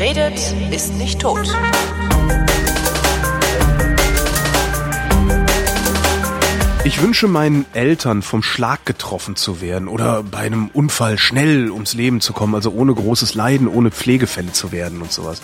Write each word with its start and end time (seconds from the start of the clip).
Redet, 0.00 0.54
ist 0.70 0.94
nicht 0.94 1.20
tot. 1.20 1.54
Ich 6.84 7.02
wünsche 7.02 7.28
meinen 7.28 7.66
Eltern 7.74 8.22
vom 8.22 8.42
Schlag 8.42 8.86
getroffen 8.86 9.36
zu 9.36 9.60
werden 9.60 9.88
oder 9.88 10.22
bei 10.22 10.38
einem 10.38 10.68
Unfall 10.68 11.18
schnell 11.18 11.70
ums 11.70 11.92
Leben 11.92 12.22
zu 12.22 12.32
kommen, 12.32 12.54
also 12.54 12.70
ohne 12.70 12.94
großes 12.94 13.34
Leiden, 13.34 13.68
ohne 13.68 13.90
Pflegefälle 13.90 14.52
zu 14.52 14.72
werden 14.72 15.02
und 15.02 15.12
sowas. 15.12 15.42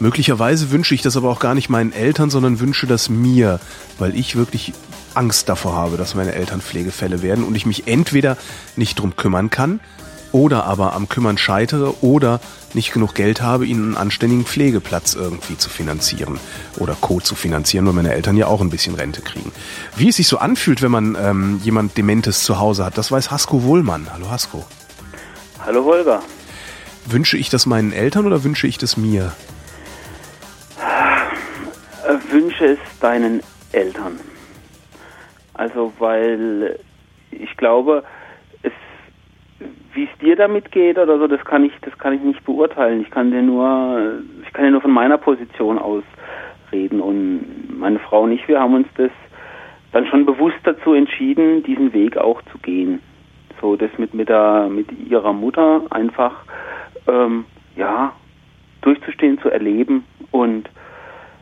Möglicherweise 0.00 0.70
wünsche 0.70 0.94
ich 0.94 1.00
das 1.00 1.16
aber 1.16 1.30
auch 1.30 1.40
gar 1.40 1.54
nicht 1.54 1.70
meinen 1.70 1.94
Eltern, 1.94 2.28
sondern 2.28 2.60
wünsche 2.60 2.86
das 2.86 3.08
mir, 3.08 3.58
weil 3.98 4.14
ich 4.14 4.36
wirklich 4.36 4.74
Angst 5.14 5.48
davor 5.48 5.76
habe, 5.76 5.96
dass 5.96 6.14
meine 6.14 6.34
Eltern 6.34 6.60
Pflegefälle 6.60 7.22
werden 7.22 7.42
und 7.42 7.54
ich 7.54 7.64
mich 7.64 7.86
entweder 7.86 8.36
nicht 8.76 8.98
drum 8.98 9.16
kümmern 9.16 9.48
kann 9.48 9.80
oder 10.32 10.64
aber 10.64 10.94
am 10.94 11.08
Kümmern 11.08 11.38
scheitere 11.38 11.94
oder 12.02 12.40
nicht 12.74 12.92
genug 12.92 13.14
Geld 13.14 13.40
habe, 13.40 13.66
ihnen 13.66 13.84
einen 13.84 13.96
anständigen 13.96 14.44
Pflegeplatz 14.44 15.14
irgendwie 15.14 15.56
zu 15.56 15.70
finanzieren 15.70 16.38
oder 16.78 16.96
Co. 17.00 17.20
zu 17.20 17.34
finanzieren, 17.34 17.86
weil 17.86 17.94
meine 17.94 18.12
Eltern 18.12 18.36
ja 18.36 18.46
auch 18.46 18.60
ein 18.60 18.70
bisschen 18.70 18.94
Rente 18.94 19.22
kriegen. 19.22 19.52
Wie 19.96 20.08
es 20.08 20.16
sich 20.16 20.28
so 20.28 20.38
anfühlt, 20.38 20.82
wenn 20.82 20.90
man 20.90 21.16
ähm, 21.20 21.60
jemand 21.62 21.96
Dementes 21.96 22.42
zu 22.42 22.58
Hause 22.58 22.84
hat, 22.84 22.98
das 22.98 23.10
weiß 23.10 23.30
Hasko 23.30 23.62
Wohlmann. 23.62 24.06
Hallo 24.12 24.30
Hasko. 24.30 24.64
Hallo 25.64 25.84
Holger. 25.84 26.22
Wünsche 27.06 27.38
ich 27.38 27.48
das 27.48 27.66
meinen 27.66 27.92
Eltern 27.92 28.26
oder 28.26 28.44
wünsche 28.44 28.66
ich 28.66 28.78
das 28.78 28.96
mir? 28.96 29.32
Äh, 32.06 32.32
wünsche 32.32 32.64
es 32.64 32.78
deinen 33.00 33.42
Eltern. 33.72 34.20
Also 35.54 35.92
weil 35.98 36.78
ich 37.30 37.56
glaube, 37.56 38.04
wie 39.98 40.04
es 40.04 40.18
dir 40.20 40.36
damit 40.36 40.70
geht 40.70 40.96
oder 40.96 41.18
so, 41.18 41.26
das 41.26 41.44
kann 41.44 41.64
ich, 41.64 41.72
das 41.82 41.98
kann 41.98 42.12
ich 42.12 42.20
nicht 42.20 42.44
beurteilen. 42.44 43.00
Ich 43.00 43.10
kann 43.10 43.32
dir 43.32 43.42
nur, 43.42 44.20
ich 44.46 44.52
kann 44.52 44.64
dir 44.64 44.70
nur 44.70 44.80
von 44.80 44.92
meiner 44.92 45.18
Position 45.18 45.76
aus 45.76 46.04
reden. 46.70 47.00
Und 47.00 47.76
meine 47.76 47.98
Frau 47.98 48.22
und 48.22 48.30
ich, 48.30 48.46
wir 48.46 48.60
haben 48.60 48.74
uns 48.74 48.86
das 48.96 49.10
dann 49.90 50.06
schon 50.06 50.24
bewusst 50.24 50.58
dazu 50.62 50.94
entschieden, 50.94 51.64
diesen 51.64 51.92
Weg 51.92 52.16
auch 52.16 52.40
zu 52.52 52.58
gehen. 52.58 53.00
So 53.60 53.74
das 53.74 53.90
mit 53.98 54.14
mit 54.14 54.28
der 54.28 54.68
mit 54.68 54.86
ihrer 55.10 55.32
Mutter 55.32 55.82
einfach 55.90 56.44
ähm, 57.08 57.44
ja 57.74 58.12
durchzustehen, 58.82 59.40
zu 59.40 59.50
erleben 59.50 60.04
und 60.30 60.70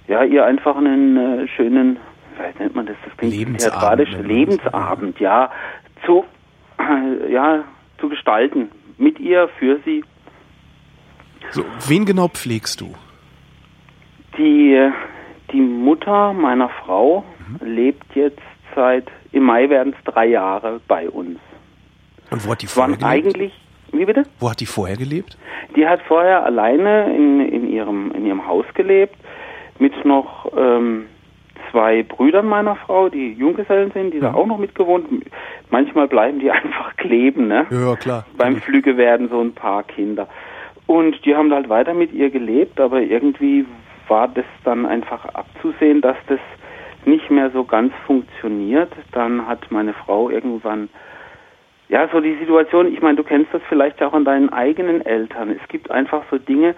ja 0.09 0.25
ihr 0.25 0.47
einfach 0.47 0.77
einen 0.77 1.17
äh, 1.19 1.49
schönen, 1.49 1.99
wie 2.39 2.63
nennt 2.63 2.75
man 2.75 2.87
das? 2.87 2.97
Das 3.05 3.15
klingt 3.19 3.35
Lebensabend, 3.35 3.75
theatralisch, 3.75 4.27
Lebensabend, 4.27 5.21
ja, 5.21 5.51
zu 6.07 6.25
ja 7.31 7.65
zu 7.99 8.09
gestalten. 8.09 8.71
Mit 8.99 9.19
ihr, 9.21 9.49
für 9.59 9.79
sie. 9.85 10.05
So, 11.51 11.65
wen 11.87 12.05
genau 12.05 12.29
pflegst 12.29 12.81
du? 12.81 12.95
Die, 14.39 14.91
die 15.53 15.61
Mutter 15.61 16.33
meiner 16.33 16.69
Frau 16.69 17.25
mhm. 17.49 17.67
lebt 17.67 18.15
jetzt 18.15 18.41
seit, 18.75 19.07
im 19.33 19.45
Mai 19.45 19.69
werden 19.71 19.95
es 19.97 20.13
drei 20.13 20.27
Jahre 20.27 20.81
bei 20.89 21.09
uns. 21.09 21.39
Und 22.31 22.47
wo 22.47 22.53
hat 22.53 22.63
die 22.63 22.67
vorher 22.67 22.97
gelebt? 22.97 23.05
eigentlich, 23.05 23.53
wie 23.93 24.05
bitte? 24.05 24.25
Wo 24.41 24.51
hat 24.51 24.61
die 24.61 24.67
vorher 24.67 24.97
gelebt? 24.97 25.39
Die 25.77 25.87
hat 25.87 26.03
vorher 26.03 26.45
alleine 26.45 27.15
in, 27.15 27.41
in, 27.41 27.69
ihrem, 27.71 28.11
in 28.13 28.27
ihrem 28.27 28.47
Haus 28.47 28.67
gelebt, 28.75 29.17
mit 29.79 30.05
noch 30.05 30.53
ähm, 30.57 31.07
zwei 31.71 32.03
Brüdern 32.03 32.47
meiner 32.47 32.77
Frau, 32.77 33.09
die 33.09 33.33
Junggesellen 33.33 33.91
sind, 33.93 34.13
die 34.13 34.19
ja. 34.19 34.31
da 34.31 34.35
auch 34.35 34.47
noch 34.47 34.59
mitgewohnt. 34.59 35.07
Manchmal 35.71 36.09
bleiben 36.09 36.39
die 36.39 36.51
einfach 36.51 36.97
kleben, 36.97 37.49
ne? 37.49 37.67
Ja, 37.71 37.97
klar. 37.97 38.27
Beim 38.37 38.57
Flüge 38.57 38.97
werden 38.97 39.29
so 39.29 39.41
ein 39.41 39.53
paar 39.53 39.83
Kinder. 39.83 40.29
Und 40.87 41.25
die 41.25 41.35
haben 41.35 41.53
halt 41.53 41.69
weiter 41.69 41.95
mit 41.95 42.13
ihr 42.13 42.31
gelebt, 42.31 42.81
aber 42.81 43.01
irgendwie 43.01 43.67
war 44.09 44.29
das 44.29 44.45
dann 44.65 44.87
einfach 44.87 45.25
abzusehen, 45.35 46.01
dass 46.01 46.17
das 46.29 46.39
nicht 47.05 47.31
mehr 47.31 47.51
so 47.51 47.65
ganz 47.65 47.93
funktioniert. 48.07 48.93
Dann 49.13 49.47
hat 49.49 49.71
meine 49.71 49.95
Frau 49.95 50.31
irgendwann 50.31 50.89
ja, 51.89 52.09
so 52.13 52.21
die 52.21 52.37
Situation, 52.37 52.93
ich 52.93 53.01
meine, 53.01 53.17
du 53.17 53.23
kennst 53.23 53.55
das 53.55 53.63
vielleicht 53.69 54.03
auch 54.03 54.13
an 54.13 54.25
deinen 54.25 54.49
eigenen 54.49 55.05
Eltern. 55.05 55.51
Es 55.51 55.69
gibt 55.69 55.91
einfach 55.91 56.25
so 56.31 56.39
Dinge, 56.39 56.75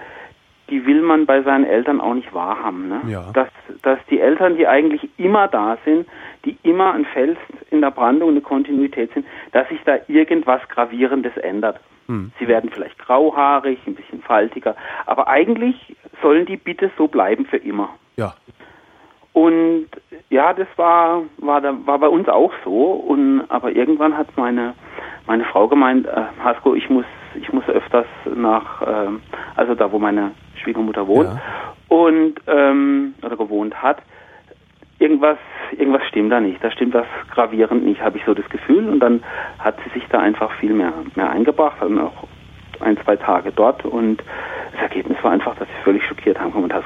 die 0.68 0.84
will 0.84 1.00
man 1.00 1.24
bei 1.24 1.42
seinen 1.42 1.64
Eltern 1.64 2.00
auch 2.00 2.12
nicht 2.12 2.34
wahrhaben. 2.34 2.88
Ne? 2.88 3.00
Ja. 3.08 3.30
Dass, 3.32 3.48
dass 3.82 3.98
die 4.10 4.20
Eltern, 4.20 4.56
die 4.56 4.66
eigentlich 4.66 5.08
immer 5.16 5.48
da 5.48 5.78
sind, 5.84 6.06
die 6.48 6.56
immer 6.62 6.94
ein 6.94 7.04
Fels 7.04 7.38
in 7.70 7.82
der 7.82 7.90
Brandung, 7.90 8.30
eine 8.30 8.40
Kontinuität 8.40 9.12
sind, 9.12 9.26
dass 9.52 9.68
sich 9.68 9.80
da 9.84 9.98
irgendwas 10.08 10.60
Gravierendes 10.68 11.36
ändert. 11.36 11.78
Hm. 12.06 12.32
Sie 12.38 12.48
werden 12.48 12.70
vielleicht 12.72 12.98
grauhaarig, 12.98 13.78
ein 13.86 13.94
bisschen 13.94 14.22
faltiger, 14.22 14.74
aber 15.04 15.28
eigentlich 15.28 15.94
sollen 16.22 16.46
die 16.46 16.56
bitte 16.56 16.90
so 16.96 17.06
bleiben 17.06 17.44
für 17.44 17.58
immer. 17.58 17.90
Ja. 18.16 18.34
Und 19.34 19.88
ja, 20.30 20.52
das 20.52 20.66
war, 20.76 21.22
war, 21.36 21.60
da, 21.60 21.74
war 21.86 21.98
bei 21.98 22.08
uns 22.08 22.28
auch 22.28 22.52
so. 22.64 22.92
Und, 22.92 23.42
aber 23.48 23.70
irgendwann 23.70 24.16
hat 24.16 24.36
meine, 24.36 24.74
meine 25.26 25.44
Frau 25.44 25.68
gemeint, 25.68 26.06
äh, 26.06 26.22
Hasko, 26.42 26.74
ich 26.74 26.88
muss, 26.88 27.04
ich 27.34 27.52
muss 27.52 27.68
öfters 27.68 28.06
nach, 28.34 28.82
äh, 28.82 29.10
also 29.54 29.74
da, 29.74 29.92
wo 29.92 29.98
meine 29.98 30.32
Schwiegermutter 30.62 31.06
wohnt 31.06 31.28
ja. 31.28 31.40
und 31.88 32.34
ähm, 32.46 33.14
oder 33.22 33.36
gewohnt 33.36 33.80
hat. 33.80 33.98
Irgendwas, 35.00 35.38
irgendwas 35.76 36.02
stimmt 36.08 36.32
da 36.32 36.40
nicht. 36.40 36.62
Da 36.62 36.70
stimmt 36.70 36.94
was 36.94 37.06
gravierend 37.30 37.84
nicht, 37.84 38.00
habe 38.00 38.18
ich 38.18 38.24
so 38.24 38.34
das 38.34 38.48
Gefühl. 38.48 38.88
Und 38.88 39.00
dann 39.00 39.22
hat 39.58 39.76
sie 39.84 39.98
sich 39.98 40.08
da 40.08 40.18
einfach 40.18 40.52
viel 40.58 40.72
mehr, 40.72 40.92
mehr 41.14 41.30
eingebracht, 41.30 41.76
dann 41.80 41.98
auch 42.00 42.26
ein, 42.80 42.96
zwei 43.04 43.16
Tage 43.16 43.52
dort. 43.52 43.84
Und 43.84 44.22
das 44.72 44.82
Ergebnis 44.82 45.18
war 45.22 45.32
einfach, 45.32 45.54
dass 45.56 45.68
sie 45.68 45.84
völlig 45.84 46.04
schockiert 46.04 46.38
haben. 46.40 46.68
Da, 46.68 46.82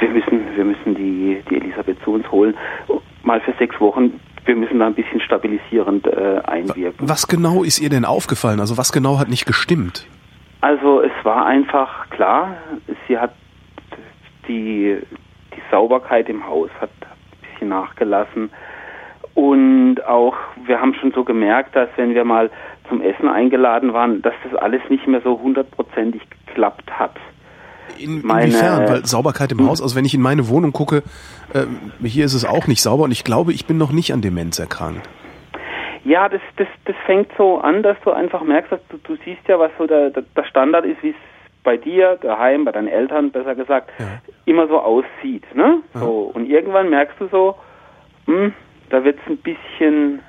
wir 0.00 0.08
müssen, 0.08 0.56
wir 0.56 0.64
müssen 0.64 0.94
die, 0.94 1.42
die 1.50 1.56
Elisabeth 1.56 2.02
zu 2.04 2.12
uns 2.12 2.30
holen. 2.30 2.54
Mal 3.22 3.40
für 3.40 3.52
sechs 3.58 3.80
Wochen. 3.80 4.20
Wir 4.44 4.54
müssen 4.54 4.78
da 4.78 4.86
ein 4.86 4.94
bisschen 4.94 5.20
stabilisierend 5.20 6.06
äh, 6.06 6.40
einwirken. 6.44 7.08
Was 7.08 7.26
genau 7.26 7.64
ist 7.64 7.80
ihr 7.80 7.88
denn 7.88 8.04
aufgefallen? 8.04 8.60
Also 8.60 8.78
was 8.78 8.92
genau 8.92 9.18
hat 9.18 9.28
nicht 9.28 9.46
gestimmt? 9.46 10.06
Also 10.60 11.00
es 11.00 11.12
war 11.24 11.46
einfach 11.46 12.08
klar, 12.10 12.56
sie 13.08 13.18
hat 13.18 13.32
die 14.48 14.98
Sauberkeit 15.70 16.28
im 16.28 16.46
Haus 16.46 16.70
hat 16.80 16.90
ein 17.00 17.52
bisschen 17.52 17.68
nachgelassen. 17.68 18.50
Und 19.34 20.02
auch, 20.06 20.34
wir 20.64 20.80
haben 20.80 20.94
schon 20.94 21.12
so 21.12 21.22
gemerkt, 21.22 21.76
dass 21.76 21.88
wenn 21.96 22.14
wir 22.14 22.24
mal 22.24 22.50
zum 22.88 23.02
Essen 23.02 23.28
eingeladen 23.28 23.92
waren, 23.92 24.22
dass 24.22 24.34
das 24.44 24.54
alles 24.54 24.80
nicht 24.88 25.06
mehr 25.06 25.20
so 25.20 25.40
hundertprozentig 25.40 26.22
geklappt 26.46 26.90
hat. 26.90 27.16
In, 27.98 28.24
meine, 28.24 28.46
inwiefern? 28.46 28.88
Weil 28.88 29.06
Sauberkeit 29.06 29.52
im. 29.52 29.66
Haus, 29.66 29.82
also 29.82 29.96
wenn 29.96 30.04
ich 30.04 30.14
in 30.14 30.22
meine 30.22 30.48
Wohnung 30.48 30.72
gucke, 30.72 31.02
äh, 31.52 31.66
hier 32.06 32.24
ist 32.24 32.34
es 32.34 32.44
auch 32.44 32.66
nicht 32.66 32.82
sauber 32.82 33.04
und 33.04 33.10
ich 33.10 33.24
glaube, 33.24 33.52
ich 33.52 33.66
bin 33.66 33.78
noch 33.78 33.92
nicht 33.92 34.12
an 34.12 34.22
Demenz 34.22 34.58
erkrankt. 34.58 35.08
Ja, 36.04 36.28
das, 36.28 36.40
das, 36.56 36.68
das 36.84 36.96
fängt 37.04 37.30
so 37.36 37.58
an, 37.58 37.82
dass 37.82 37.96
du 38.04 38.12
einfach 38.12 38.42
merkst, 38.42 38.72
dass 38.72 38.80
du, 38.88 38.98
du 38.98 39.16
siehst 39.24 39.46
ja, 39.48 39.58
was 39.58 39.72
so 39.76 39.86
der, 39.86 40.10
der 40.10 40.44
Standard 40.44 40.84
ist, 40.84 41.02
wie 41.02 41.10
es 41.10 41.16
bei 41.64 41.76
dir, 41.76 42.16
daheim, 42.22 42.64
bei 42.64 42.72
deinen 42.72 42.88
Eltern, 42.88 43.32
besser 43.32 43.54
gesagt, 43.54 43.90
ja. 43.98 44.06
Immer 44.46 44.66
so 44.68 44.80
aussieht. 44.80 45.44
Ne? 45.54 45.82
So, 45.92 46.30
und 46.32 46.48
irgendwann 46.48 46.88
merkst 46.88 47.20
du 47.20 47.28
so, 47.28 47.56
hm, 48.26 48.54
da 48.88 49.04
wird 49.04 49.18
es 49.20 49.30
ein 49.30 49.38
bisschen, 49.38 50.22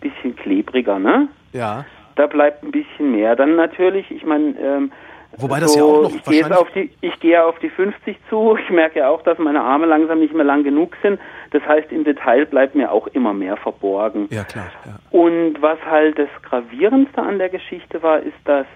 bisschen 0.00 0.36
klebriger, 0.36 0.98
ne? 0.98 1.28
Ja. 1.52 1.86
Da 2.16 2.26
bleibt 2.26 2.62
ein 2.62 2.72
bisschen 2.72 3.12
mehr. 3.12 3.36
Dann 3.36 3.56
natürlich, 3.56 4.10
ich 4.10 4.24
meine, 4.24 4.58
ähm, 4.60 4.92
Wobei 5.38 5.60
das 5.60 5.72
so, 5.72 5.78
ja 5.78 5.84
auch 5.84 6.02
noch 6.02 6.14
ich 6.14 6.24
gehe, 6.24 6.58
auf 6.58 6.70
die, 6.72 6.90
ich 7.00 7.20
gehe 7.20 7.42
auf 7.42 7.58
die 7.60 7.70
50 7.70 8.18
zu. 8.28 8.58
Ich 8.62 8.68
merke 8.70 8.98
ja 8.98 9.08
auch, 9.08 9.22
dass 9.22 9.38
meine 9.38 9.62
Arme 9.62 9.86
langsam 9.86 10.18
nicht 10.18 10.34
mehr 10.34 10.44
lang 10.44 10.62
genug 10.62 10.94
sind. 11.02 11.18
Das 11.52 11.62
heißt, 11.66 11.90
im 11.90 12.04
Detail 12.04 12.44
bleibt 12.44 12.74
mir 12.74 12.92
auch 12.92 13.06
immer 13.08 13.32
mehr 13.32 13.56
verborgen. 13.56 14.28
Ja, 14.30 14.44
klar. 14.44 14.66
Ja. 14.84 14.98
Und 15.10 15.62
was 15.62 15.78
halt 15.88 16.18
das 16.18 16.28
Gravierendste 16.42 17.22
an 17.22 17.38
der 17.38 17.48
Geschichte 17.48 18.02
war, 18.02 18.20
ist, 18.20 18.36
dass 18.44 18.66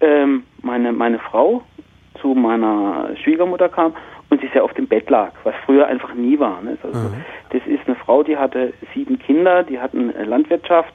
ähm, 0.00 0.44
meine, 0.62 0.92
meine 0.92 1.20
Frau 1.20 1.62
zu 2.20 2.34
meiner 2.34 3.10
Schwiegermutter 3.22 3.68
kam 3.68 3.94
und 4.30 4.40
sie 4.40 4.48
sehr 4.52 4.64
auf 4.64 4.74
dem 4.74 4.86
Bett 4.86 5.10
lag, 5.10 5.32
was 5.44 5.54
früher 5.66 5.86
einfach 5.86 6.14
nie 6.14 6.38
war. 6.38 6.62
Ne? 6.62 6.78
Also, 6.82 6.98
mhm. 6.98 7.24
Das 7.50 7.62
ist 7.66 7.86
eine 7.86 7.96
Frau, 7.96 8.22
die 8.22 8.36
hatte 8.36 8.72
sieben 8.94 9.18
Kinder, 9.18 9.62
die 9.62 9.80
hatten 9.80 10.12
Landwirtschaft, 10.24 10.94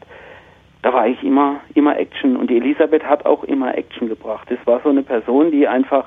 da 0.85 0.93
war 0.93 1.07
ich 1.07 1.23
immer, 1.23 1.61
immer 1.73 1.97
Action. 1.97 2.37
Und 2.37 2.51
die 2.51 2.57
Elisabeth 2.57 3.03
hat 3.03 3.25
auch 3.25 3.43
immer 3.43 3.75
Action 3.75 4.07
gebracht. 4.07 4.47
Das 4.51 4.59
war 4.65 4.81
so 4.83 4.89
eine 4.89 5.01
Person, 5.01 5.49
die 5.49 5.67
einfach 5.67 6.05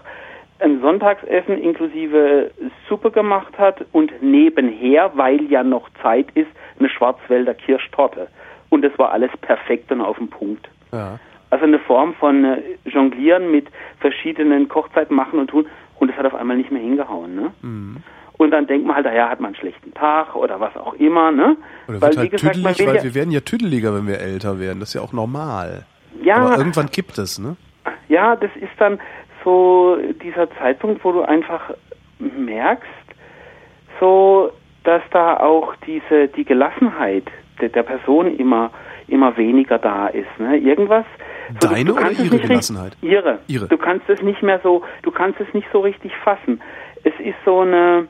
ein 0.60 0.80
Sonntagsessen 0.80 1.58
inklusive 1.58 2.52
Suppe 2.88 3.10
gemacht 3.10 3.58
hat 3.58 3.84
und 3.92 4.12
nebenher, 4.22 5.10
weil 5.14 5.42
ja 5.50 5.64
noch 5.64 5.88
Zeit 6.02 6.28
ist, 6.34 6.48
eine 6.78 6.88
Schwarzwälder 6.88 7.54
Kirschtorte. 7.54 8.28
Und 8.70 8.82
das 8.82 8.96
war 8.98 9.10
alles 9.10 9.30
perfekt 9.40 9.90
und 9.90 10.00
auf 10.00 10.18
den 10.18 10.28
Punkt. 10.28 10.68
Ja. 10.92 11.18
Also 11.50 11.64
eine 11.64 11.78
Form 11.78 12.14
von 12.14 12.44
äh, 12.44 12.60
Jonglieren 12.84 13.50
mit 13.50 13.66
verschiedenen 14.00 14.68
Kochzeiten 14.68 15.14
machen 15.14 15.38
und 15.38 15.48
tun. 15.48 15.66
Und 15.98 16.10
es 16.10 16.16
hat 16.16 16.26
auf 16.26 16.34
einmal 16.34 16.56
nicht 16.56 16.70
mehr 16.70 16.82
hingehauen. 16.82 17.34
Ne? 17.34 17.52
Mhm. 17.62 17.96
Und 18.38 18.52
dann 18.52 18.66
denkt 18.66 18.86
man 18.86 18.96
halt, 18.96 19.06
naja, 19.06 19.28
hat 19.28 19.40
man 19.40 19.48
einen 19.48 19.56
schlechten 19.56 19.92
Tag 19.94 20.36
oder 20.36 20.60
was 20.60 20.76
auch 20.76 20.94
immer, 20.94 21.32
ne? 21.32 21.56
Oder 21.88 22.00
weil, 22.00 22.16
halt 22.16 22.30
gesagt, 22.30 22.54
tüdelig, 22.54 22.86
weil 22.86 22.96
ja 22.96 23.02
wir 23.02 23.14
werden 23.14 23.32
ja 23.32 23.40
tüdeliger, 23.40 23.92
wenn 23.94 24.06
wir 24.06 24.20
älter 24.20 24.60
werden. 24.60 24.78
Das 24.78 24.90
ist 24.90 24.94
ja 24.94 25.00
auch 25.00 25.12
normal. 25.12 25.86
Ja. 26.22 26.36
Aber 26.36 26.58
irgendwann 26.58 26.88
kippt 26.88 27.18
es, 27.18 27.40
ne? 27.40 27.56
Ja, 28.08 28.36
das 28.36 28.50
ist 28.54 28.70
dann 28.78 29.00
so 29.42 29.98
dieser 30.22 30.48
Zeitpunkt, 30.52 31.04
wo 31.04 31.12
du 31.12 31.22
einfach 31.22 31.72
merkst, 32.18 32.86
so, 33.98 34.52
dass 34.84 35.02
da 35.10 35.38
auch 35.38 35.74
diese, 35.86 36.28
die 36.28 36.44
Gelassenheit 36.44 37.24
der, 37.60 37.70
der 37.70 37.82
Person 37.82 38.36
immer, 38.36 38.70
immer 39.08 39.36
weniger 39.36 39.78
da 39.78 40.08
ist. 40.08 40.28
Ne? 40.38 40.56
Irgendwas. 40.58 41.04
So, 41.60 41.68
Deine 41.68 41.94
oder 41.94 42.10
ihre 42.10 42.38
Gelassenheit? 42.38 42.96
Ihre. 43.00 43.38
ihre. 43.46 43.68
Du 43.68 43.78
kannst 43.78 44.08
es 44.08 44.20
nicht 44.22 44.42
mehr 44.42 44.60
so, 44.62 44.82
du 45.02 45.10
kannst 45.10 45.40
es 45.40 45.52
nicht 45.54 45.66
so 45.72 45.80
richtig 45.80 46.12
fassen. 46.16 46.60
Es 47.04 47.14
ist 47.18 47.36
so 47.44 47.60
eine, 47.60 48.06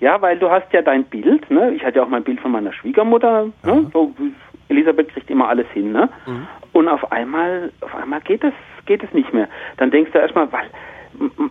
ja, 0.00 0.20
weil 0.20 0.38
du 0.38 0.50
hast 0.50 0.72
ja 0.72 0.82
dein 0.82 1.04
Bild, 1.04 1.50
ne? 1.50 1.72
Ich 1.74 1.84
hatte 1.84 1.98
ja 1.98 2.04
auch 2.04 2.08
mein 2.08 2.24
Bild 2.24 2.40
von 2.40 2.50
meiner 2.50 2.72
Schwiegermutter, 2.72 3.46
ne? 3.64 3.90
So, 3.92 4.12
Elisabeth 4.68 5.08
kriegt 5.10 5.30
immer 5.30 5.48
alles 5.48 5.66
hin, 5.72 5.92
ne? 5.92 6.08
Mhm. 6.26 6.46
Und 6.72 6.88
auf 6.88 7.12
einmal, 7.12 7.72
auf 7.80 7.94
einmal 7.94 8.20
geht 8.20 8.42
es, 8.44 8.52
geht 8.84 9.02
es 9.02 9.12
nicht 9.12 9.32
mehr. 9.32 9.48
Dann 9.76 9.90
denkst 9.90 10.12
du 10.12 10.18
erstmal, 10.18 10.50
weil 10.52 10.66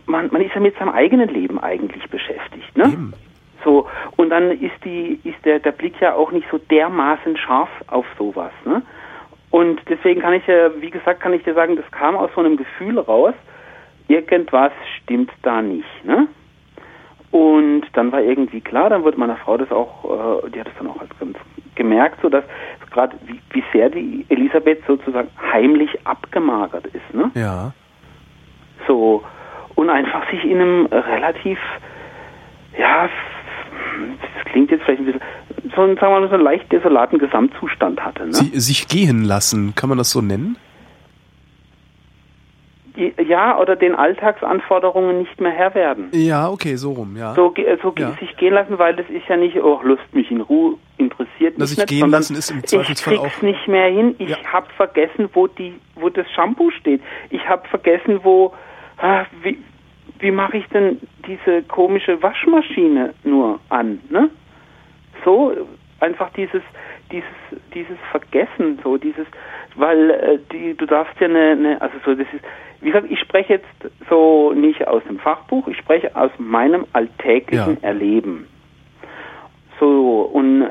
man, 0.05 0.29
man 0.31 0.41
ist 0.41 0.53
ja 0.53 0.61
mit 0.61 0.77
seinem 0.77 0.89
eigenen 0.89 1.29
Leben 1.29 1.59
eigentlich 1.59 2.07
beschäftigt, 2.09 2.77
ne? 2.77 2.85
Eben. 2.85 3.13
So, 3.65 3.87
und 4.15 4.29
dann 4.29 4.51
ist 4.51 4.75
die, 4.85 5.19
ist 5.23 5.43
der, 5.43 5.59
der 5.59 5.71
Blick 5.71 5.99
ja 5.99 6.13
auch 6.13 6.31
nicht 6.31 6.47
so 6.51 6.59
dermaßen 6.59 7.35
scharf 7.35 7.69
auf 7.87 8.05
sowas, 8.17 8.51
ne? 8.63 8.83
Und 9.49 9.81
deswegen 9.89 10.21
kann 10.21 10.33
ich 10.33 10.45
ja, 10.47 10.69
wie 10.79 10.91
gesagt, 10.91 11.19
kann 11.19 11.33
ich 11.33 11.43
dir 11.43 11.53
sagen, 11.55 11.75
das 11.75 11.89
kam 11.91 12.15
aus 12.15 12.29
so 12.35 12.41
einem 12.41 12.57
Gefühl 12.57 12.99
raus, 12.99 13.33
irgendwas 14.07 14.71
stimmt 14.97 15.31
da 15.41 15.61
nicht, 15.61 16.05
ne? 16.05 16.27
Und 17.31 17.85
dann 17.93 18.11
war 18.11 18.21
irgendwie 18.21 18.61
klar, 18.61 18.89
dann 18.89 19.03
wurde 19.03 19.17
meiner 19.17 19.35
Frau 19.37 19.57
das 19.57 19.71
auch, 19.71 20.43
äh, 20.45 20.49
die 20.51 20.59
hat 20.59 20.67
es 20.67 20.73
dann 20.77 20.87
auch 20.87 21.01
als 21.01 21.09
ganz 21.19 21.37
gemerkt, 21.73 22.19
so 22.21 22.29
dass 22.29 22.43
gerade 22.91 23.17
wie, 23.25 23.41
wie 23.49 23.63
sehr 23.73 23.89
die 23.89 24.25
Elisabeth 24.29 24.85
sozusagen 24.85 25.29
heimlich 25.51 26.05
abgemagert 26.05 26.85
ist, 26.87 27.13
ne? 27.13 27.31
Ja. 27.33 27.73
So 28.87 29.23
und 29.73 29.89
einfach 29.89 30.29
sich 30.29 30.43
in 30.45 30.61
einem 30.61 30.85
relativ, 30.85 31.59
ja, 32.77 33.09
das 33.95 34.51
klingt 34.51 34.71
jetzt 34.71 34.83
vielleicht 34.83 35.01
ein 35.01 35.05
bisschen, 35.05 35.21
so 35.75 35.81
einen, 35.81 35.95
sagen 35.97 36.13
wir 36.13 36.19
mal, 36.21 36.29
so 36.29 36.35
einen 36.35 36.43
leicht 36.43 36.71
desolaten 36.71 37.19
Gesamtzustand 37.19 38.03
hatte. 38.03 38.25
Ne? 38.25 38.33
Sie, 38.33 38.59
sich 38.59 38.87
gehen 38.87 39.23
lassen, 39.23 39.73
kann 39.75 39.89
man 39.89 39.97
das 39.97 40.11
so 40.11 40.21
nennen? 40.21 40.57
ja, 43.27 43.57
oder 43.59 43.75
den 43.75 43.95
Alltagsanforderungen 43.95 45.19
nicht 45.19 45.39
mehr 45.41 45.51
Herr 45.51 45.75
werden. 45.75 46.09
Ja, 46.13 46.49
okay, 46.49 46.75
so 46.75 46.93
rum, 46.93 47.17
ja. 47.17 47.33
So, 47.35 47.53
so 47.81 47.93
ja. 47.97 48.11
sich 48.19 48.35
gehen 48.37 48.53
lassen, 48.53 48.79
weil 48.79 48.95
das 48.95 49.09
ist 49.09 49.27
ja 49.27 49.37
nicht, 49.37 49.61
oh, 49.61 49.81
Lust 49.83 50.03
mich 50.13 50.31
in 50.31 50.41
Ruhe, 50.41 50.77
interessiert 50.97 51.57
mich 51.57 51.77
nicht, 51.77 51.87
gehen 51.87 52.09
lassen 52.09 52.35
ist 52.35 52.51
im 52.51 52.63
Zweifelsfall 52.63 53.15
ich 53.15 53.19
krieg's 53.19 53.37
auch 53.37 53.41
nicht 53.41 53.67
mehr 53.67 53.89
hin. 53.89 54.15
Ich 54.19 54.29
ja. 54.29 54.37
habe 54.45 54.67
vergessen, 54.77 55.29
wo 55.33 55.47
die, 55.47 55.73
wo 55.95 56.09
das 56.09 56.29
Shampoo 56.31 56.71
steht. 56.71 57.01
Ich 57.29 57.47
habe 57.47 57.67
vergessen, 57.67 58.21
wo, 58.23 58.53
ah, 58.97 59.25
wie, 59.41 59.57
wie 60.19 60.31
mache 60.31 60.57
ich 60.57 60.67
denn 60.67 60.99
diese 61.27 61.63
komische 61.63 62.21
Waschmaschine 62.21 63.13
nur 63.23 63.59
an, 63.69 63.99
ne? 64.09 64.29
So, 65.23 65.53
einfach 65.99 66.29
dieses, 66.33 66.61
dieses, 67.11 67.61
dieses 67.73 67.97
Vergessen, 68.11 68.79
so 68.83 68.97
dieses, 68.97 69.25
weil 69.75 70.09
äh, 70.09 70.39
die, 70.51 70.75
du 70.75 70.85
darfst 70.85 71.19
ja 71.19 71.27
eine, 71.27 71.51
eine, 71.51 71.81
also 71.81 71.95
so, 72.05 72.15
das 72.15 72.27
ist, 72.33 72.43
wie 72.81 72.91
gesagt, 72.91 73.09
ich 73.09 73.19
spreche 73.19 73.53
jetzt 73.53 73.95
so 74.09 74.53
nicht 74.53 74.87
aus 74.87 75.03
dem 75.05 75.19
Fachbuch, 75.19 75.67
ich 75.67 75.77
spreche 75.77 76.15
aus 76.15 76.31
meinem 76.37 76.85
alltäglichen 76.93 77.77
ja. 77.81 77.87
Erleben. 77.87 78.47
So, 79.79 80.21
und 80.21 80.69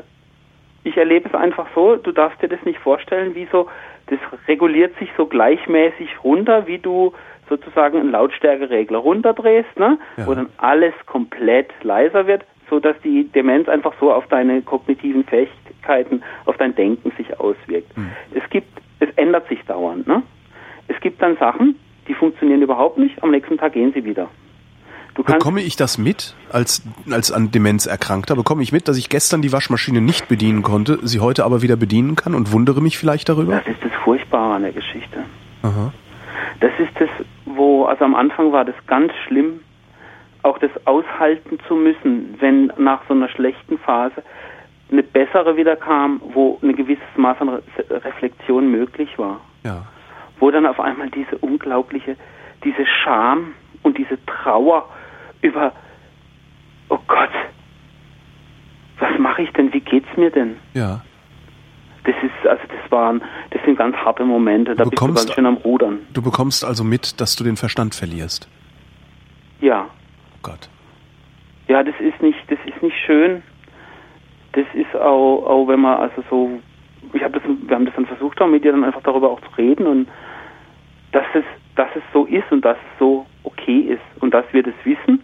ich 0.83 0.97
erlebe 0.97 1.27
es 1.27 1.35
einfach 1.35 1.67
so, 1.75 1.95
du 1.95 2.11
darfst 2.11 2.41
dir 2.41 2.47
das 2.47 2.63
nicht 2.63 2.79
vorstellen, 2.79 3.35
wie 3.35 3.47
so, 3.51 3.67
das 4.07 4.19
reguliert 4.47 4.97
sich 4.99 5.09
so 5.17 5.25
gleichmäßig 5.25 6.23
runter, 6.23 6.67
wie 6.67 6.77
du 6.77 7.13
sozusagen 7.49 7.99
einen 7.99 8.11
Lautstärkeregler 8.11 8.97
runterdrehst, 8.97 9.77
ne? 9.77 9.97
Ja. 10.17 10.27
wo 10.27 10.33
dann 10.33 10.49
alles 10.57 10.93
komplett 11.05 11.71
leiser 11.83 12.27
wird, 12.27 12.43
so 12.69 12.79
dass 12.79 12.95
die 13.03 13.29
Demenz 13.31 13.69
einfach 13.69 13.93
so 13.99 14.11
auf 14.11 14.27
deine 14.27 14.61
kognitiven 14.61 15.23
Fähigkeiten, 15.23 16.23
auf 16.45 16.57
dein 16.57 16.75
Denken 16.75 17.11
sich 17.17 17.39
auswirkt. 17.39 17.95
Mhm. 17.97 18.11
Es 18.33 18.49
gibt, 18.49 18.69
es 18.99 19.09
ändert 19.15 19.47
sich 19.47 19.63
dauernd, 19.65 20.07
ne? 20.07 20.23
Es 20.87 20.99
gibt 21.01 21.21
dann 21.21 21.37
Sachen, 21.37 21.75
die 22.07 22.13
funktionieren 22.13 22.61
überhaupt 22.61 22.97
nicht, 22.97 23.23
am 23.23 23.31
nächsten 23.31 23.57
Tag 23.57 23.73
gehen 23.73 23.91
sie 23.93 24.05
wieder. 24.05 24.29
bekomme 25.15 25.61
ich 25.61 25.75
das 25.75 25.97
mit 25.97 26.35
als, 26.51 26.83
als 27.09 27.31
an 27.31 27.51
Demenz 27.51 27.87
Erkrankter? 27.87 28.35
Bekomme 28.35 28.61
ich 28.61 28.71
mit, 28.71 28.87
dass 28.87 28.97
ich 28.97 29.09
gestern 29.09 29.41
die 29.41 29.51
Waschmaschine 29.51 30.01
nicht 30.01 30.27
bedienen 30.27 30.61
konnte, 30.61 30.99
sie 31.01 31.19
heute 31.19 31.43
aber 31.45 31.61
wieder 31.61 31.75
bedienen 31.75 32.15
kann 32.15 32.35
und 32.35 32.51
wundere 32.51 32.81
mich 32.81 32.97
vielleicht 32.97 33.29
darüber? 33.29 33.57
Das 33.57 33.67
ist 33.67 33.83
das 33.83 33.91
Furchtbare 34.03 34.55
an 34.55 34.61
der 34.61 34.73
Geschichte. 34.73 35.23
Aha. 35.63 35.91
Das 36.59 36.71
ist 36.79 36.91
das, 36.99 37.09
wo, 37.45 37.85
also 37.85 38.03
am 38.05 38.15
Anfang 38.15 38.51
war 38.51 38.65
das 38.65 38.75
ganz 38.87 39.13
schlimm, 39.25 39.61
auch 40.43 40.57
das 40.59 40.71
aushalten 40.85 41.59
zu 41.67 41.75
müssen, 41.75 42.35
wenn 42.39 42.71
nach 42.77 43.01
so 43.07 43.13
einer 43.13 43.29
schlechten 43.29 43.77
Phase 43.79 44.23
eine 44.91 45.01
bessere 45.01 45.57
wieder 45.57 45.75
kam, 45.75 46.21
wo 46.33 46.59
ein 46.61 46.75
gewisses 46.75 47.03
Maß 47.15 47.41
an 47.41 47.61
Reflexion 47.89 48.69
möglich 48.69 49.17
war. 49.17 49.41
Ja 49.63 49.85
wo 50.39 50.51
dann 50.51 50.65
auf 50.65 50.79
einmal 50.79 51.09
diese 51.09 51.37
unglaubliche, 51.37 52.17
diese 52.63 52.85
Scham 52.85 53.53
und 53.83 53.97
diese 53.97 54.23
Trauer 54.25 54.89
über, 55.41 55.71
oh 56.89 56.99
Gott, 57.07 57.29
was 58.99 59.17
mache 59.19 59.43
ich 59.43 59.51
denn, 59.51 59.73
wie 59.73 59.81
geht's 59.81 60.15
mir 60.17 60.31
denn? 60.31 60.57
Ja. 60.73 61.01
Das 62.03 62.15
ist, 62.21 62.47
also 62.47 62.63
das 62.67 62.91
waren, 62.91 63.21
sind 63.65 63.77
ganz 63.77 63.95
harte 63.97 64.23
Momente, 64.23 64.75
da 64.75 64.83
du 64.83 64.89
bekommst, 64.89 65.15
bist 65.15 65.25
du 65.25 65.27
ganz 65.27 65.35
schön 65.35 65.45
am 65.45 65.57
Rudern. 65.57 65.99
Du 66.13 66.21
bekommst 66.21 66.63
also 66.63 66.83
mit, 66.83 67.19
dass 67.19 67.35
du 67.35 67.43
den 67.43 67.57
Verstand 67.57 67.95
verlierst. 67.95 68.49
Ja. 69.61 69.87
Oh 70.35 70.39
Gott. 70.43 70.69
Ja, 71.67 71.83
das 71.83 71.95
ist 71.99 72.21
nicht, 72.21 72.39
das 72.49 72.59
ist 72.65 72.81
nicht 72.81 72.95
schön. 73.05 73.41
Das 74.53 74.65
ist 74.73 74.95
auch, 74.95 75.45
auch 75.45 75.67
wenn 75.67 75.81
man 75.81 75.97
also 75.97 76.23
so, 76.29 76.61
ich 77.13 77.23
habe 77.23 77.39
das, 77.39 77.43
wir 77.43 77.75
haben 77.75 77.85
das 77.85 77.95
dann 77.95 78.05
versucht, 78.05 78.39
auch 78.41 78.47
mit 78.47 78.63
dir 78.63 78.71
dann 78.71 78.83
einfach 78.83 79.01
darüber 79.03 79.31
auch 79.31 79.41
zu 79.41 79.49
reden 79.57 79.87
und 79.87 80.07
dass 81.11 81.25
es, 81.33 81.43
dass 81.75 81.89
es 81.95 82.03
so 82.13 82.25
ist 82.25 82.49
und 82.51 82.63
dass 82.63 82.77
es 82.77 82.99
so 82.99 83.25
okay 83.43 83.79
ist 83.79 84.21
und 84.21 84.33
dass 84.33 84.45
wir 84.51 84.63
das 84.63 84.73
wissen 84.83 85.21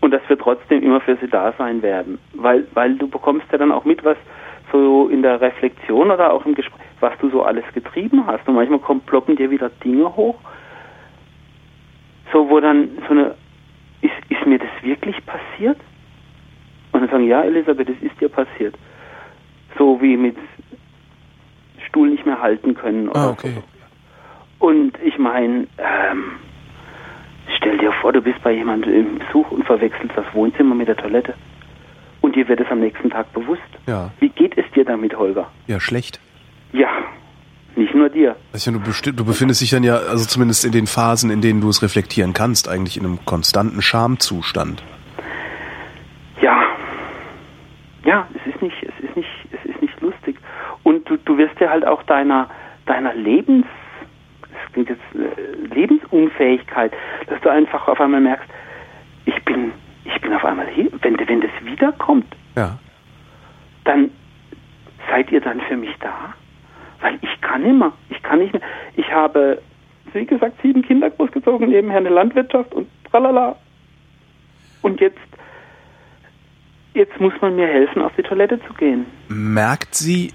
und 0.00 0.10
dass 0.10 0.22
wir 0.28 0.38
trotzdem 0.38 0.82
immer 0.82 1.00
für 1.00 1.16
sie 1.16 1.28
da 1.28 1.52
sein 1.56 1.82
werden. 1.82 2.18
Weil, 2.34 2.66
weil 2.74 2.96
du 2.96 3.08
bekommst 3.08 3.46
ja 3.52 3.58
dann 3.58 3.72
auch 3.72 3.84
mit, 3.84 4.04
was 4.04 4.16
so 4.72 5.08
in 5.08 5.22
der 5.22 5.40
Reflexion 5.40 6.10
oder 6.10 6.32
auch 6.32 6.44
im 6.46 6.54
Gespräch, 6.54 6.86
was 7.00 7.12
du 7.18 7.30
so 7.30 7.42
alles 7.42 7.64
getrieben 7.74 8.26
hast. 8.26 8.46
Und 8.46 8.54
manchmal 8.54 8.78
kommen, 8.78 9.00
ploppen 9.00 9.36
dir 9.36 9.50
wieder 9.50 9.70
Dinge 9.82 10.14
hoch, 10.16 10.36
so 12.32 12.48
wo 12.48 12.60
dann 12.60 12.90
so 13.08 13.14
eine, 13.14 13.34
ist, 14.02 14.12
ist 14.28 14.46
mir 14.46 14.58
das 14.58 14.68
wirklich 14.82 15.16
passiert? 15.26 15.78
Und 16.92 17.02
dann 17.02 17.10
sagen, 17.10 17.26
ja, 17.26 17.42
Elisabeth, 17.42 17.88
das 17.88 17.96
ist 18.00 18.20
dir 18.20 18.28
passiert. 18.28 18.74
So 19.78 20.00
wie 20.00 20.16
mit 20.16 20.36
Stuhl 21.86 22.08
nicht 22.08 22.26
mehr 22.26 22.40
halten 22.40 22.74
können 22.74 23.08
oder 23.08 23.20
ah, 23.20 23.30
okay. 23.30 23.54
so. 23.54 24.66
Und 24.66 24.92
ich 25.02 25.18
meine, 25.18 25.66
ähm, 25.78 26.32
stell 27.56 27.78
dir 27.78 27.92
vor, 27.92 28.12
du 28.12 28.20
bist 28.20 28.42
bei 28.42 28.52
jemandem 28.52 28.92
im 28.92 29.18
Besuch 29.18 29.50
und 29.50 29.64
verwechselst 29.64 30.16
das 30.16 30.26
Wohnzimmer 30.34 30.74
mit 30.74 30.88
der 30.88 30.96
Toilette. 30.96 31.34
Und 32.20 32.36
dir 32.36 32.46
wird 32.48 32.60
es 32.60 32.70
am 32.70 32.80
nächsten 32.80 33.10
Tag 33.10 33.32
bewusst. 33.32 33.62
Ja. 33.86 34.10
Wie 34.20 34.28
geht 34.28 34.58
es 34.58 34.64
dir 34.72 34.84
damit, 34.84 35.16
Holger? 35.16 35.50
Ja, 35.66 35.80
schlecht. 35.80 36.20
Ja, 36.72 36.88
nicht 37.76 37.94
nur 37.94 38.08
dir. 38.08 38.36
Also 38.52 38.70
du, 38.72 39.12
du 39.12 39.24
befindest 39.24 39.60
dich 39.60 39.70
dann 39.70 39.84
ja, 39.84 39.96
also 39.96 40.26
zumindest 40.26 40.64
in 40.64 40.72
den 40.72 40.86
Phasen, 40.86 41.30
in 41.30 41.40
denen 41.40 41.60
du 41.60 41.68
es 41.68 41.82
reflektieren 41.82 42.32
kannst, 42.32 42.68
eigentlich 42.68 42.96
in 42.96 43.04
einem 43.04 43.24
konstanten 43.24 43.82
Schamzustand. 43.82 44.82
Ja. 46.40 46.62
Ja, 48.04 48.26
es 48.34 48.54
ist 48.54 48.62
nicht, 48.62 48.82
es 48.82 49.04
ist 49.04 49.16
nicht, 49.16 49.28
es 49.52 49.70
ist 49.70 49.82
nicht 49.82 50.00
lustig. 50.00 50.36
Und 50.82 51.08
du, 51.08 51.16
du 51.16 51.38
wirst 51.38 51.60
ja 51.60 51.70
halt 51.70 51.86
auch 51.86 52.02
deiner, 52.04 52.48
deiner 52.86 53.14
Lebens 53.14 53.66
klingt 54.72 54.88
jetzt 54.88 55.02
äh, 55.14 55.74
Lebensunfähigkeit, 55.74 56.92
dass 57.26 57.40
du 57.40 57.48
einfach 57.48 57.88
auf 57.88 58.00
einmal 58.00 58.20
merkst, 58.20 58.48
ich 59.24 59.44
bin, 59.44 59.72
ich 60.04 60.20
bin 60.20 60.32
auf 60.32 60.44
einmal 60.44 60.68
hier. 60.68 60.90
Wenn, 61.02 61.16
wenn 61.18 61.40
das 61.40 61.50
wiederkommt, 61.62 62.26
ja. 62.56 62.78
dann 63.84 64.10
seid 65.08 65.30
ihr 65.30 65.40
dann 65.40 65.60
für 65.62 65.76
mich 65.76 65.94
da? 66.00 66.34
Weil 67.00 67.18
ich 67.22 67.40
kann 67.40 67.64
immer, 67.64 67.92
ich 68.10 68.22
kann 68.22 68.40
nicht 68.40 68.52
mehr. 68.52 68.62
Ich 68.96 69.10
habe, 69.10 69.60
wie 70.12 70.26
gesagt, 70.26 70.60
sieben 70.62 70.82
Kinder 70.82 71.10
großgezogen, 71.10 71.68
nebenher 71.68 71.98
eine 71.98 72.10
Landwirtschaft 72.10 72.74
und 72.74 72.88
tralala. 73.10 73.56
Und 74.82 75.00
jetzt, 75.00 75.18
jetzt 76.94 77.18
muss 77.20 77.32
man 77.40 77.56
mir 77.56 77.66
helfen, 77.66 78.02
auf 78.02 78.12
die 78.16 78.22
Toilette 78.22 78.60
zu 78.66 78.74
gehen. 78.74 79.06
Merkt 79.28 79.94
sie, 79.94 80.32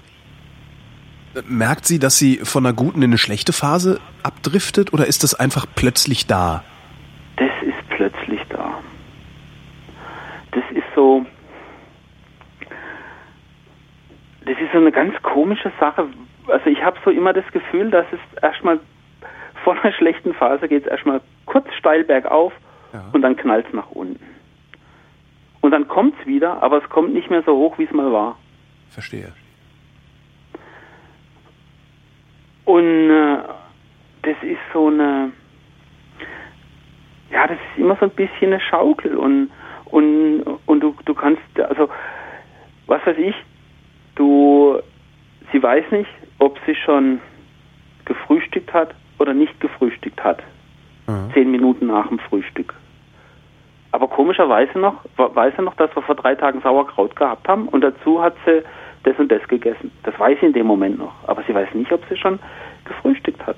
merkt 1.46 1.86
sie, 1.86 1.98
dass 1.98 2.18
sie 2.18 2.38
von 2.38 2.64
einer 2.64 2.74
guten 2.74 3.02
in 3.02 3.10
eine 3.10 3.18
schlechte 3.18 3.52
Phase 3.52 4.00
abdriftet 4.22 4.92
oder 4.92 5.06
ist 5.06 5.22
das 5.22 5.34
einfach 5.34 5.66
plötzlich 5.74 6.26
da? 6.26 6.64
Das 7.36 7.50
ist 7.62 7.88
plötzlich 7.90 8.40
da. 8.48 8.78
Das 10.52 10.64
ist 10.70 10.86
so. 10.94 11.26
Das 14.46 14.56
ist 14.58 14.72
so 14.72 14.78
eine 14.78 14.92
ganz 14.92 15.20
komische 15.22 15.72
Sache. 15.78 16.06
Also 16.48 16.66
ich 16.70 16.82
habe 16.82 16.96
so 17.04 17.10
immer 17.10 17.32
das 17.32 17.46
Gefühl, 17.52 17.90
dass 17.90 18.06
es 18.12 18.42
erstmal 18.42 18.78
vor 19.64 19.74
einer 19.82 19.92
schlechten 19.92 20.32
Phase 20.34 20.68
geht 20.68 20.84
es 20.84 20.90
erstmal 20.90 21.20
kurz 21.46 21.66
steil 21.74 22.04
bergauf 22.04 22.52
Ja. 22.92 23.04
und 23.12 23.22
dann 23.22 23.36
knallt 23.36 23.66
es 23.66 23.72
nach 23.72 23.90
unten. 23.90 24.24
Und 25.60 25.72
dann 25.72 25.88
kommt 25.88 26.14
es 26.20 26.26
wieder, 26.26 26.62
aber 26.62 26.82
es 26.82 26.88
kommt 26.88 27.12
nicht 27.12 27.30
mehr 27.30 27.42
so 27.42 27.56
hoch, 27.56 27.76
wie 27.78 27.84
es 27.84 27.90
mal 27.90 28.12
war. 28.12 28.36
Verstehe. 28.90 29.32
Und 32.64 33.10
äh, 33.10 33.38
das 34.22 34.36
ist 34.42 34.58
so 34.72 34.88
eine, 34.88 35.32
ja, 37.30 37.46
das 37.46 37.56
ist 37.58 37.78
immer 37.78 37.96
so 37.96 38.06
ein 38.06 38.10
bisschen 38.10 38.52
eine 38.52 38.60
Schaukel 38.60 39.16
und 39.16 39.50
und 39.86 40.42
und 40.66 40.80
du 40.80 40.96
du 41.04 41.14
kannst 41.14 41.42
also 41.60 41.88
was 42.86 43.04
weiß 43.06 43.16
ich, 43.18 43.34
du 44.16 44.80
sie 45.52 45.62
weiß 45.62 45.84
nicht, 45.92 46.10
ob 46.38 46.58
sie 46.66 46.74
schon 46.74 47.20
gefrühstückt 48.04 48.72
hat 48.72 48.94
oder 49.18 49.34
nicht 49.34 49.58
gefrühstückt 49.60 50.22
hat. 50.22 50.42
Ja. 51.08 51.28
Zehn 51.34 51.50
Minuten 51.50 51.86
nach 51.86 52.08
dem 52.08 52.18
Frühstück. 52.18 52.74
Aber 53.92 54.08
komischerweise 54.08 54.78
noch, 54.78 55.04
weiß 55.16 55.54
er 55.56 55.62
noch, 55.62 55.74
dass 55.74 55.94
wir 55.94 56.02
vor 56.02 56.16
drei 56.16 56.34
Tagen 56.34 56.60
Sauerkraut 56.60 57.16
gehabt 57.16 57.48
haben 57.48 57.68
und 57.68 57.80
dazu 57.82 58.20
hat 58.20 58.34
sie 58.44 58.62
das 59.04 59.16
und 59.18 59.30
das 59.30 59.46
gegessen. 59.48 59.92
Das 60.02 60.18
weiß 60.18 60.38
sie 60.40 60.46
in 60.46 60.52
dem 60.52 60.66
Moment 60.66 60.98
noch. 60.98 61.14
Aber 61.26 61.42
sie 61.46 61.54
weiß 61.54 61.72
nicht, 61.74 61.90
ob 61.92 62.02
sie 62.08 62.16
schon 62.16 62.38
gefrühstückt 62.84 63.46
hat. 63.46 63.56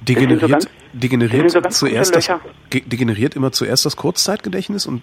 Degeneriert, 0.00 0.40
so 0.40 0.48
ganz- 0.48 0.68
degeneriert 0.92 1.50
so 1.50 1.60
zuerst 1.60 2.16
das, 2.16 2.30
degeneriert 2.72 3.36
immer 3.36 3.52
zuerst 3.52 3.84
das 3.84 3.96
Kurzzeitgedächtnis 3.96 4.86
und 4.86 5.02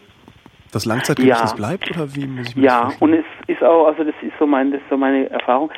das 0.74 0.86
Langzeitgedächtnis 0.86 1.51
Ja. 1.51 1.56
bleibt 1.56 1.92
oder 1.92 2.15
wie 2.15 2.27
muss 2.27 2.50
ich 2.50 2.56
mir 2.56 2.63
Ja, 2.63 2.86
das 2.86 2.98
und 3.01 3.13
es 3.13 3.25
ist 3.48 3.63
auch, 3.63 3.88
also 3.88 4.03
das 4.03 4.15
ist 4.22 4.34
so 4.39 4.48
mein, 4.48 4.72
das 4.72 4.82
ist 4.82 4.89
so 4.89 4.98
meine 4.98 5.30
Erfahrung. 5.30 5.72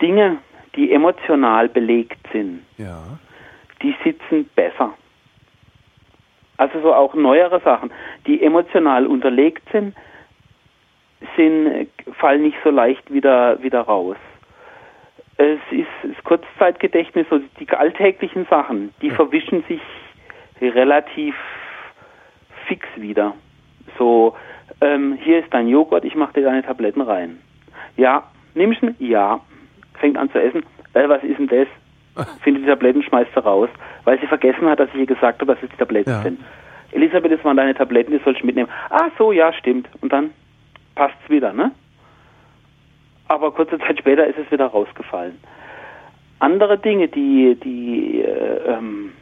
Dinge, 0.00 0.38
die 0.76 0.92
emotional 0.92 1.68
belegt 1.68 2.18
sind, 2.32 2.62
ja. 2.78 3.02
die 3.82 3.94
sitzen 4.04 4.48
besser. 4.54 4.92
Also 6.56 6.80
so 6.82 6.94
auch 6.94 7.14
neuere 7.14 7.60
Sachen, 7.60 7.90
die 8.26 8.42
emotional 8.42 9.06
unterlegt 9.06 9.62
sind, 9.72 9.94
sind 11.36 11.88
fallen 12.18 12.42
nicht 12.42 12.56
so 12.62 12.70
leicht 12.70 13.12
wieder 13.12 13.60
wieder 13.62 13.80
raus. 13.80 14.16
Es 15.36 15.58
ist 15.72 15.88
das 16.04 16.22
Kurzzeitgedächtnis, 16.24 17.26
so 17.28 17.40
die 17.58 17.68
alltäglichen 17.70 18.46
Sachen, 18.46 18.94
die 19.02 19.10
verwischen 19.10 19.64
sich 19.64 19.80
relativ 20.60 21.34
fix 22.66 22.86
wieder. 22.96 23.34
So, 23.98 24.34
ähm, 24.80 25.18
hier 25.22 25.40
ist 25.40 25.52
dein 25.52 25.68
Joghurt, 25.68 26.04
ich 26.04 26.14
mache 26.14 26.34
dir 26.34 26.42
deine 26.44 26.62
Tabletten 26.62 27.00
rein. 27.00 27.38
Ja, 27.96 28.24
nimmst 28.54 28.82
du? 28.82 28.94
Ja. 28.98 29.40
Fängt 30.00 30.16
an 30.16 30.30
zu 30.30 30.40
essen. 30.40 30.64
Äh, 30.94 31.08
was 31.08 31.22
ist 31.22 31.38
denn 31.38 31.46
das? 31.48 31.68
Findet 32.42 32.64
die 32.64 32.68
Tabletten, 32.68 33.02
schmeißt 33.02 33.30
sie 33.34 33.40
raus, 33.40 33.68
weil 34.04 34.18
sie 34.20 34.26
vergessen 34.26 34.68
hat, 34.68 34.78
dass 34.80 34.88
ich 34.94 35.00
ihr 35.00 35.06
gesagt 35.06 35.40
habe, 35.40 35.54
dass 35.54 35.62
es 35.62 35.70
die 35.70 35.76
Tabletten 35.76 36.10
Ja. 36.10 36.22
sind. 36.22 36.40
Elisabeth, 36.92 37.32
das 37.32 37.44
waren 37.44 37.56
deine 37.56 37.74
Tabletten, 37.74 38.12
die 38.12 38.20
sollst 38.24 38.42
du 38.42 38.46
mitnehmen. 38.46 38.68
Ach 38.90 39.10
so, 39.18 39.32
ja, 39.32 39.52
stimmt. 39.52 39.88
Und 40.00 40.12
dann 40.12 40.30
passt's 40.94 41.28
wieder, 41.28 41.52
ne? 41.52 41.72
Aber 43.26 43.50
kurze 43.52 43.78
Zeit 43.78 43.98
später 43.98 44.26
ist 44.26 44.38
es 44.38 44.50
wieder 44.52 44.66
rausgefallen. 44.66 45.38
Andere 46.38 46.78
Dinge, 46.78 47.08
die, 47.08 47.56
die, 47.64 48.20
äh, 48.20 48.72
ähm, 48.72 49.12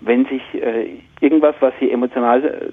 wenn 0.00 0.26
sich 0.26 0.42
äh, 0.54 0.98
irgendwas, 1.20 1.54
was 1.60 1.72
sie 1.80 1.90
emotional 1.90 2.44
äh, 2.44 2.70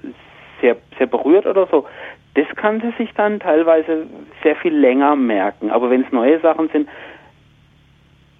sehr, 0.60 0.76
sehr 0.96 1.06
berührt 1.06 1.46
oder 1.46 1.66
so, 1.66 1.86
das 2.34 2.46
kann 2.56 2.80
sie 2.80 2.92
sich 2.98 3.12
dann 3.14 3.40
teilweise 3.40 4.06
sehr 4.42 4.56
viel 4.56 4.76
länger 4.76 5.16
merken. 5.16 5.70
Aber 5.70 5.90
wenn 5.90 6.04
es 6.04 6.12
neue 6.12 6.40
Sachen 6.40 6.68
sind, 6.70 6.88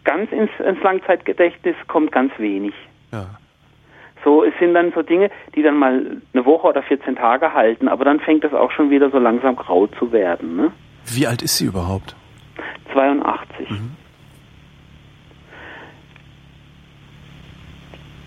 ganz 0.04 0.30
ins, 0.32 0.50
ins 0.64 0.82
Langzeitgedächtnis 0.82 1.76
kommt 1.86 2.12
ganz 2.12 2.32
wenig. 2.38 2.74
ja. 3.12 3.26
So, 4.24 4.42
es 4.42 4.52
sind 4.58 4.74
dann 4.74 4.92
so 4.92 5.02
Dinge, 5.02 5.30
die 5.54 5.62
dann 5.62 5.76
mal 5.76 6.20
eine 6.32 6.44
Woche 6.44 6.66
oder 6.66 6.82
14 6.82 7.16
Tage 7.16 7.54
halten, 7.54 7.88
aber 7.88 8.04
dann 8.04 8.18
fängt 8.18 8.42
das 8.42 8.52
auch 8.52 8.72
schon 8.72 8.90
wieder 8.90 9.10
so 9.10 9.18
langsam 9.18 9.54
grau 9.54 9.86
zu 9.86 10.10
werden. 10.10 10.56
Ne? 10.56 10.72
Wie 11.06 11.26
alt 11.26 11.40
ist 11.40 11.56
sie 11.56 11.66
überhaupt? 11.66 12.16
82. 12.92 13.68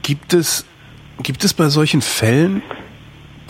Gibt 0.01 0.33
es, 0.33 0.65
gibt 1.21 1.43
es 1.43 1.53
bei 1.53 1.65
solchen 1.65 2.01
Fällen 2.01 2.63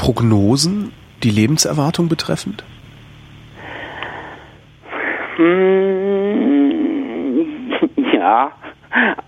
Prognosen, 0.01 0.91
die 1.21 1.29
Lebenserwartung 1.29 2.09
betreffend? 2.09 2.63
Hm, 5.35 7.45
ja, 8.11 8.51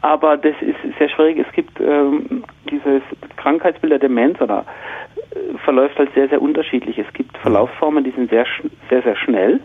aber 0.01 0.37
das 0.37 0.55
ist 0.61 0.77
sehr 0.97 1.09
schwierig. 1.09 1.45
Es 1.47 1.53
gibt 1.53 1.79
ähm, 1.79 2.43
dieses 2.71 3.03
Krankheitsbild 3.37 3.91
der 3.91 3.99
Demenz 3.99 4.41
oder 4.41 4.65
äh, 5.29 5.55
verläuft 5.63 5.99
halt 5.99 6.11
sehr, 6.15 6.27
sehr 6.29 6.41
unterschiedlich. 6.41 6.97
Es 6.97 7.13
gibt 7.13 7.37
Verlaufsformen, 7.37 8.03
die 8.03 8.09
sind 8.09 8.31
sehr, 8.31 8.47
sehr, 8.89 9.03
sehr 9.03 9.15
schnell. 9.15 9.59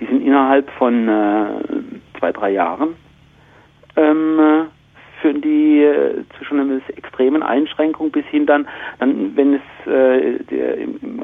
Die 0.00 0.06
sind 0.06 0.26
innerhalb 0.26 0.68
von 0.72 1.08
äh, 1.08 1.46
zwei, 2.18 2.32
drei 2.32 2.50
Jahren 2.50 2.96
ähm, 3.94 4.40
äh, 4.40 4.64
führen 5.24 5.40
die 5.40 5.82
äh, 5.82 6.22
zu 6.36 6.44
schon 6.44 6.60
einer 6.60 6.80
extremen 6.94 7.42
Einschränkung 7.42 8.10
bis 8.10 8.26
hin 8.26 8.44
dann, 8.44 8.68
dann 8.98 9.34
wenn 9.34 9.54
es 9.54 9.90
äh, 9.90 10.38
der, 10.44 10.76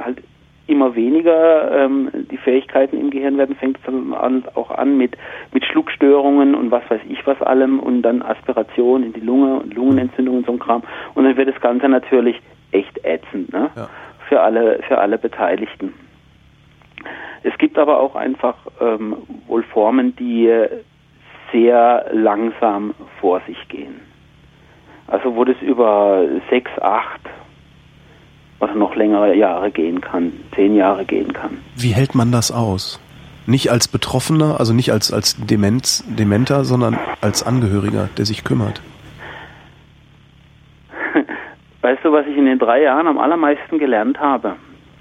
halt 0.03 0.23
immer 0.67 0.95
weniger 0.95 1.85
ähm, 1.85 2.09
die 2.31 2.39
Fähigkeiten 2.39 2.99
im 2.99 3.11
Gehirn 3.11 3.37
werden, 3.37 3.57
fängt 3.57 3.77
es 3.77 3.83
dann 3.85 4.15
an, 4.15 4.45
auch 4.55 4.71
an 4.71 4.97
mit, 4.97 5.19
mit 5.53 5.67
Schluckstörungen 5.67 6.55
und 6.55 6.71
was 6.71 6.89
weiß 6.89 7.03
ich 7.11 7.27
was 7.27 7.43
allem 7.43 7.79
und 7.79 8.01
dann 8.03 8.23
Aspiration 8.23 9.03
in 9.03 9.13
die 9.13 9.21
Lunge 9.21 9.61
und 9.61 9.75
Lungenentzündung 9.75 10.39
und 10.39 10.47
so 10.47 10.53
ein 10.53 10.59
Kram. 10.59 10.83
Und 11.15 11.25
dann 11.25 11.37
wird 11.37 11.49
das 11.49 11.61
Ganze 11.61 11.89
natürlich 11.89 12.41
echt 12.71 13.05
ätzend, 13.05 13.53
ne? 13.53 13.69
Ja. 13.77 13.91
Für 14.29 14.41
alle, 14.41 14.81
für 14.87 14.97
alle 14.97 15.19
Beteiligten. 15.19 15.93
Es 17.43 17.57
gibt 17.59 17.77
aber 17.79 17.99
auch 17.99 18.15
einfach 18.15 18.55
ähm, 18.81 19.17
wohl 19.49 19.65
Formen, 19.65 20.15
die 20.15 20.47
äh, 20.47 20.69
sehr 21.53 22.07
langsam 22.13 22.95
vor 23.21 23.41
sich 23.47 23.69
gehen. 23.69 24.01
Also 25.07 25.35
wo 25.35 25.45
das 25.45 25.57
über 25.61 26.25
sechs, 26.49 26.71
acht 26.81 27.21
oder 28.61 28.75
noch 28.75 28.95
längere 28.95 29.35
Jahre 29.35 29.71
gehen 29.71 30.01
kann, 30.01 30.33
zehn 30.55 30.77
Jahre 30.77 31.05
gehen 31.05 31.33
kann. 31.33 31.59
Wie 31.77 31.95
hält 31.95 32.15
man 32.15 32.31
das 32.31 32.53
aus? 32.53 33.01
Nicht 33.47 33.71
als 33.71 33.89
Betroffener, 33.89 34.61
also 34.61 34.73
nicht 34.73 34.93
als, 34.93 35.13
als 35.13 35.37
Demenz, 35.45 36.05
Dementer, 36.07 36.65
sondern 36.65 36.99
als 37.21 37.43
Angehöriger, 37.43 38.09
der 38.17 38.27
sich 38.27 38.45
kümmert. 38.45 38.81
Weißt 41.81 42.05
du, 42.05 42.13
was 42.13 42.27
ich 42.27 42.37
in 42.37 42.45
den 42.45 42.59
drei 42.59 42.83
Jahren 42.83 43.09
am 43.09 43.19
allermeisten 43.19 43.79
gelernt 43.79 44.21
habe? 44.21 44.57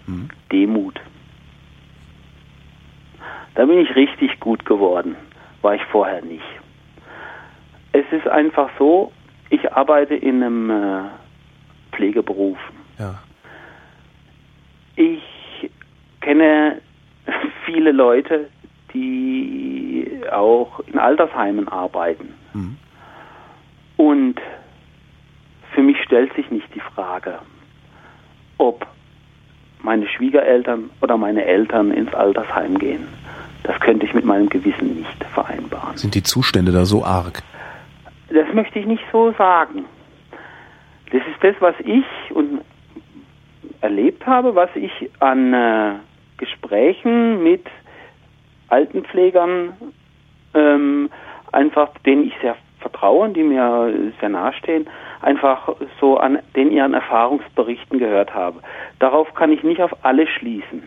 Hm. 0.06 0.30
Demut. 0.52 1.00
Da 3.56 3.66
bin 3.66 3.80
ich 3.80 3.94
richtig 3.96 4.40
gut 4.40 4.66
geworden. 4.66 5.16
War 5.62 5.76
ich 5.76 5.84
vorher 5.86 6.24
nicht. 6.24 6.44
Es 7.92 8.06
ist 8.12 8.28
einfach 8.28 8.70
so, 8.78 9.12
ich 9.50 9.72
arbeite 9.74 10.16
in 10.16 10.44
einem 10.44 10.70
äh, 10.70 11.02
Pflegeberuf. 11.92 12.58
Ja. 12.98 13.16
Ich 14.96 15.72
kenne 16.22 16.82
viele 17.66 17.92
Leute, 17.92 18.50
die 18.94 20.22
auch 20.32 20.80
in 20.82 21.00
Altersheimen 21.00 21.68
arbeiten. 21.68 22.34
Hm. 22.54 22.78
Und 23.98 24.40
für 25.74 25.82
mich 25.82 25.98
stellt 26.04 26.34
sich 26.36 26.50
nicht 26.52 26.74
die 26.74 26.80
Frage, 26.80 27.40
ob 28.58 28.86
meine 29.82 30.08
Schwiegereltern 30.08 30.90
oder 31.02 31.18
meine 31.18 31.46
Eltern 31.46 31.92
ins 31.92 32.14
Altersheim 32.14 32.78
gehen. 32.78 33.08
Das 33.70 33.80
könnte 33.82 34.04
ich 34.04 34.16
mit 34.16 34.26
meinem 34.26 34.50
Gewissen 34.50 34.96
nicht 34.96 35.24
vereinbaren. 35.26 35.96
Sind 35.96 36.16
die 36.16 36.24
Zustände 36.24 36.72
da 36.72 36.86
so 36.86 37.06
arg? 37.06 37.44
Das 38.30 38.52
möchte 38.52 38.80
ich 38.80 38.88
nicht 38.88 39.04
so 39.12 39.32
sagen. 39.34 39.86
Das 41.12 41.22
ist 41.28 41.44
das, 41.44 41.54
was 41.60 41.76
ich 41.82 42.04
und 42.32 42.62
erlebt 43.82 44.26
habe, 44.26 44.56
was 44.56 44.72
ich 44.74 45.12
an 45.20 45.54
äh, 45.54 45.92
Gesprächen 46.38 47.44
mit 47.44 47.68
Altenpflegern 48.70 49.74
ähm, 50.56 51.12
einfach, 51.52 51.90
denen 52.08 52.26
ich 52.26 52.34
sehr 52.42 52.56
vertraue, 52.80 53.26
und 53.26 53.36
die 53.36 53.44
mir 53.44 53.94
sehr 54.20 54.30
nahestehen, 54.30 54.88
einfach 55.22 55.76
so 56.02 56.18
an 56.18 56.40
den 56.56 56.72
ihren 56.72 56.96
Erfahrungsberichten 56.96 58.00
gehört 58.00 58.34
habe. 58.34 58.62
Darauf 58.98 59.32
kann 59.36 59.52
ich 59.52 59.62
nicht 59.62 59.84
auf 59.84 59.92
alle 60.04 60.26
schließen. 60.26 60.82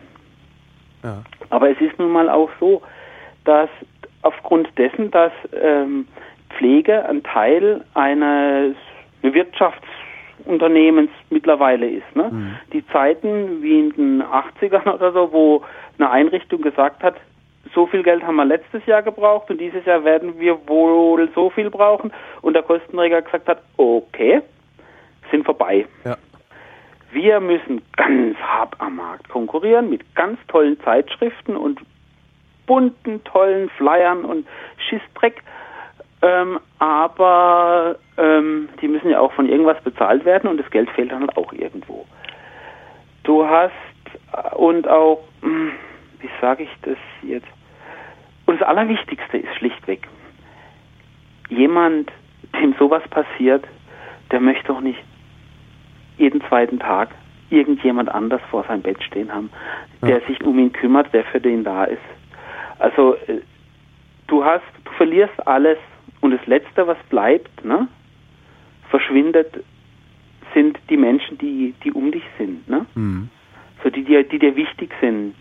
Ja. 1.03 1.23
Aber 1.51 1.71
es 1.71 1.81
ist 1.81 1.99
nun 1.99 2.13
mal 2.13 2.29
auch 2.29 2.51
so, 2.61 2.83
dass 3.45 3.69
aufgrund 4.23 4.69
dessen, 4.79 5.11
dass 5.11 5.33
ähm, 5.53 6.07
Pflege 6.51 7.05
ein 7.07 7.23
Teil 7.23 7.85
eines 7.95 8.77
Wirtschaftsunternehmens 9.23 11.11
mittlerweile 11.31 11.89
ist. 11.89 12.15
Ne? 12.15 12.59
Die 12.73 12.87
Zeiten 12.89 13.63
wie 13.63 13.81
in 13.81 13.91
den 13.91 14.23
80ern 14.23 14.95
oder 14.95 15.13
so, 15.13 15.33
wo 15.33 15.63
eine 15.99 16.11
Einrichtung 16.11 16.63
gesagt 16.63 17.03
hat, 17.03 17.15
so 17.75 17.87
viel 17.87 18.03
Geld 18.03 18.23
haben 18.23 18.37
wir 18.37 18.45
letztes 18.45 18.85
Jahr 18.87 19.03
gebraucht 19.03 19.51
und 19.51 19.61
dieses 19.61 19.85
Jahr 19.85 20.05
werden 20.05 20.39
wir 20.39 20.59
wohl 20.69 21.29
so 21.35 21.51
viel 21.51 21.71
brauchen. 21.71 22.13
Und 22.43 22.55
der 22.55 22.63
Kostenträger 22.63 23.23
gesagt 23.23 23.49
hat, 23.49 23.63
okay, 23.77 24.43
sind 25.31 25.45
vorbei. 25.45 25.87
Ja. 26.05 26.17
Wir 27.13 27.41
müssen 27.41 27.83
ganz 27.95 28.39
hart 28.39 28.81
am 28.81 28.97
Markt 28.97 29.29
konkurrieren 29.29 29.91
mit 29.91 30.15
ganz 30.15 30.39
tollen 30.49 30.81
Zeitschriften 30.81 31.57
und 31.57 31.79
bunten, 32.67 33.23
tollen 33.25 33.69
Flyern 33.71 34.25
und 34.25 34.47
Schissdreck. 34.79 35.43
Ähm, 36.23 36.59
aber 36.79 37.97
ähm, 38.17 38.71
die 38.81 38.89
müssen 38.89 39.11
ja 39.11 39.21
auch 39.21 39.33
von 39.33 39.47
irgendwas 39.47 39.79
bezahlt 39.83 40.25
werden 40.25 40.49
und 40.49 40.57
das 40.57 40.71
Geld 40.71 40.89
fehlt 40.91 41.13
dann 41.13 41.21
halt 41.21 41.37
auch 41.37 41.53
irgendwo. 41.53 42.07
Du 43.25 43.47
hast 43.47 43.73
äh, 44.33 44.55
und 44.55 44.89
auch, 44.89 45.23
hm, 45.43 45.73
wie 46.21 46.31
sage 46.41 46.63
ich 46.63 46.71
das 46.81 46.97
jetzt? 47.23 47.49
Und 48.47 48.59
das 48.59 48.67
Allerwichtigste 48.67 49.37
ist 49.37 49.55
schlichtweg, 49.57 50.09
jemand, 51.51 52.11
dem 52.59 52.75
sowas 52.79 53.03
passiert, 53.11 53.65
der 54.31 54.41
möchte 54.41 54.69
doch 54.69 54.81
nicht 54.81 55.03
jeden 56.23 56.41
zweiten 56.49 56.79
Tag 56.79 57.11
irgendjemand 57.51 58.09
anders 58.09 58.41
vor 58.51 58.65
seinem 58.65 58.81
Bett 58.83 59.03
stehen 59.03 59.31
haben, 59.33 59.51
der 60.01 60.21
Ja. 60.21 60.27
sich 60.27 60.43
um 60.43 60.59
ihn 60.59 60.73
kümmert, 60.73 61.13
der 61.13 61.25
für 61.25 61.41
den 61.41 61.65
da 61.65 61.85
ist. 61.85 62.01
Also 62.79 63.17
äh, 63.27 63.41
du 64.29 64.45
hast, 64.45 64.63
du 64.85 64.93
verlierst 64.93 65.47
alles 65.47 65.79
und 66.21 66.31
das 66.31 66.47
Letzte, 66.47 66.87
was 66.87 66.97
bleibt, 67.11 67.65
ne, 67.65 67.89
verschwindet, 68.89 69.63
sind 70.55 70.79
die 70.89 70.97
Menschen, 70.97 71.37
die, 71.39 71.75
die 71.83 71.93
um 71.93 72.11
dich 72.13 72.25
sind, 72.39 72.69
ne? 72.69 72.87
Hm. 72.95 73.29
so 73.83 73.91
die 73.91 74.05
dir, 74.05 74.23
die 74.23 74.39
dir 74.39 74.55
wichtig 74.55 74.91
sind, 75.01 75.35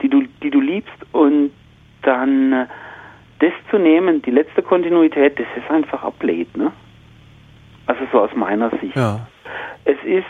die 0.00 0.08
du, 0.08 0.22
die 0.42 0.50
du 0.50 0.60
liebst 0.60 1.00
und 1.12 1.50
dann 2.02 2.52
äh, 2.52 2.66
das 3.40 3.52
zu 3.70 3.78
nehmen, 3.78 4.22
die 4.22 4.30
letzte 4.30 4.62
Kontinuität, 4.62 5.38
das 5.38 5.46
ist 5.56 5.70
einfach 5.70 6.02
ablehnt, 6.02 6.56
ne? 6.56 6.72
Also 7.86 8.00
so 8.10 8.20
aus 8.20 8.34
meiner 8.34 8.70
Sicht. 8.80 8.96
Ja. 8.96 9.26
Es 9.86 9.96
ist 10.04 10.26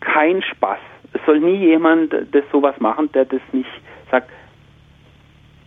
kein 0.00 0.42
Spaß. 0.42 0.78
Es 1.12 1.20
soll 1.24 1.40
nie 1.40 1.56
jemand 1.56 2.12
das 2.12 2.44
sowas 2.52 2.78
machen, 2.80 3.10
der 3.12 3.24
das 3.24 3.40
nicht 3.52 3.70
sagt, 4.10 4.28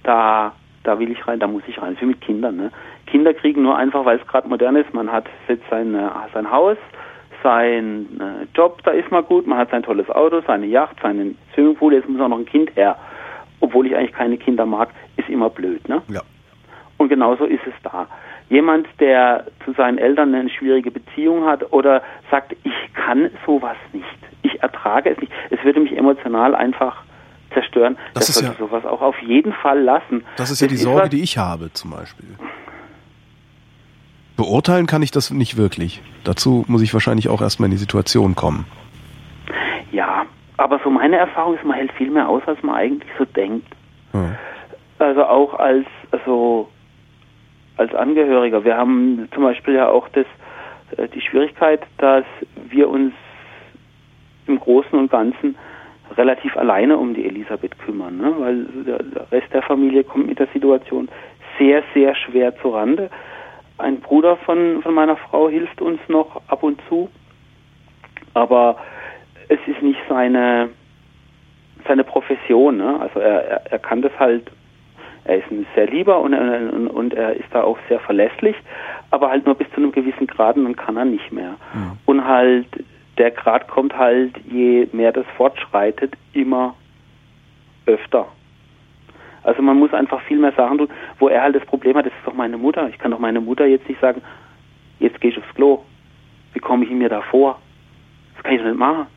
da, 0.03 0.53
da 0.83 0.99
will 0.99 1.11
ich 1.11 1.27
rein, 1.27 1.39
da 1.39 1.47
muss 1.47 1.63
ich 1.67 1.77
rein. 1.81 1.93
Das 1.93 1.95
ist 1.95 2.01
wie 2.01 2.05
mit 2.07 2.21
Kindern. 2.21 2.57
Ne? 2.57 2.71
Kinder 3.07 3.33
kriegen 3.33 3.63
nur 3.63 3.77
einfach, 3.77 4.05
weil 4.05 4.19
es 4.19 4.27
gerade 4.27 4.47
modern 4.47 4.75
ist, 4.75 4.93
man 4.93 5.11
hat 5.11 5.25
jetzt 5.47 5.63
sein, 5.69 5.95
äh, 5.95 6.09
sein 6.33 6.51
Haus, 6.51 6.77
sein 7.41 8.07
äh, 8.19 8.45
Job, 8.55 8.81
da 8.83 8.91
ist 8.91 9.09
man 9.09 9.23
gut, 9.25 9.47
man 9.47 9.57
hat 9.57 9.71
sein 9.71 9.83
tolles 9.83 10.09
Auto, 10.09 10.41
seine 10.45 10.65
Yacht, 10.65 10.97
seinen 11.01 11.37
Swimmingpool, 11.53 11.93
jetzt 11.93 12.09
muss 12.09 12.21
auch 12.21 12.27
noch 12.27 12.39
ein 12.39 12.45
Kind 12.45 12.75
her. 12.75 12.97
Obwohl 13.61 13.87
ich 13.87 13.95
eigentlich 13.95 14.13
keine 14.13 14.37
Kinder 14.37 14.65
mag, 14.65 14.89
ist 15.17 15.29
immer 15.29 15.49
blöd. 15.49 15.87
Ne? 15.87 16.01
Ja. 16.09 16.21
Und 16.97 17.09
genauso 17.09 17.45
ist 17.45 17.65
es 17.65 17.73
da. 17.83 18.07
Jemand, 18.51 18.85
der 18.99 19.45
zu 19.63 19.71
seinen 19.71 19.97
Eltern 19.97 20.35
eine 20.35 20.49
schwierige 20.49 20.91
Beziehung 20.91 21.45
hat 21.45 21.71
oder 21.71 22.03
sagt, 22.29 22.53
ich 22.63 22.93
kann 22.93 23.29
sowas 23.45 23.77
nicht, 23.93 24.05
ich 24.41 24.61
ertrage 24.61 25.09
es 25.09 25.17
nicht, 25.19 25.31
es 25.51 25.63
würde 25.63 25.79
mich 25.79 25.97
emotional 25.97 26.53
einfach 26.53 26.97
zerstören, 27.53 27.97
Das 28.13 28.27
das 28.27 28.35
ist 28.35 28.41
ja- 28.41 28.53
sowas 28.59 28.83
auch 28.85 29.01
auf 29.01 29.17
jeden 29.21 29.53
Fall 29.53 29.79
lassen. 29.79 30.25
Das 30.35 30.51
ist 30.51 30.59
ja 30.59 30.67
die 30.67 30.75
was- 30.75 30.81
Sorge, 30.81 31.07
die 31.09 31.21
ich 31.23 31.37
habe, 31.37 31.71
zum 31.71 31.91
Beispiel. 31.91 32.27
Beurteilen 34.35 34.85
kann 34.85 35.01
ich 35.01 35.11
das 35.11 35.31
nicht 35.31 35.55
wirklich. 35.55 36.01
Dazu 36.25 36.65
muss 36.67 36.81
ich 36.81 36.93
wahrscheinlich 36.93 37.29
auch 37.29 37.41
erstmal 37.41 37.67
in 37.67 37.71
die 37.71 37.77
Situation 37.77 38.35
kommen. 38.35 38.65
Ja, 39.93 40.25
aber 40.57 40.79
so 40.83 40.89
meine 40.89 41.17
Erfahrung 41.17 41.55
ist, 41.55 41.63
man 41.63 41.77
hält 41.77 41.91
viel 41.93 42.09
mehr 42.11 42.27
aus, 42.27 42.41
als 42.47 42.61
man 42.63 42.75
eigentlich 42.75 43.09
so 43.17 43.23
denkt. 43.25 43.67
Ja. 44.13 44.35
Also 44.99 45.23
auch 45.23 45.53
als, 45.53 45.85
also 46.11 46.69
als 47.77 47.93
Angehöriger. 47.95 48.63
Wir 48.63 48.77
haben 48.77 49.27
zum 49.33 49.43
Beispiel 49.43 49.75
ja 49.75 49.89
auch 49.89 50.07
das, 50.09 50.25
äh, 50.97 51.07
die 51.09 51.21
Schwierigkeit, 51.21 51.81
dass 51.97 52.25
wir 52.69 52.89
uns 52.89 53.13
im 54.47 54.59
Großen 54.59 54.97
und 54.97 55.11
Ganzen 55.11 55.55
relativ 56.17 56.57
alleine 56.57 56.97
um 56.97 57.13
die 57.13 57.25
Elisabeth 57.25 57.77
kümmern, 57.79 58.17
ne? 58.17 58.33
weil 58.37 58.65
der, 58.85 59.31
Rest 59.31 59.53
der 59.53 59.61
Familie 59.61 60.03
kommt 60.03 60.27
mit 60.27 60.39
der 60.39 60.47
Situation 60.47 61.07
sehr, 61.57 61.83
sehr 61.93 62.15
schwer 62.15 62.55
zu 62.57 62.69
Rande. 62.69 63.09
Ein 63.77 63.99
Bruder 63.99 64.37
von, 64.37 64.81
von 64.81 64.93
meiner 64.93 65.15
Frau 65.15 65.49
hilft 65.49 65.81
uns 65.81 65.99
noch 66.07 66.41
ab 66.47 66.63
und 66.63 66.79
zu, 66.89 67.09
aber 68.33 68.77
es 69.47 69.59
ist 69.67 69.81
nicht 69.81 69.99
seine, 70.07 70.69
seine 71.87 72.03
Profession. 72.03 72.77
Ne? 72.77 72.99
Also 72.99 73.19
er, 73.19 73.45
er, 73.45 73.71
er 73.71 73.79
kann 73.79 74.01
das 74.01 74.11
halt, 74.19 74.51
er 75.25 75.37
ist 75.37 75.51
ein 75.51 75.65
sehr 75.75 75.87
lieber 75.87 76.19
und, 76.19 76.33
er- 76.33 76.73
und, 76.73 76.87
und 76.87 77.13
er 77.13 77.33
ist 77.33 77.47
da 77.51 77.63
auch 77.63 77.77
sehr 77.87 77.99
verlässlich, 77.99 78.55
aber 79.11 79.29
halt 79.29 79.45
nur 79.45 79.55
bis 79.55 79.69
zu 79.71 79.77
einem 79.77 79.91
gewissen 79.91 80.27
Grad 80.27 80.55
und 80.55 80.63
dann 80.63 80.75
kann 80.75 80.97
er 80.97 81.05
nicht 81.05 81.31
mehr. 81.31 81.55
Mhm. 81.73 81.91
Und 82.05 82.25
halt, 82.25 82.67
der 83.17 83.31
Grad 83.31 83.67
kommt 83.67 83.97
halt, 83.97 84.33
je 84.49 84.87
mehr 84.93 85.11
das 85.11 85.25
fortschreitet, 85.37 86.15
immer 86.33 86.75
öfter. 87.85 88.27
Also 89.43 89.61
man 89.61 89.77
muss 89.77 89.93
einfach 89.93 90.21
viel 90.21 90.37
mehr 90.37 90.53
Sachen 90.53 90.77
tun, 90.77 90.89
wo 91.19 91.27
er 91.27 91.41
halt 91.41 91.55
das 91.55 91.65
Problem 91.65 91.97
hat, 91.97 92.05
das 92.05 92.13
ist 92.13 92.27
doch 92.27 92.33
meine 92.33 92.57
Mutter. 92.57 92.87
Ich 92.89 92.97
kann 92.97 93.11
doch 93.11 93.19
meine 93.19 93.41
Mutter 93.41 93.65
jetzt 93.65 93.87
nicht 93.89 93.99
sagen, 93.99 94.21
jetzt 94.99 95.19
gehe 95.19 95.31
ich 95.31 95.37
aufs 95.37 95.53
Klo. 95.55 95.83
Wie 96.53 96.59
komme 96.59 96.85
ich 96.85 96.91
mir 96.91 97.09
da 97.09 97.21
vor? 97.21 97.59
Das 98.35 98.43
kann 98.43 98.53
ich 98.53 98.61
doch 98.61 98.67
nicht 98.67 98.77
machen. 98.77 99.07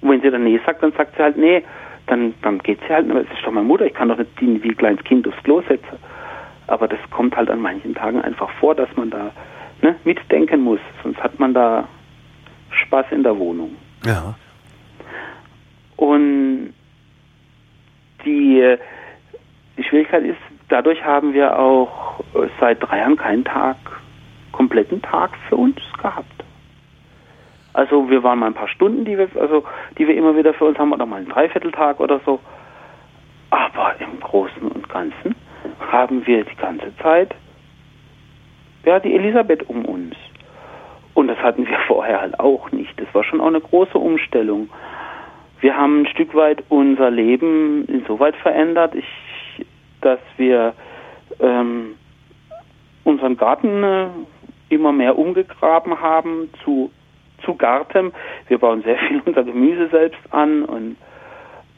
Und 0.00 0.10
wenn 0.10 0.20
sie 0.22 0.30
dann 0.30 0.44
nee 0.44 0.60
sagt, 0.64 0.82
dann 0.82 0.92
sagt 0.92 1.16
sie 1.16 1.22
halt 1.22 1.36
nee. 1.36 1.62
Dann, 2.08 2.34
dann 2.42 2.58
geht 2.58 2.80
sie 2.80 2.92
halt, 2.92 3.10
aber 3.10 3.20
es 3.20 3.30
ist 3.30 3.44
doch 3.44 3.52
meine 3.52 3.66
Mutter, 3.66 3.86
ich 3.86 3.94
kann 3.94 4.08
doch 4.08 4.18
nicht 4.18 4.40
die 4.40 4.62
wie 4.62 4.70
ein 4.70 4.76
kleines 4.76 5.04
Kind 5.04 5.28
aufs 5.28 5.42
Klo 5.42 5.62
setzen. 5.68 5.98
Aber 6.66 6.88
das 6.88 6.98
kommt 7.10 7.36
halt 7.36 7.50
an 7.50 7.60
manchen 7.60 7.94
Tagen 7.94 8.20
einfach 8.20 8.50
vor, 8.60 8.74
dass 8.74 8.88
man 8.96 9.10
da 9.10 9.30
ne, 9.82 9.94
mitdenken 10.04 10.62
muss. 10.62 10.80
Sonst 11.02 11.22
hat 11.22 11.38
man 11.38 11.54
da 11.54 11.86
Spaß 12.70 13.06
in 13.10 13.22
der 13.22 13.38
Wohnung. 13.38 13.76
Ja. 14.04 14.34
Und 15.96 16.72
die, 18.24 18.76
die 19.76 19.84
Schwierigkeit 19.84 20.24
ist, 20.24 20.38
dadurch 20.68 21.04
haben 21.04 21.32
wir 21.32 21.58
auch 21.58 22.22
seit 22.60 22.82
drei 22.82 22.98
Jahren 22.98 23.16
keinen 23.16 23.44
Tag, 23.44 23.76
kompletten 24.52 25.02
Tag 25.02 25.30
für 25.48 25.56
uns 25.56 25.76
gehabt. 26.00 26.37
Also 27.78 28.10
wir 28.10 28.24
waren 28.24 28.40
mal 28.40 28.48
ein 28.48 28.54
paar 28.54 28.66
Stunden, 28.66 29.04
die 29.04 29.16
wir, 29.16 29.28
also 29.40 29.62
die 29.98 30.08
wir 30.08 30.16
immer 30.16 30.36
wieder 30.36 30.52
für 30.52 30.64
uns 30.64 30.76
haben, 30.80 30.92
oder 30.92 31.06
mal 31.06 31.18
einen 31.18 31.28
Dreivierteltag 31.28 32.00
oder 32.00 32.20
so. 32.26 32.40
Aber 33.50 33.94
im 34.00 34.18
Großen 34.18 34.62
und 34.62 34.88
Ganzen 34.88 35.36
haben 35.92 36.26
wir 36.26 36.44
die 36.44 36.56
ganze 36.56 36.92
Zeit 36.96 37.36
ja 38.84 38.98
die 38.98 39.14
Elisabeth 39.14 39.68
um 39.68 39.84
uns. 39.84 40.16
Und 41.14 41.28
das 41.28 41.38
hatten 41.38 41.68
wir 41.68 41.78
vorher 41.86 42.20
halt 42.20 42.40
auch 42.40 42.72
nicht. 42.72 42.98
Das 43.00 43.06
war 43.12 43.22
schon 43.22 43.40
auch 43.40 43.46
eine 43.46 43.60
große 43.60 43.96
Umstellung. 43.96 44.70
Wir 45.60 45.76
haben 45.76 46.02
ein 46.02 46.06
Stück 46.06 46.34
weit 46.34 46.64
unser 46.70 47.12
Leben 47.12 47.84
insoweit 47.84 48.34
verändert, 48.38 48.96
ich, 48.96 49.64
dass 50.00 50.18
wir 50.36 50.74
ähm, 51.38 51.94
unseren 53.04 53.36
Garten 53.36 53.84
äh, 53.84 54.06
immer 54.68 54.90
mehr 54.90 55.16
umgegraben 55.16 56.00
haben 56.00 56.50
zu, 56.64 56.90
zu 57.48 57.54
Garten. 57.54 58.12
Wir 58.48 58.58
bauen 58.58 58.82
sehr 58.82 58.98
viel 58.98 59.22
unser 59.24 59.42
Gemüse 59.44 59.88
selbst 59.88 60.20
an 60.30 60.64
und 60.64 60.96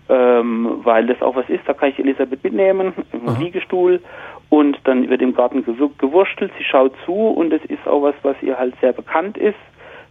ähm, 0.09 0.81
weil 0.83 1.07
das 1.07 1.23
auch 1.23 1.37
was 1.37 1.49
ist, 1.49 1.63
da 1.67 1.73
kann 1.73 1.91
ich 1.91 1.99
Elisabeth 2.01 2.43
mitnehmen, 2.43 2.93
im 3.13 3.29
Aha. 3.29 3.39
Liegestuhl 3.39 4.01
und 4.49 4.77
dann 4.83 5.09
wird 5.09 5.23
im 5.23 5.35
Garten 5.35 5.63
gewu- 5.65 5.97
gewurstelt, 5.99 6.51
sie 6.59 6.65
schaut 6.65 6.93
zu 7.07 7.13
und 7.13 7.53
es 7.53 7.65
ist 7.67 7.87
auch 7.87 8.03
was, 8.03 8.17
was 8.23 8.35
ihr 8.43 8.59
halt 8.59 8.75
sehr 8.81 8.93
bekannt 8.93 9.39
ist, 9.39 9.59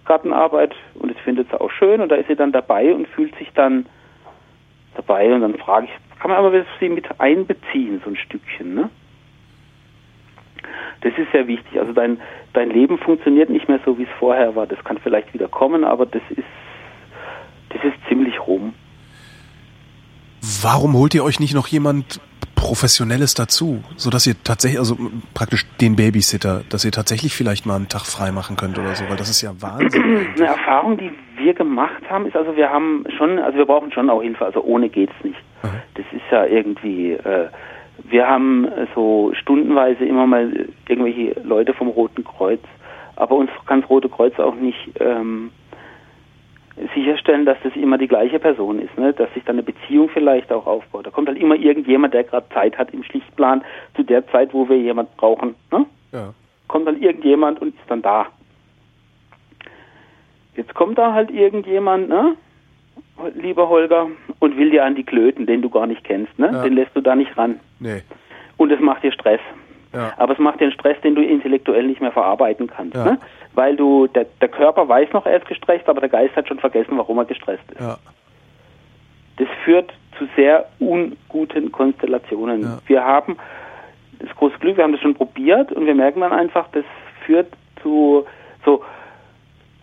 Gartenarbeit 0.05 0.73
und 0.95 1.11
das 1.13 1.19
findet 1.25 1.49
sie 1.49 1.59
auch 1.59 1.69
schön 1.71 1.99
und 1.99 2.09
da 2.09 2.15
ist 2.15 2.29
sie 2.29 2.37
dann 2.37 2.53
dabei 2.53 2.93
und 2.93 3.09
fühlt 3.09 3.35
sich 3.35 3.51
dann 3.53 3.87
dabei 4.95 5.33
und 5.33 5.41
dann 5.41 5.55
frage 5.57 5.87
ich, 5.87 6.19
kann 6.21 6.31
man 6.31 6.39
aber 6.39 6.63
sie 6.79 6.89
mit 6.89 7.05
einbeziehen, 7.19 8.01
so 8.05 8.09
ein 8.09 8.15
Stückchen, 8.15 8.75
ne? 8.75 8.89
Das 11.01 11.13
ist 11.17 11.31
sehr 11.31 11.47
wichtig. 11.47 11.79
Also 11.79 11.93
dein, 11.93 12.19
dein 12.53 12.69
Leben 12.69 12.97
funktioniert 12.97 13.49
nicht 13.49 13.67
mehr 13.67 13.79
so, 13.85 13.97
wie 13.97 14.03
es 14.03 14.09
vorher 14.19 14.55
war. 14.55 14.67
Das 14.67 14.83
kann 14.83 14.97
vielleicht 14.97 15.33
wieder 15.33 15.47
kommen, 15.47 15.83
aber 15.83 16.05
das 16.05 16.21
ist, 16.29 16.43
das 17.69 17.83
ist 17.83 17.95
ziemlich 18.07 18.39
rum. 18.45 18.73
Warum 20.61 20.93
holt 20.93 21.13
ihr 21.13 21.23
euch 21.23 21.39
nicht 21.39 21.53
noch 21.53 21.67
jemand 21.67 22.19
Professionelles 22.59 23.35
dazu, 23.35 23.83
so 23.95 24.09
dass 24.09 24.27
ihr 24.27 24.35
tatsächlich, 24.43 24.79
also 24.79 24.97
praktisch 25.33 25.65
den 25.79 25.95
Babysitter, 25.95 26.61
dass 26.69 26.83
ihr 26.83 26.91
tatsächlich 26.91 27.33
vielleicht 27.33 27.65
mal 27.65 27.77
einen 27.77 27.87
Tag 27.87 28.01
frei 28.01 28.33
machen 28.33 28.57
könnt 28.57 28.77
oder 28.77 28.95
so, 28.95 29.05
weil 29.07 29.15
das 29.15 29.29
ist 29.29 29.41
ja 29.41 29.51
Wahnsinn. 29.61 30.03
eigentlich. 30.03 30.35
Eine 30.35 30.45
Erfahrung, 30.45 30.97
die 30.97 31.11
wir 31.37 31.53
gemacht 31.53 32.03
haben, 32.09 32.25
ist 32.25 32.35
also, 32.35 32.57
wir 32.57 32.69
haben 32.69 33.05
schon, 33.17 33.39
also 33.39 33.57
wir 33.57 33.65
brauchen 33.65 33.93
schon 33.93 34.09
auch 34.09 34.21
Hilfe, 34.21 34.45
also 34.45 34.61
ohne 34.61 34.89
geht's 34.89 35.13
nicht. 35.23 35.39
Aha. 35.63 35.71
Das 35.95 36.05
ist 36.11 36.21
ja 36.31 36.45
irgendwie, 36.45 37.13
äh, 37.13 37.47
wir 38.03 38.27
haben 38.27 38.67
so 38.95 39.31
stundenweise 39.33 40.05
immer 40.05 40.27
mal 40.27 40.67
irgendwelche 40.87 41.39
Leute 41.41 41.73
vom 41.73 41.87
Roten 41.87 42.23
Kreuz, 42.23 42.61
aber 43.15 43.35
uns 43.35 43.49
kann 43.65 43.81
das 43.81 43.89
Rote 43.89 44.09
Kreuz 44.09 44.37
auch 44.39 44.55
nicht 44.55 44.91
ähm, 44.99 45.51
sicherstellen, 46.93 47.45
dass 47.45 47.57
das 47.63 47.75
immer 47.75 47.97
die 47.97 48.07
gleiche 48.07 48.39
Person 48.39 48.79
ist, 48.79 48.97
ne? 48.97 49.13
dass 49.13 49.33
sich 49.33 49.43
dann 49.43 49.55
eine 49.55 49.63
Beziehung 49.63 50.09
vielleicht 50.09 50.51
auch 50.51 50.65
aufbaut. 50.65 51.05
Da 51.05 51.11
kommt 51.11 51.27
halt 51.27 51.37
immer 51.37 51.55
irgendjemand, 51.55 52.13
der 52.13 52.23
gerade 52.23 52.47
Zeit 52.53 52.77
hat 52.77 52.93
im 52.93 53.03
Schlichtplan, 53.03 53.63
zu 53.95 54.03
der 54.03 54.25
Zeit, 54.27 54.53
wo 54.53 54.69
wir 54.69 54.77
jemand 54.77 55.15
brauchen. 55.17 55.55
Ne? 55.71 55.85
Ja. 56.11 56.33
Kommt 56.67 56.87
dann 56.87 57.01
irgendjemand 57.01 57.61
und 57.61 57.69
ist 57.69 57.89
dann 57.89 58.01
da. 58.01 58.27
Jetzt 60.55 60.73
kommt 60.73 60.97
da 60.97 61.13
halt 61.13 61.31
irgendjemand, 61.31 62.09
ne? 62.09 62.35
Lieber 63.35 63.69
Holger, 63.69 64.07
und 64.39 64.57
will 64.57 64.71
dir 64.71 64.85
an 64.85 64.95
die 64.95 65.03
Klöten, 65.03 65.45
den 65.45 65.61
du 65.61 65.69
gar 65.69 65.87
nicht 65.87 66.03
kennst, 66.03 66.37
ne? 66.39 66.49
Ja. 66.51 66.63
Den 66.63 66.73
lässt 66.73 66.95
du 66.95 67.01
da 67.01 67.15
nicht 67.15 67.37
ran. 67.37 67.59
Nee. 67.79 68.01
Und 68.57 68.71
es 68.71 68.79
macht 68.79 69.03
dir 69.03 69.11
Stress. 69.11 69.41
Ja. 69.93 70.13
Aber 70.17 70.33
es 70.33 70.39
macht 70.39 70.59
dir 70.59 70.65
einen 70.65 70.73
Stress, 70.73 70.99
den 71.01 71.15
du 71.15 71.23
intellektuell 71.23 71.87
nicht 71.87 72.01
mehr 72.01 72.11
verarbeiten 72.11 72.67
kannst. 72.67 72.95
Ja. 72.95 73.05
Ne? 73.05 73.19
Weil 73.53 73.75
du, 73.75 74.07
der, 74.07 74.25
der 74.39 74.49
Körper 74.49 74.87
weiß 74.87 75.13
noch, 75.13 75.25
er 75.25 75.37
ist 75.37 75.47
gestresst, 75.47 75.89
aber 75.89 75.99
der 75.99 76.09
Geist 76.09 76.35
hat 76.35 76.47
schon 76.47 76.59
vergessen, 76.59 76.97
warum 76.97 77.17
er 77.17 77.25
gestresst 77.25 77.63
ist. 77.71 77.79
Ja. 77.79 77.97
Das 79.37 79.47
führt 79.63 79.91
zu 80.17 80.27
sehr 80.35 80.67
unguten 80.79 81.71
Konstellationen. 81.71 82.79
Wir 82.85 83.03
haben 83.03 83.37
das 84.19 84.35
große 84.35 84.59
Glück, 84.59 84.77
wir 84.77 84.83
haben 84.83 84.91
das 84.91 85.01
schon 85.01 85.15
probiert 85.15 85.71
und 85.71 85.85
wir 85.85 85.95
merken 85.95 86.19
dann 86.21 86.33
einfach, 86.33 86.67
das 86.73 86.83
führt 87.25 87.47
zu 87.81 88.25
so 88.65 88.83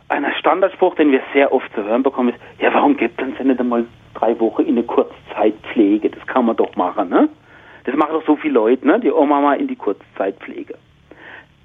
einer 0.09 0.33
Standardspruch, 0.35 0.95
den 0.95 1.11
wir 1.11 1.23
sehr 1.33 1.53
oft 1.53 1.73
zu 1.75 1.83
hören 1.83 2.03
bekommen, 2.03 2.31
ist, 2.31 2.39
ja, 2.61 2.73
warum 2.73 2.97
gibt 2.97 3.21
uns 3.21 3.37
denn 3.39 3.49
nicht 3.49 3.61
einmal 3.61 3.87
drei 4.15 4.39
Wochen 4.41 4.63
in 4.63 4.77
eine 4.77 4.85
Kurzzeitpflege? 4.85 6.11
Das 6.11 6.27
kann 6.27 6.47
man 6.47 6.57
doch 6.57 6.75
machen, 6.77 7.09
ne? 7.09 7.29
Das 7.85 7.95
machen 7.95 8.13
doch 8.13 8.27
so 8.27 8.37
viele 8.37 8.55
Leute, 8.55 8.87
ne? 8.87 9.01
Die 9.01 9.13
Oma 9.13 9.41
mal 9.41 9.61
in 9.61 9.69
die 9.69 9.77
Kurzzeitpflege. 9.77 10.75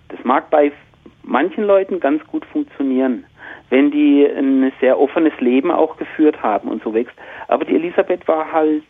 Das 0.10 0.24
mag 0.24 0.50
bei 0.50 0.72
manchen 1.24 1.64
Leuten 1.64 2.00
ganz 2.00 2.26
gut 2.28 2.46
funktionieren, 2.46 3.26
wenn 3.70 3.92
die 3.92 4.26
ein 4.26 4.72
sehr 4.80 5.00
offenes 5.00 5.34
Leben 5.40 5.72
auch 5.72 5.98
geführt 5.98 6.42
haben 6.42 6.70
und 6.70 6.84
so 6.84 6.94
wächst. 6.94 7.16
Aber 7.48 7.66
die 7.66 7.76
Elisabeth 7.76 8.28
war 8.28 8.52
halt, 8.52 8.84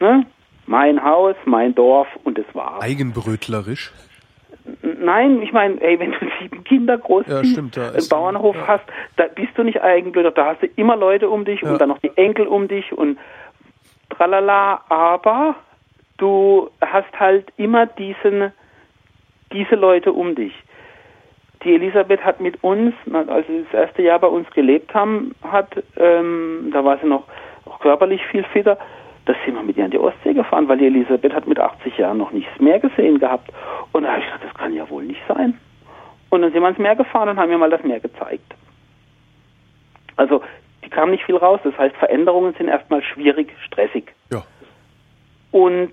ne? 0.00 0.26
Mein 0.66 1.02
Haus, 1.02 1.34
mein 1.46 1.74
Dorf 1.74 2.08
und 2.24 2.36
das 2.36 2.44
war's. 2.52 2.82
Eigenbrötlerisch. 2.82 3.90
Nein, 5.00 5.42
ich 5.42 5.52
meine, 5.52 5.80
ey, 5.80 5.98
wenn 5.98 6.12
du 6.12 6.18
sieben 6.40 6.64
Kinder 6.64 6.98
groß 6.98 7.26
Ja, 7.26 7.40
ziehst, 7.40 7.52
stimmt, 7.52 7.78
einen 7.78 8.08
Bauernhof 8.08 8.56
ja. 8.56 8.66
hast, 8.66 8.84
da 9.16 9.24
bist 9.26 9.56
du 9.56 9.62
nicht 9.62 9.80
Eigenblöder, 9.82 10.30
da 10.30 10.46
hast 10.46 10.62
du 10.62 10.66
immer 10.76 10.96
Leute 10.96 11.28
um 11.28 11.44
dich 11.44 11.60
Ja. 11.62 11.70
und 11.70 11.80
dann 11.80 11.88
noch 11.88 11.98
die 11.98 12.16
Enkel 12.16 12.46
um 12.46 12.68
dich 12.68 12.92
und 12.92 13.18
tralala, 14.10 14.82
aber 14.88 15.54
du 16.16 16.70
hast 16.80 17.12
halt 17.18 17.52
immer 17.56 17.86
diesen, 17.86 18.52
diese 19.52 19.74
Leute 19.76 20.12
um 20.12 20.34
dich. 20.34 20.52
Die 21.64 21.74
Elisabeth 21.74 22.24
hat 22.24 22.40
mit 22.40 22.62
uns, 22.62 22.94
als 23.12 23.46
sie 23.48 23.64
das 23.70 23.80
erste 23.86 24.02
Jahr 24.02 24.18
bei 24.20 24.28
uns 24.28 24.48
gelebt 24.50 24.94
haben, 24.94 25.34
hat, 25.42 25.68
ähm, 25.96 26.70
da 26.72 26.84
war 26.84 26.98
sie 26.98 27.06
noch 27.06 27.24
auch 27.64 27.80
körperlich 27.80 28.24
viel 28.26 28.44
fitter, 28.44 28.78
da 29.28 29.34
sind 29.44 29.54
wir 29.56 29.62
mit 29.62 29.76
ihr 29.76 29.84
an 29.84 29.90
die 29.90 29.98
Ostsee 29.98 30.32
gefahren, 30.32 30.68
weil 30.68 30.78
die 30.78 30.86
Elisabeth 30.86 31.34
hat 31.34 31.46
mit 31.46 31.58
80 31.58 31.98
Jahren 31.98 32.16
noch 32.16 32.32
nichts 32.32 32.58
mehr 32.60 32.80
gesehen 32.80 33.18
gehabt. 33.18 33.52
Und 33.92 34.04
da 34.04 34.12
habe 34.12 34.20
ich 34.20 34.24
gesagt, 34.24 34.44
das 34.44 34.54
kann 34.54 34.72
ja 34.72 34.88
wohl 34.88 35.04
nicht 35.04 35.20
sein. 35.28 35.60
Und 36.30 36.40
dann 36.40 36.50
sind 36.50 36.62
wir 36.62 36.68
ins 36.70 36.78
Meer 36.78 36.96
gefahren 36.96 37.28
und 37.28 37.38
haben 37.38 37.50
ihr 37.50 37.58
mal 37.58 37.68
das 37.68 37.84
Meer 37.84 38.00
gezeigt. 38.00 38.54
Also, 40.16 40.42
die 40.82 40.88
kam 40.88 41.10
nicht 41.10 41.24
viel 41.24 41.36
raus. 41.36 41.60
Das 41.62 41.76
heißt, 41.76 41.94
Veränderungen 41.96 42.54
sind 42.54 42.68
erstmal 42.68 43.02
schwierig, 43.02 43.52
stressig. 43.66 44.14
Ja. 44.32 44.42
Und 45.52 45.92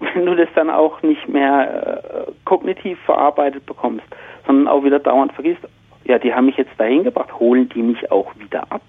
wenn 0.00 0.26
du 0.26 0.34
das 0.34 0.48
dann 0.56 0.70
auch 0.70 1.02
nicht 1.02 1.28
mehr 1.28 2.26
äh, 2.26 2.32
kognitiv 2.44 2.98
verarbeitet 3.02 3.64
bekommst, 3.64 4.06
sondern 4.44 4.66
auch 4.66 4.82
wieder 4.82 4.98
dauernd 4.98 5.32
vergisst, 5.34 5.62
ja, 6.02 6.18
die 6.18 6.34
haben 6.34 6.46
mich 6.46 6.56
jetzt 6.56 6.72
dahin 6.78 7.04
gebracht, 7.04 7.38
holen 7.38 7.68
die 7.68 7.82
mich 7.82 8.10
auch 8.10 8.34
wieder 8.36 8.64
ab. 8.72 8.82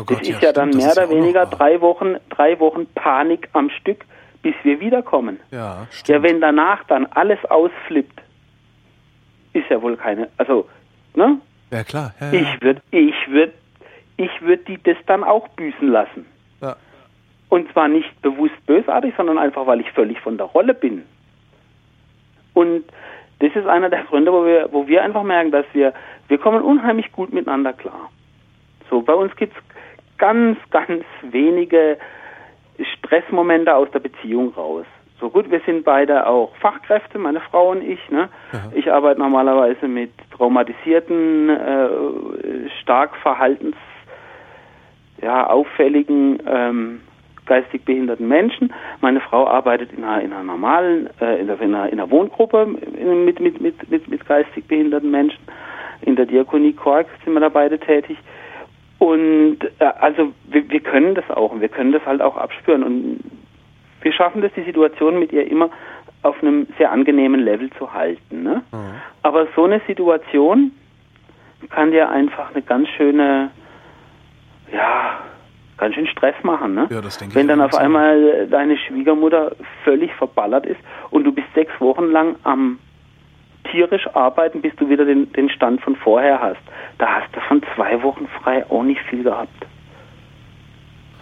Oh 0.00 0.04
Das 0.04 0.18
Gott, 0.18 0.28
ist 0.28 0.42
ja, 0.42 0.52
dann 0.52 0.70
stimmt, 0.70 0.84
das 0.84 0.94
mehr 0.96 1.04
ja 1.04 1.08
oder 1.08 1.14
noch 1.14 1.22
weniger 1.22 1.46
drei 1.46 1.80
Wochen, 1.80 2.16
drei 2.30 2.58
Wochen 2.60 2.86
Panik 2.94 3.48
am 3.52 3.70
Stück, 3.70 4.04
bis 4.42 4.54
wir 4.62 4.80
wiederkommen. 4.80 5.40
Ja, 5.50 5.86
stimmt. 5.90 6.08
Ja, 6.08 6.22
wenn 6.22 6.40
danach 6.40 6.84
dann 6.84 7.06
alles 7.06 7.38
ausflippt, 7.46 8.20
ist 9.52 9.68
ja 9.68 9.82
wohl 9.82 9.96
keine, 9.96 10.28
also, 10.36 10.68
ne? 11.14 11.40
Ja, 11.70 11.84
klar. 11.84 12.14
Ja, 12.20 12.32
ja. 12.32 12.40
Ich 12.40 12.62
würde, 12.62 12.82
ich 12.90 13.28
würde, 13.28 13.52
ich 14.16 14.42
würde 14.42 14.62
die 14.64 14.82
das 14.82 14.96
dann 15.06 15.24
auch 15.24 15.48
büßen 15.48 15.88
lassen. 15.88 16.26
Ja. 16.60 16.76
Und 17.48 17.70
zwar 17.72 17.88
nicht 17.88 18.22
bewusst 18.22 18.54
bösartig, 18.66 19.14
sondern 19.16 19.38
einfach, 19.38 19.66
weil 19.66 19.80
ich 19.80 19.90
völlig 19.92 20.20
von 20.20 20.36
der 20.36 20.46
Rolle 20.46 20.74
bin. 20.74 21.02
Und 22.54 22.84
das 23.40 23.54
ist 23.54 23.66
einer 23.66 23.88
der 23.88 24.04
Gründe, 24.04 24.32
wo 24.32 24.44
wir, 24.44 24.68
wo 24.70 24.86
wir 24.86 25.02
einfach 25.02 25.22
merken, 25.22 25.50
dass 25.50 25.66
wir, 25.72 25.92
wir 26.28 26.38
kommen 26.38 26.62
unheimlich 26.62 27.10
gut 27.12 27.32
miteinander 27.32 27.72
klar. 27.72 28.10
So, 28.88 29.00
bei 29.02 29.14
uns 29.14 29.34
gibt's 29.36 29.56
ganz, 30.20 30.58
ganz 30.70 31.04
wenige 31.22 31.98
Stressmomente 32.98 33.74
aus 33.74 33.90
der 33.90 33.98
Beziehung 33.98 34.54
raus. 34.54 34.86
So 35.18 35.28
gut, 35.28 35.50
wir 35.50 35.60
sind 35.66 35.84
beide 35.84 36.26
auch 36.26 36.54
Fachkräfte, 36.56 37.18
meine 37.18 37.40
Frau 37.40 37.72
und 37.72 37.82
ich. 37.82 38.00
Ne? 38.08 38.28
Ich 38.74 38.90
arbeite 38.90 39.20
normalerweise 39.20 39.86
mit 39.86 40.12
traumatisierten, 40.30 41.50
äh, 41.50 41.88
stark 42.80 43.16
verhaltens, 43.16 43.76
ja, 45.20 45.46
auffälligen, 45.46 46.42
ähm, 46.46 47.00
geistig 47.44 47.84
behinderten 47.84 48.28
Menschen. 48.28 48.72
Meine 49.02 49.20
Frau 49.20 49.46
arbeitet 49.46 49.92
in 49.92 50.04
einer, 50.04 50.22
in 50.22 50.32
einer 50.32 50.44
normalen, 50.44 51.10
äh, 51.20 51.40
in, 51.40 51.50
einer, 51.50 51.88
in 51.88 52.00
einer 52.00 52.10
Wohngruppe 52.10 52.64
mit, 52.64 53.40
mit, 53.40 53.60
mit, 53.60 53.90
mit, 53.90 54.08
mit 54.08 54.26
geistig 54.26 54.66
behinderten 54.66 55.10
Menschen. 55.10 55.40
In 56.02 56.16
der 56.16 56.24
Diakonie 56.24 56.72
Kork 56.72 57.08
sind 57.24 57.34
wir 57.34 57.40
da 57.40 57.50
beide 57.50 57.78
tätig. 57.78 58.16
Und 59.00 59.58
äh, 59.78 59.84
also 59.98 60.32
wir, 60.44 60.70
wir 60.70 60.80
können 60.80 61.14
das 61.14 61.28
auch 61.30 61.52
und 61.52 61.62
wir 61.62 61.70
können 61.70 61.90
das 61.90 62.04
halt 62.04 62.20
auch 62.20 62.36
abspüren 62.36 62.84
und 62.84 63.20
wir 64.02 64.12
schaffen 64.12 64.42
das, 64.42 64.52
die 64.54 64.62
Situation 64.62 65.18
mit 65.18 65.32
ihr 65.32 65.50
immer 65.50 65.70
auf 66.22 66.40
einem 66.42 66.66
sehr 66.76 66.92
angenehmen 66.92 67.40
Level 67.40 67.70
zu 67.78 67.94
halten. 67.94 68.42
Ne? 68.42 68.62
Aber 69.22 69.48
so 69.56 69.64
eine 69.64 69.80
Situation 69.86 70.72
kann 71.70 71.92
dir 71.92 72.10
einfach 72.10 72.54
eine 72.54 72.62
ganz 72.62 72.88
schöne, 72.90 73.50
ja, 74.70 75.18
ganz 75.78 75.94
schön 75.94 76.06
Stress 76.06 76.34
machen. 76.42 76.74
Ne? 76.74 76.86
Ja, 76.90 77.00
das 77.00 77.16
denke 77.16 77.32
ich 77.32 77.36
Wenn 77.36 77.48
dann 77.48 77.62
auch 77.62 77.72
auf 77.72 77.78
einmal 77.78 78.46
deine 78.48 78.76
Schwiegermutter 78.76 79.52
völlig 79.82 80.12
verballert 80.14 80.66
ist 80.66 80.80
und 81.10 81.24
du 81.24 81.32
bist 81.32 81.48
sechs 81.54 81.72
Wochen 81.80 82.10
lang 82.10 82.36
am 82.44 82.78
tierisch 83.70 84.06
arbeiten, 84.14 84.60
bis 84.62 84.74
du 84.76 84.88
wieder 84.88 85.04
den, 85.04 85.32
den 85.32 85.48
Stand 85.50 85.80
von 85.82 85.96
vorher 85.96 86.40
hast. 86.40 86.60
Da 86.98 87.06
hast 87.06 87.34
du 87.34 87.40
von 87.40 87.62
zwei 87.74 88.02
Wochen 88.02 88.26
frei 88.42 88.64
auch 88.70 88.82
nicht 88.82 89.00
viel 89.08 89.22
gehabt. 89.22 89.66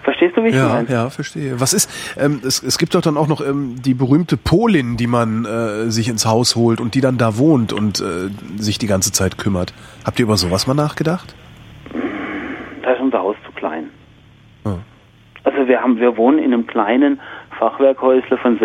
Verstehst 0.03 0.37
du, 0.37 0.45
wie 0.45 0.49
ich 0.49 0.55
Ja, 0.55 0.69
meine? 0.69 0.89
ja, 0.89 1.11
verstehe. 1.11 1.61
Was 1.61 1.73
ist, 1.75 1.91
ähm, 2.19 2.41
es, 2.45 2.63
es 2.63 2.79
gibt 2.79 2.95
doch 2.95 3.03
dann 3.03 3.17
auch 3.17 3.29
noch 3.29 3.41
ähm, 3.47 3.77
die 3.83 3.95
berühmte 3.95 4.37
Polin, 4.37 4.97
die 4.97 5.07
man 5.07 5.45
äh, 5.45 5.91
sich 5.91 6.09
ins 6.09 6.25
Haus 6.25 6.57
holt 6.57 6.81
und 6.81 6.95
die 6.95 7.01
dann 7.01 7.19
da 7.19 7.37
wohnt 7.37 7.73
und 7.73 8.01
äh, 8.01 8.31
sich 8.61 8.79
die 8.79 8.87
ganze 8.87 9.13
Zeit 9.13 9.37
kümmert. 9.39 9.75
Habt 10.07 10.19
ihr 10.19 10.25
über 10.25 10.37
sowas 10.37 10.67
mal 10.67 10.75
nachgedacht? 10.75 11.35
Da 12.83 12.93
ist 12.93 13.01
unser 13.01 13.19
Haus 13.19 13.37
zu 13.45 13.53
klein. 13.53 13.91
Ja. 14.65 14.79
Also 15.45 15.69
wir 15.69 15.81
haben, 15.83 15.99
wir 15.99 16.17
wohnen 16.17 16.39
in 16.39 16.55
einem 16.55 16.67
kleinen 16.67 17.21
Fachwerkhäusle 17.59 18.39
von 18.39 18.59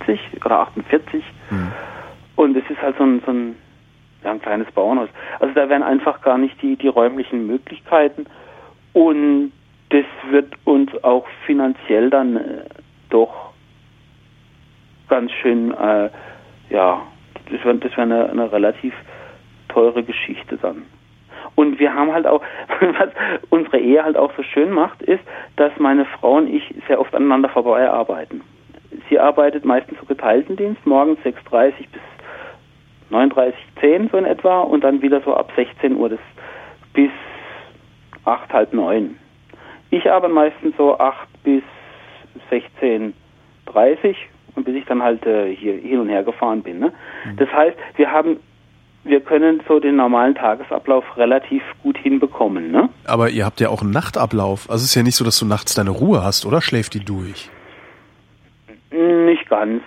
1678 0.00 0.44
oder 0.44 0.58
48 0.60 1.24
und 2.36 2.56
es 2.56 2.68
ist 2.70 2.80
halt 2.80 2.96
so 2.98 3.04
ein, 3.04 3.22
so 3.24 3.32
ein, 3.32 3.56
ja, 4.22 4.30
ein 4.30 4.40
kleines 4.40 4.70
Bauernhaus. 4.72 5.08
Also 5.40 5.54
da 5.54 5.68
wären 5.68 5.82
einfach 5.82 6.20
gar 6.22 6.38
nicht 6.38 6.60
die, 6.62 6.76
die 6.76 6.88
räumlichen 6.88 7.46
Möglichkeiten 7.46 8.26
und 8.92 9.52
das 9.90 10.04
wird 10.30 10.54
uns 10.64 10.90
auch 11.04 11.26
finanziell 11.46 12.10
dann 12.10 12.36
äh, 12.36 12.64
doch 13.10 13.52
ganz 15.08 15.30
schön, 15.32 15.72
äh, 15.72 16.10
ja, 16.70 17.02
das 17.50 17.64
wäre 17.64 17.76
das 17.76 17.96
wär 17.96 18.04
eine, 18.04 18.28
eine 18.30 18.50
relativ 18.50 18.94
teure 19.68 20.02
Geschichte 20.02 20.56
dann. 20.56 20.82
Und 21.54 21.78
wir 21.78 21.94
haben 21.94 22.12
halt 22.12 22.26
auch, 22.26 22.42
was 22.80 23.10
unsere 23.50 23.78
Ehe 23.78 24.02
halt 24.02 24.16
auch 24.16 24.32
so 24.36 24.42
schön 24.42 24.70
macht, 24.70 25.02
ist, 25.02 25.22
dass 25.56 25.72
meine 25.78 26.04
Frau 26.04 26.38
und 26.38 26.48
ich 26.48 26.74
sehr 26.88 27.00
oft 27.00 27.14
aneinander 27.14 27.48
vorbei 27.48 27.88
arbeiten. 27.88 28.42
Sie 29.08 29.18
arbeitet 29.18 29.64
meistens 29.64 29.98
so 29.98 30.06
geteilten 30.06 30.56
Dienst, 30.56 30.84
morgens 30.86 31.18
6.30 31.20 31.72
bis 31.92 32.02
39, 33.10 33.54
10 33.80 34.08
so 34.10 34.16
in 34.16 34.24
etwa 34.24 34.60
und 34.60 34.82
dann 34.82 35.02
wieder 35.02 35.20
so 35.22 35.34
ab 35.34 35.52
16 35.56 35.96
Uhr 35.96 36.08
das 36.08 36.18
bis 36.92 37.10
8, 38.24 38.52
halb 38.52 38.72
9. 38.72 39.16
Ich 39.90 40.10
arbeite 40.10 40.32
meistens 40.32 40.76
so 40.76 40.98
8 40.98 41.28
bis 41.44 41.62
16.30 42.50 44.16
und 44.56 44.64
bis 44.64 44.74
ich 44.74 44.84
dann 44.86 45.02
halt 45.02 45.24
äh, 45.26 45.54
hier 45.54 45.74
hin 45.74 46.00
und 46.00 46.08
her 46.08 46.24
gefahren 46.24 46.62
bin. 46.62 46.78
Ne? 46.80 46.92
Das 47.36 47.52
heißt, 47.52 47.76
wir 47.96 48.10
haben 48.10 48.38
wir 49.04 49.20
können 49.20 49.62
so 49.68 49.78
den 49.78 49.94
normalen 49.94 50.34
Tagesablauf 50.34 51.04
relativ 51.16 51.62
gut 51.82 51.96
hinbekommen, 51.96 52.72
ne? 52.72 52.88
Aber 53.04 53.30
ihr 53.30 53.44
habt 53.44 53.60
ja 53.60 53.68
auch 53.68 53.82
einen 53.82 53.92
Nachtablauf. 53.92 54.68
Also 54.68 54.82
es 54.82 54.90
ist 54.90 54.94
ja 54.96 55.04
nicht 55.04 55.14
so, 55.14 55.24
dass 55.24 55.38
du 55.38 55.46
nachts 55.46 55.74
deine 55.74 55.90
Ruhe 55.90 56.24
hast, 56.24 56.44
oder 56.44 56.60
schläft 56.60 56.94
die 56.94 57.04
durch? 57.04 57.48
Nicht 58.90 59.48
ganz. 59.48 59.82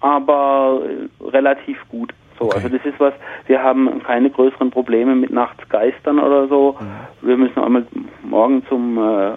Aber 0.00 0.82
äh, 0.84 1.24
relativ 1.28 1.76
gut. 1.88 2.12
So, 2.38 2.46
Okay. 2.46 2.56
also 2.56 2.68
das 2.70 2.86
ist 2.86 2.98
was, 2.98 3.12
wir 3.46 3.62
haben 3.62 4.02
keine 4.02 4.30
größeren 4.30 4.70
Probleme 4.70 5.14
mit 5.14 5.30
Nachtsgeistern 5.30 6.18
oder 6.18 6.48
so. 6.48 6.76
Mhm. 6.80 7.26
Wir 7.28 7.36
müssen 7.36 7.58
einmal 7.62 7.86
morgen 8.22 8.64
zum, 8.66 8.96
äh, 8.96 9.32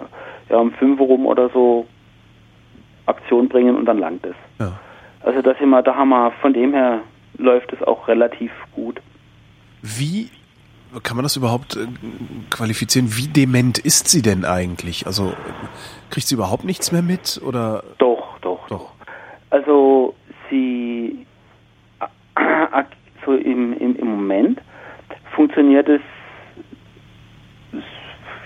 ja, 0.48 0.56
um 0.56 0.72
5 0.72 0.98
Uhr 1.00 1.06
rum 1.08 1.26
oder 1.26 1.50
so 1.50 1.86
Aktion 3.06 3.48
bringen 3.48 3.76
und 3.76 3.84
dann 3.84 3.98
langt 3.98 4.24
es. 4.24 4.34
Ja. 4.58 4.72
Also 5.20 5.42
das 5.42 5.58
immer, 5.60 5.82
da 5.82 5.94
haben 5.94 6.08
wir, 6.08 6.32
von 6.40 6.54
dem 6.54 6.72
her 6.72 7.00
läuft 7.36 7.72
es 7.74 7.82
auch 7.82 8.08
relativ 8.08 8.50
gut. 8.72 9.00
Wie 9.82 10.30
kann 11.02 11.16
man 11.16 11.24
das 11.24 11.36
überhaupt 11.36 11.76
äh, 11.76 11.86
qualifizieren? 12.50 13.16
Wie 13.16 13.26
dement 13.26 13.78
ist 13.78 14.08
sie 14.08 14.22
denn 14.22 14.44
eigentlich? 14.46 15.06
Also 15.06 15.30
äh, 15.30 15.34
kriegt 16.10 16.26
sie 16.26 16.36
überhaupt 16.36 16.64
nichts 16.64 16.92
mehr 16.92 17.02
mit 17.02 17.40
oder 17.44 17.82
Doch. 17.98 18.13
Also 19.54 20.16
sie 20.50 21.26
äh, 22.00 22.82
so 23.24 23.36
im, 23.36 23.72
im, 23.78 23.94
im 23.94 24.08
Moment 24.08 24.60
funktioniert 25.36 25.88
es 25.88 26.00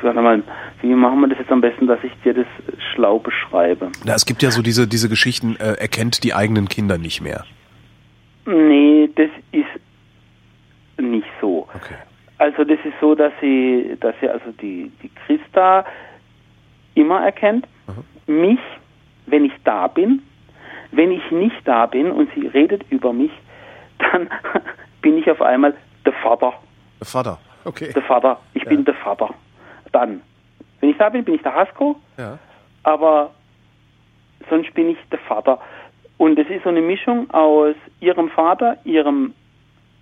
warte 0.02 0.20
mal, 0.20 0.42
wie 0.82 0.94
machen 0.94 1.20
wir 1.20 1.28
das 1.28 1.38
jetzt 1.38 1.50
am 1.50 1.62
besten, 1.62 1.86
dass 1.86 1.98
ich 2.04 2.12
dir 2.22 2.34
das 2.34 2.46
schlau 2.92 3.18
beschreibe? 3.18 3.90
Na, 4.04 4.14
es 4.14 4.26
gibt 4.26 4.42
ja 4.42 4.50
so 4.50 4.60
diese 4.60 4.86
diese 4.86 5.08
Geschichten, 5.08 5.56
äh, 5.56 5.72
erkennt 5.80 6.24
die 6.24 6.34
eigenen 6.34 6.68
Kinder 6.68 6.98
nicht 6.98 7.22
mehr. 7.22 7.46
Nee, 8.44 9.08
das 9.14 9.30
ist 9.50 11.00
nicht 11.02 11.26
so. 11.40 11.68
Okay. 11.74 11.94
Also 12.36 12.64
das 12.64 12.78
ist 12.84 13.00
so, 13.00 13.14
dass 13.14 13.32
sie, 13.40 13.96
dass 13.98 14.14
sie 14.20 14.28
also 14.28 14.52
die, 14.60 14.92
die 15.02 15.10
Christa 15.24 15.86
immer 16.94 17.24
erkennt, 17.24 17.66
mich, 18.26 18.60
wenn 19.24 19.46
ich 19.46 19.54
da 19.64 19.86
bin. 19.86 20.22
Wenn 20.92 21.12
ich 21.12 21.30
nicht 21.30 21.56
da 21.66 21.86
bin 21.86 22.10
und 22.10 22.30
sie 22.34 22.46
redet 22.46 22.84
über 22.90 23.12
mich, 23.12 23.30
dann 23.98 24.28
bin 25.02 25.18
ich 25.18 25.30
auf 25.30 25.42
einmal 25.42 25.74
der 26.04 26.12
Vater. 26.14 26.54
Vater. 27.02 27.38
Okay. 27.64 27.92
Der 27.92 28.02
Vater. 28.02 28.38
Ich 28.54 28.62
Ja. 28.64 28.68
bin 28.70 28.84
der 28.84 28.94
Vater. 28.94 29.30
Dann. 29.92 30.22
Wenn 30.80 30.90
ich 30.90 30.96
da 30.96 31.08
bin, 31.08 31.24
bin 31.24 31.34
ich 31.34 31.42
der 31.42 31.54
Hasko, 31.54 31.96
Ja. 32.16 32.38
aber 32.84 33.30
sonst 34.48 34.72
bin 34.74 34.90
ich 34.90 34.98
der 35.10 35.18
Vater. 35.20 35.58
Und 36.16 36.38
es 36.38 36.48
ist 36.48 36.62
so 36.64 36.68
eine 36.70 36.80
Mischung 36.80 37.30
aus 37.30 37.74
ihrem 38.00 38.28
Vater, 38.30 38.76
ihrem 38.84 39.34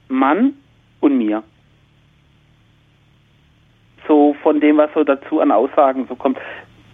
Mann 0.08 0.54
und 1.00 1.18
mir. 1.18 1.42
So 4.06 4.34
von 4.42 4.60
dem, 4.60 4.76
was 4.78 4.90
so 4.94 5.02
dazu 5.04 5.40
an 5.40 5.50
Aussagen 5.50 6.06
so 6.08 6.14
kommt, 6.14 6.38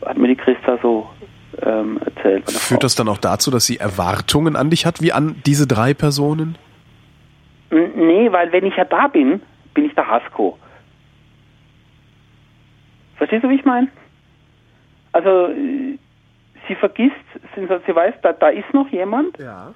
hat 0.04 0.16
mir 0.16 0.28
die 0.28 0.36
Christa 0.36 0.78
so 0.82 1.08
ähm, 1.64 1.98
erzählt. 2.04 2.50
Führt 2.50 2.82
das 2.84 2.94
dann 2.94 3.08
auch 3.08 3.18
dazu, 3.18 3.50
dass 3.50 3.66
sie 3.66 3.78
Erwartungen 3.78 4.56
an 4.56 4.70
dich 4.70 4.86
hat, 4.86 5.00
wie 5.00 5.12
an 5.12 5.36
diese 5.46 5.66
drei 5.66 5.94
Personen? 5.94 6.56
Nee, 7.70 8.30
weil 8.32 8.52
wenn 8.52 8.66
ich 8.66 8.76
ja 8.76 8.84
da 8.84 9.08
bin, 9.08 9.40
bin 9.74 9.86
ich 9.86 9.94
der 9.94 10.06
Hasko. 10.08 10.58
Verstehst 13.16 13.44
du, 13.44 13.48
wie 13.48 13.54
ich 13.54 13.64
meine? 13.64 13.88
Also, 15.12 15.46
äh, 15.48 15.98
sie 16.68 16.74
vergisst, 16.74 17.14
sie 17.54 17.66
sie 17.86 17.94
weiß, 17.94 18.14
da, 18.22 18.32
da 18.32 18.48
ist 18.48 18.72
noch 18.74 18.88
jemand 18.88 19.38
Ja. 19.38 19.72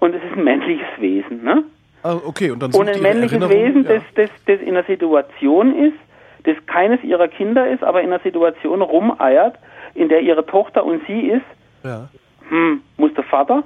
und 0.00 0.14
es 0.14 0.22
ist 0.22 0.36
ein 0.36 0.44
männliches 0.44 0.86
Wesen, 0.98 1.42
ne? 1.42 1.64
Ah, 2.02 2.14
okay, 2.24 2.50
und 2.50 2.60
dann 2.60 2.72
Und 2.72 2.86
sucht 2.86 2.96
ein 2.96 3.02
männliches 3.02 3.48
Wesen, 3.48 3.84
das, 3.84 4.02
das, 4.16 4.30
das 4.46 4.60
in 4.60 4.70
einer 4.70 4.82
Situation 4.84 5.74
ist, 5.74 5.96
das 6.44 6.56
keines 6.66 7.02
ihrer 7.04 7.28
Kinder 7.28 7.68
ist, 7.68 7.84
aber 7.84 8.00
in 8.02 8.08
einer 8.12 8.18
Situation 8.22 8.82
rumeiert, 8.82 9.56
in 9.94 10.08
der 10.08 10.20
ihre 10.20 10.44
Tochter 10.46 10.84
und 10.84 11.02
sie 11.06 11.28
ist, 11.28 11.44
Ja. 11.84 12.08
hm, 12.48 12.80
muss 12.96 13.12
der 13.14 13.24
Vater? 13.24 13.62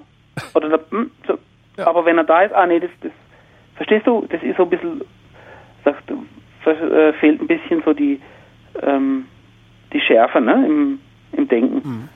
Oder 0.55 0.69
der, 0.69 0.81
hm, 0.91 1.11
so. 1.27 1.39
Ja. 1.77 1.87
Aber 1.87 2.05
wenn 2.05 2.17
er 2.19 2.25
da 2.25 2.43
ist, 2.43 2.55
ah 2.55 2.67
nee, 2.67 2.81
das, 2.81 2.91
das 3.03 3.12
verstehst 3.75 4.07
du, 4.07 4.27
das 4.31 4.43
ist 4.43 4.57
so 4.57 4.62
ein 4.65 4.71
bisschen, 4.71 5.03
sagst 5.85 6.03
äh, 6.67 7.12
fehlt 7.15 7.41
ein 7.41 7.47
bisschen 7.47 7.83
so 7.85 7.93
die, 7.93 8.21
ähm, 8.83 9.27
die 9.93 10.01
Schärfe 10.01 10.41
ne, 10.41 10.65
im, 10.67 10.99
im 11.33 11.49
Denken, 11.49 11.77
Mhm. 11.89 12.09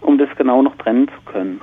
um 0.00 0.18
das 0.18 0.28
genau 0.36 0.62
noch 0.62 0.76
trennen 0.76 1.08
zu 1.08 1.30
können. 1.32 1.60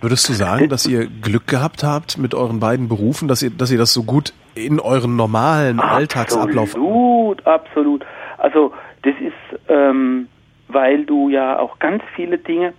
Würdest 0.00 0.28
du 0.28 0.32
sagen, 0.32 0.68
dass 0.68 0.86
ihr 0.86 1.06
Glück 1.06 1.46
gehabt 1.46 1.84
habt 1.84 2.18
mit 2.18 2.34
euren 2.34 2.58
beiden 2.58 2.88
Berufen, 2.88 3.28
dass 3.28 3.42
ihr, 3.42 3.50
dass 3.50 3.70
ihr 3.70 3.78
das 3.78 3.92
so 3.92 4.02
gut 4.02 4.32
in 4.56 4.80
euren 4.80 5.14
normalen 5.14 5.78
Alltagsablauf 5.78 6.70
Absolut, 6.74 7.46
absolut. 7.46 8.04
Also 8.38 8.72
das 9.02 9.14
ist, 9.20 9.60
ähm, 9.68 10.26
weil 10.72 11.04
du 11.04 11.28
ja 11.28 11.58
auch 11.58 11.78
ganz 11.78 12.02
viele 12.14 12.38
Dinge. 12.38 12.74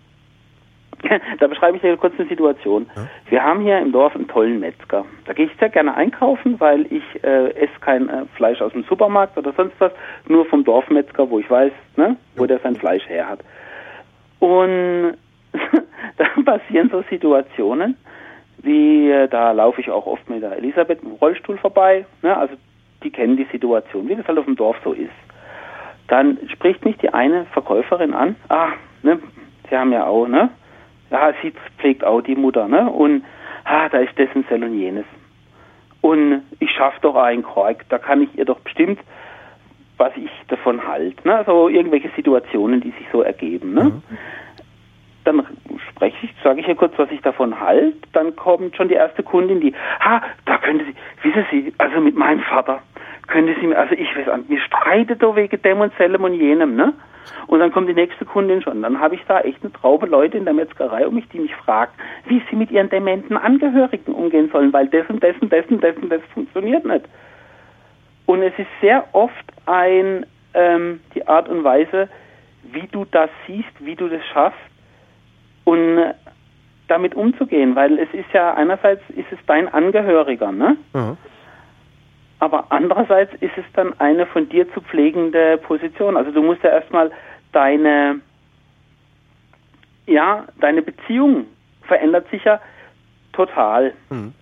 da 1.40 1.48
beschreibe 1.48 1.78
ich 1.78 1.82
dir 1.82 1.98
kurz 1.98 2.14
eine 2.18 2.30
Situation. 2.30 2.90
Wir 3.30 3.44
haben 3.44 3.62
hier 3.62 3.80
im 3.80 3.92
Dorf 3.92 4.16
einen 4.16 4.28
tollen 4.28 4.60
Metzger. 4.60 5.06
Da 5.26 5.34
gehe 5.34 5.48
ich 5.48 5.52
sehr 5.60 5.70
gerne 5.70 5.96
einkaufen, 5.96 6.60
weil 6.60 6.86
ich 6.92 7.04
äh, 7.24 7.50
esse 7.56 7.80
kein 7.82 8.10
äh, 8.10 8.26
Fleisch 8.36 8.62
aus 8.62 8.72
dem 8.74 8.84
Supermarkt 8.84 9.38
oder 9.38 9.52
sonst 9.54 9.76
was, 9.80 9.92
nur 10.28 10.46
vom 10.46 10.64
Dorfmetzger, 10.64 11.30
wo 11.30 11.40
ich 11.40 11.50
weiß, 11.50 11.72
ne, 11.98 12.16
wo 12.36 12.46
der 12.46 12.60
sein 12.60 12.76
Fleisch 12.76 13.08
her 13.08 13.28
hat. 13.28 13.40
Und 14.40 15.18
da 16.18 16.26
passieren 16.46 16.90
so 16.90 17.04
Situationen, 17.10 17.98
wie 18.60 19.10
äh, 19.10 19.28
da 19.28 19.52
laufe 19.52 19.82
ich 19.82 19.90
auch 19.90 20.06
oft 20.06 20.30
mit 20.30 20.42
der 20.42 20.58
Elisabeth 20.58 21.04
im 21.04 21.12
Rollstuhl 21.14 21.58
vorbei, 21.58 22.06
ne, 22.22 22.36
also 22.36 22.56
die 23.04 23.12
kennen 23.12 23.36
die 23.36 23.48
Situation, 23.52 24.08
wie 24.08 24.16
das 24.16 24.28
halt 24.28 24.38
auf 24.38 24.46
dem 24.46 24.56
Dorf 24.56 24.78
so 24.84 24.94
ist. 24.94 25.12
Dann 26.14 26.38
spricht 26.54 26.86
mich 26.86 26.96
die 27.00 27.12
eine 27.12 27.46
Verkäuferin 27.46 28.14
an, 28.14 28.36
ah, 28.50 28.74
ne, 29.02 29.18
sie 29.68 29.76
haben 29.76 29.92
ja 29.92 30.06
auch, 30.06 30.28
ne, 30.28 30.52
ja, 31.10 31.34
sie 31.42 31.52
pflegt 31.80 32.04
auch 32.04 32.22
die 32.22 32.36
Mutter, 32.36 32.68
ne, 32.68 32.88
und 32.88 33.24
ah, 33.64 33.90
da 33.90 33.98
ist 33.98 34.16
dessen 34.20 34.46
Cell 34.48 34.64
und 34.64 34.78
jenes. 34.78 35.06
Und 36.02 36.44
ich 36.60 36.70
schaffe 36.70 37.00
doch 37.02 37.16
einen 37.16 37.42
Kork, 37.42 37.90
da 37.90 37.98
kann 37.98 38.22
ich 38.22 38.38
ihr 38.38 38.46
doch 38.46 38.60
bestimmt, 38.60 39.00
was 39.98 40.12
ich 40.16 40.30
davon 40.50 40.88
halte, 40.88 41.28
ne, 41.28 41.42
so 41.48 41.68
irgendwelche 41.68 42.12
Situationen, 42.16 42.80
die 42.80 42.92
sich 42.92 43.08
so 43.12 43.24
ergeben, 43.24 43.74
ne. 43.74 44.04
Dann 45.24 45.48
spreche 45.90 46.28
ich, 46.28 46.36
sage 46.44 46.60
ich 46.60 46.68
ihr 46.68 46.76
kurz, 46.76 46.94
was 46.98 47.10
ich 47.10 47.22
davon 47.22 47.60
halte. 47.60 47.98
Dann 48.12 48.36
kommt 48.36 48.76
schon 48.76 48.90
die 48.90 48.94
erste 48.94 49.24
Kundin, 49.24 49.62
die, 49.62 49.74
ha, 50.00 50.22
da 50.46 50.60
könnte 50.60 50.86
sie, 50.86 50.96
wissen 51.28 51.46
Sie, 51.50 51.74
also 51.80 52.00
mit 52.02 52.16
meinem 52.16 52.42
Vater, 52.42 52.84
könnte 53.28 53.56
sie 53.60 53.68
mir, 53.68 53.78
also 53.78 53.96
ich 53.96 54.16
weiß 54.16 54.28
an, 54.30 54.46
wir 54.48 54.60
streiten 54.60 55.18
da 55.20 55.36
wegen 55.36 55.62
dem 55.62 55.80
und 55.80 55.94
sellem 55.98 56.24
und 56.24 56.34
jenem, 56.34 56.76
ne? 56.76 56.94
Und 57.48 57.60
dann 57.60 57.72
kommt 57.72 57.88
die 57.88 57.94
nächste 57.94 58.26
Kundin 58.26 58.62
schon. 58.62 58.82
Dann 58.82 59.00
habe 59.00 59.16
ich 59.16 59.22
da 59.28 59.40
echt 59.42 59.64
eine 59.64 59.72
Traube 59.72 60.06
Leute 60.08 60.38
in 60.38 60.46
der 60.46 60.54
Metzgerei 60.54 61.08
um 61.08 61.16
mich, 61.16 61.28
die 61.30 61.40
mich 61.40 61.56
fragen, 61.56 61.92
wie 62.26 62.42
sie 62.50 62.56
mit 62.56 62.72
ihren 62.72 62.90
dementen 62.90 63.38
Angehörigen 63.38 64.14
umgehen 64.14 64.50
sollen, 64.52 64.74
weil 64.74 64.88
das 64.88 65.08
und 65.10 65.24
das 65.24 65.36
und 65.40 65.52
das 65.52 65.66
und 65.68 65.84
das 65.84 65.96
und 65.98 66.10
das 66.10 66.22
funktioniert 66.34 66.86
nicht. 66.86 67.06
Und 68.26 68.42
es 68.42 68.54
ist 68.58 68.68
sehr 68.82 69.06
oft 69.14 69.46
ein, 69.66 70.26
ähm, 70.54 71.00
die 71.16 71.28
Art 71.28 71.50
und 71.50 71.64
Weise, 71.64 72.10
wie 72.64 72.88
du 72.92 73.06
das 73.06 73.30
siehst, 73.48 73.74
wie 73.80 73.96
du 73.96 74.08
das 74.08 74.22
schaffst 74.34 74.60
und 75.66 75.98
äh, 75.98 76.14
damit 76.88 77.16
umzugehen, 77.16 77.76
weil 77.76 78.00
es 78.00 78.14
ist 78.14 78.32
ja 78.34 78.54
einerseits 78.54 79.02
ist 79.10 79.32
es 79.32 79.40
dein 79.48 79.68
Angehöriger, 79.68 80.52
ne? 80.52 80.78
Ja. 80.94 81.18
Aber 82.44 82.66
andererseits 82.72 83.34
ist 83.36 83.58
es 83.58 83.64
dann 83.72 83.98
eine 84.02 84.26
von 84.26 84.50
dir 84.50 84.70
zu 84.74 84.82
pflegende 84.82 85.58
Position. 85.60 86.18
Also 86.18 86.30
du 86.32 86.44
musst 86.44 86.62
ja 86.62 86.72
erstmal 86.72 87.10
deine, 87.54 88.20
ja, 90.08 90.44
deine 90.60 90.82
Beziehung 90.82 91.46
verändert 91.84 92.30
sich 92.32 92.44
ja 92.44 92.60
total. 93.32 93.94
Mhm. 94.10 94.34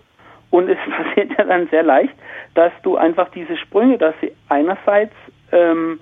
Und 0.49 0.67
es 0.67 0.79
passiert 0.97 1.37
ja 1.37 1.43
dann 1.43 1.67
sehr 1.67 1.83
leicht, 1.83 2.15
dass 2.55 2.71
du 2.81 2.97
einfach 2.97 3.29
diese 3.29 3.55
Sprünge, 3.55 3.99
dass 3.99 4.15
sie 4.19 4.31
einerseits 4.49 5.13
ähm, 5.51 5.99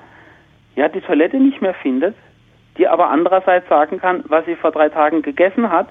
ja 0.78 0.88
die 0.88 1.02
Toilette 1.02 1.36
nicht 1.36 1.62
mehr 1.62 1.74
findet, 1.74 2.16
die 2.78 2.88
aber 2.88 3.10
andererseits 3.10 3.68
sagen 3.68 4.00
kann, 4.00 4.24
was 4.30 4.46
sie 4.46 4.56
vor 4.56 4.72
drei 4.72 4.88
Tagen 4.88 5.22
gegessen 5.22 5.70
hat, 5.70 5.90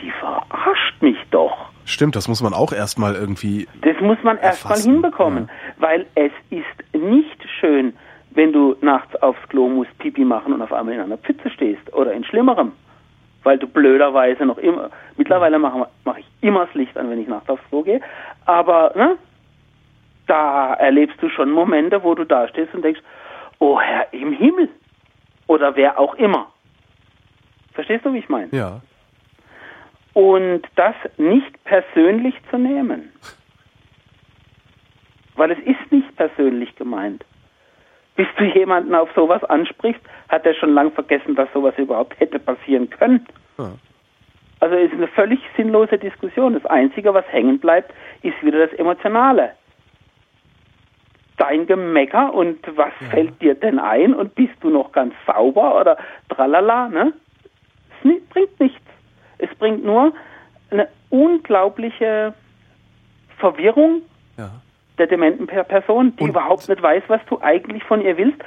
die 0.00 0.10
verarscht 0.10 1.00
mich 1.00 1.16
doch. 1.30 1.70
Stimmt, 1.84 2.16
das 2.16 2.28
muss 2.28 2.42
man 2.42 2.52
auch 2.52 2.72
erstmal 2.72 3.14
irgendwie. 3.14 3.68
Das 3.82 4.00
muss 4.00 4.18
man 4.22 4.38
erstmal 4.38 4.78
hinbekommen, 4.78 5.48
weil 5.78 6.06
es 6.14 6.32
ist 6.50 6.94
nicht 6.94 7.46
schön, 7.60 7.94
wenn 8.30 8.52
du 8.52 8.76
nachts 8.80 9.14
aufs 9.22 9.40
Klo 9.48 9.68
musst, 9.68 9.96
Pipi 9.98 10.24
machen 10.24 10.52
und 10.52 10.62
auf 10.62 10.72
einmal 10.72 10.94
in 10.94 11.00
einer 11.00 11.16
Pfütze 11.16 11.48
stehst 11.50 11.92
oder 11.94 12.12
in 12.12 12.24
Schlimmerem, 12.24 12.72
weil 13.44 13.58
du 13.58 13.66
blöderweise 13.66 14.44
noch 14.44 14.58
immer, 14.58 14.90
mittlerweile 15.16 15.58
mache 15.58 15.88
mach 16.04 16.18
ich 16.18 16.26
immer 16.40 16.66
das 16.66 16.74
Licht 16.74 16.96
an, 16.98 17.08
wenn 17.08 17.20
ich 17.20 17.28
nachts 17.28 17.48
aufs 17.48 17.62
Klo 17.70 17.82
gehe, 17.82 18.00
aber 18.44 18.92
ne, 18.96 19.16
da 20.26 20.74
erlebst 20.74 21.22
du 21.22 21.28
schon 21.30 21.50
Momente, 21.50 22.02
wo 22.02 22.14
du 22.14 22.24
da 22.24 22.48
stehst 22.48 22.74
und 22.74 22.82
denkst, 22.82 23.00
oh 23.58 23.80
Herr 23.80 24.12
im 24.12 24.32
Himmel 24.32 24.68
oder 25.46 25.76
wer 25.76 25.98
auch 25.98 26.14
immer. 26.16 26.48
Verstehst 27.72 28.04
du, 28.04 28.12
wie 28.12 28.18
ich 28.18 28.28
meine? 28.28 28.48
Ja. 28.52 28.80
Und 30.16 30.62
das 30.76 30.94
nicht 31.18 31.62
persönlich 31.64 32.34
zu 32.50 32.56
nehmen. 32.56 33.12
Weil 35.34 35.50
es 35.50 35.58
ist 35.58 35.92
nicht 35.92 36.16
persönlich 36.16 36.74
gemeint. 36.74 37.22
Bis 38.14 38.26
du 38.38 38.44
jemanden 38.44 38.94
auf 38.94 39.10
sowas 39.14 39.44
ansprichst, 39.44 40.00
hat 40.30 40.46
er 40.46 40.54
schon 40.54 40.72
lang 40.72 40.90
vergessen, 40.92 41.34
dass 41.34 41.52
sowas 41.52 41.74
überhaupt 41.76 42.18
hätte 42.18 42.38
passieren 42.38 42.88
können. 42.88 43.26
ja. 43.58 43.72
Also 44.58 44.74
es 44.74 44.86
ist 44.86 44.94
eine 44.94 45.08
völlig 45.08 45.38
sinnlose 45.54 45.98
Diskussion. 45.98 46.54
Das 46.54 46.64
Einzige, 46.64 47.12
was 47.12 47.30
hängen 47.30 47.58
bleibt, 47.58 47.92
ist 48.22 48.42
wieder 48.42 48.66
das 48.66 48.78
Emotionale. 48.78 49.52
Dein 51.36 51.66
Gemecker 51.66 52.32
und 52.32 52.66
was 52.74 52.92
ja. 53.02 53.08
fällt 53.10 53.42
dir 53.42 53.54
denn 53.54 53.78
ein 53.78 54.14
und 54.14 54.34
bist 54.34 54.54
du 54.62 54.70
noch 54.70 54.92
ganz 54.92 55.12
sauber 55.26 55.78
oder 55.78 55.98
tralala, 56.30 56.88
ne? 56.88 57.12
Es 58.02 58.28
bringt 58.30 58.58
nichts. 58.58 58.85
Es 59.38 59.48
bringt 59.58 59.84
nur 59.84 60.12
eine 60.70 60.88
unglaubliche 61.10 62.34
Verwirrung 63.38 64.02
ja. 64.36 64.50
der 64.98 65.06
dementen 65.06 65.46
Person, 65.46 66.14
die 66.16 66.24
und 66.24 66.30
überhaupt 66.30 66.68
nicht 66.68 66.82
weiß, 66.82 67.04
was 67.08 67.20
du 67.28 67.40
eigentlich 67.40 67.84
von 67.84 68.00
ihr 68.00 68.16
willst, 68.16 68.38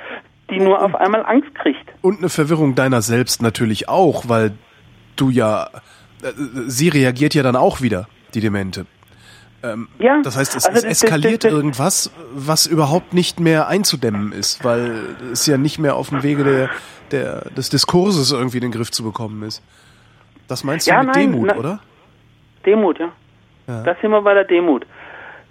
die 0.50 0.60
nur 0.60 0.82
auf 0.84 0.96
einmal 0.96 1.26
Angst 1.26 1.54
kriegt. 1.56 1.90
Und 2.02 2.20
eine 2.20 2.30
Verwirrung 2.30 2.76
deiner 2.76 3.02
selbst 3.02 3.42
natürlich 3.42 3.88
auch, 3.88 4.28
weil 4.28 4.54
du 5.16 5.30
ja, 5.30 5.70
äh, 6.24 6.32
sie 6.68 6.90
reagiert 6.90 7.34
ja 7.36 7.44
dann 7.44 7.56
auch 7.56 7.82
wieder, 7.82 8.08
die 8.34 8.42
Demente. 8.42 8.86
Ähm, 9.62 9.90
ja, 10.00 10.22
das 10.22 10.38
heißt, 10.38 10.56
es, 10.56 10.66
also 10.66 10.78
es 10.88 11.04
eskaliert 11.04 11.44
das, 11.44 11.50
das, 11.50 11.52
das, 11.52 11.52
irgendwas, 11.52 12.12
was 12.34 12.66
überhaupt 12.66 13.14
nicht 13.14 13.40
mehr 13.40 13.68
einzudämmen 13.68 14.32
ist, 14.32 14.64
weil 14.64 15.18
es 15.34 15.46
ja 15.46 15.58
nicht 15.58 15.80
mehr 15.80 15.96
auf 15.96 16.10
dem 16.10 16.24
Wege 16.24 16.44
der, 16.44 16.70
der, 17.12 17.50
des 17.52 17.70
Diskurses 17.70 18.32
irgendwie 18.32 18.58
in 18.58 18.64
den 18.64 18.72
Griff 18.72 18.90
zu 18.90 19.04
bekommen 19.04 19.44
ist. 19.44 19.62
Das 20.50 20.64
meinst 20.64 20.88
du 20.88 20.92
ja, 20.92 21.04
mit 21.04 21.16
nein, 21.16 21.32
Demut, 21.32 21.48
na, 21.48 21.56
oder? 21.58 21.80
Demut, 22.66 23.00
ja. 23.00 23.12
ja. 23.68 23.84
Das 23.84 24.00
sind 24.02 24.12
wir 24.12 24.22
bei 24.22 24.34
der 24.34 24.44
Demut. 24.44 24.86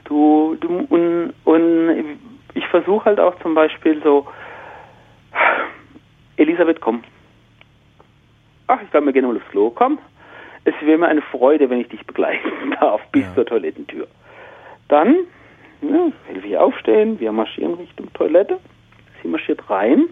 Du, 0.05 0.57
du 0.61 0.87
und, 0.91 1.33
und 1.45 2.19
ich 2.55 2.67
versuche 2.67 3.05
halt 3.05 3.21
auch 3.21 3.39
zum 3.41 3.55
Beispiel 3.55 4.03
so, 4.03 4.27
Elisabeth, 6.37 6.81
komm. 6.81 7.05
Ach, 8.67 8.81
ich 8.83 8.91
glaube, 8.91 9.07
wir 9.07 9.13
gehen 9.13 9.25
mal 9.25 9.37
aufs 9.37 9.49
Klo. 9.51 9.71
Komm. 9.71 9.99
Es 10.65 10.75
wäre 10.83 10.99
mir 10.99 11.09
eine 11.09 11.23
Freude, 11.23 11.71
wenn 11.71 11.81
ich 11.81 11.89
dich 11.89 12.05
begleiten 12.05 12.51
darf 12.81 13.01
bis 13.13 13.23
ja. 13.23 13.35
zur 13.35 13.47
Toilettentür. 13.47 14.09
Dann 14.89 15.15
ja, 15.81 16.09
helfe 16.27 16.47
ich 16.47 16.57
aufstehen, 16.57 17.21
wir 17.21 17.33
marschieren 17.33 17.75
Richtung 17.75 18.13
Toilette. 18.15 18.59
Sie 19.23 19.29
marschiert 19.29 19.71
rein. 19.71 20.07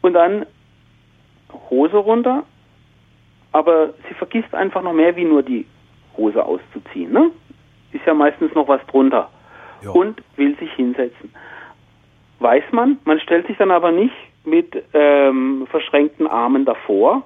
Und 0.00 0.14
dann 0.14 0.44
Hose 1.70 1.96
runter. 1.96 2.42
Aber 3.54 3.94
sie 4.08 4.14
vergisst 4.14 4.52
einfach 4.52 4.82
noch 4.82 4.92
mehr, 4.92 5.14
wie 5.14 5.24
nur 5.24 5.44
die 5.44 5.64
Hose 6.16 6.44
auszuziehen. 6.44 7.12
Ne? 7.12 7.30
Ist 7.92 8.04
ja 8.04 8.12
meistens 8.12 8.52
noch 8.52 8.66
was 8.66 8.84
drunter. 8.88 9.30
Jo. 9.80 9.92
Und 9.92 10.20
will 10.34 10.56
sich 10.56 10.72
hinsetzen. 10.72 11.32
Weiß 12.40 12.64
man, 12.72 12.98
man 13.04 13.20
stellt 13.20 13.46
sich 13.46 13.56
dann 13.56 13.70
aber 13.70 13.92
nicht 13.92 14.14
mit 14.44 14.82
ähm, 14.92 15.68
verschränkten 15.70 16.26
Armen 16.26 16.64
davor 16.64 17.22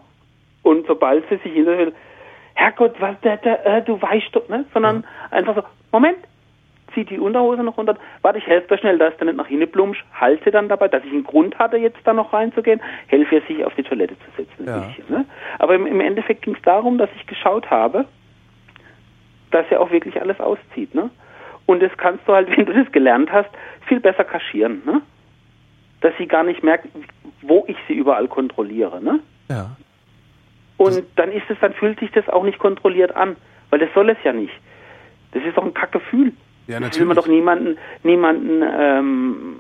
und 0.62 0.87
sobald 0.87 1.27
sie 1.31 1.37
sich 1.37 1.55
will, 1.55 1.95
Herrgott, 2.55 3.01
was 3.01 3.19
der, 3.21 3.38
der 3.38 3.64
äh, 3.64 3.83
du 3.83 4.01
weißt 4.01 4.29
doch, 4.33 4.47
ne? 4.51 4.67
Sondern 4.75 5.05
einfach 5.31 5.57
so, 5.57 5.62
Moment, 5.93 6.19
zieht 6.94 7.11
die 7.11 7.18
Unterhose 7.18 7.62
noch 7.62 7.77
runter, 7.77 7.96
warte, 8.22 8.38
ich 8.38 8.46
helfe 8.46 8.68
da 8.68 8.79
schnell, 8.79 8.98
dass 8.98 9.16
der 9.16 9.27
nicht 9.27 9.37
nach 9.37 9.46
hinten 9.46 9.70
plumpsch, 9.70 10.05
halte 10.12 10.51
dann 10.51 10.68
dabei, 10.68 10.88
dass 10.88 11.05
ich 11.05 11.12
einen 11.12 11.24
Grund 11.24 11.59
hatte, 11.59 11.77
jetzt 11.77 11.98
da 12.05 12.12
noch 12.12 12.33
reinzugehen, 12.33 12.81
helfe 13.07 13.37
ihr 13.37 13.42
sich 13.42 13.64
auf 13.64 13.74
die 13.74 13.83
Toilette 13.83 14.16
zu 14.18 14.31
setzen, 14.37 14.66
ja. 14.66 14.79
bisschen. 14.79 15.05
Ne? 15.09 15.24
Aber 15.59 15.74
im, 15.74 15.87
im 15.87 16.01
Endeffekt 16.01 16.42
ging 16.42 16.55
es 16.55 16.62
darum, 16.62 16.98
dass 16.98 17.11
ich 17.16 17.27
geschaut 17.27 17.70
habe, 17.70 18.07
dass 19.51 19.66
er 19.70 19.81
auch 19.81 19.90
wirklich 19.90 20.20
alles 20.20 20.40
auszieht. 20.40 20.94
Ne? 20.94 21.11
Und 21.66 21.83
das 21.83 21.92
kannst 21.96 22.27
du 22.27 22.33
halt, 22.33 22.48
wenn 22.57 22.66
du 22.66 22.72
das 22.72 22.90
gelernt 22.92 23.33
hast, 23.33 23.51
viel 23.87 24.01
besser 24.01 24.24
kaschieren. 24.24 24.83
Ne? 24.85 25.03
Dass 26.01 26.14
sie 26.18 26.27
gar 26.27 26.44
nicht 26.44 26.62
merkt, 26.62 26.88
wo 27.42 27.64
ich 27.66 27.77
sie 27.87 27.94
überall 27.94 28.29
kontrolliere. 28.29 29.03
Ne? 29.03 29.20
Ja. 29.48 29.77
Und 30.77 31.03
dann 31.16 31.33
ist 31.33 31.48
es, 31.48 31.59
dann 31.61 31.74
fühlt 31.74 31.98
sich 31.98 32.11
das 32.12 32.29
auch 32.29 32.44
nicht 32.44 32.59
kontrolliert 32.59 33.14
an, 33.16 33.37
weil 33.70 33.81
das 33.81 33.88
soll 33.94 34.11
es 34.11 34.18
ja 34.24 34.33
nicht. 34.33 34.55
Das 35.33 35.42
ist 35.42 35.57
doch 35.57 35.64
ein 35.64 35.74
Kackgefühl. 35.74 36.33
Ja, 36.68 36.78
natürlich. 36.81 36.90
Das 36.90 36.98
will 37.00 37.07
man 37.07 37.16
doch 37.16 37.26
niemanden, 37.26 37.78
niemanden 38.02 38.62
ähm, 38.62 39.57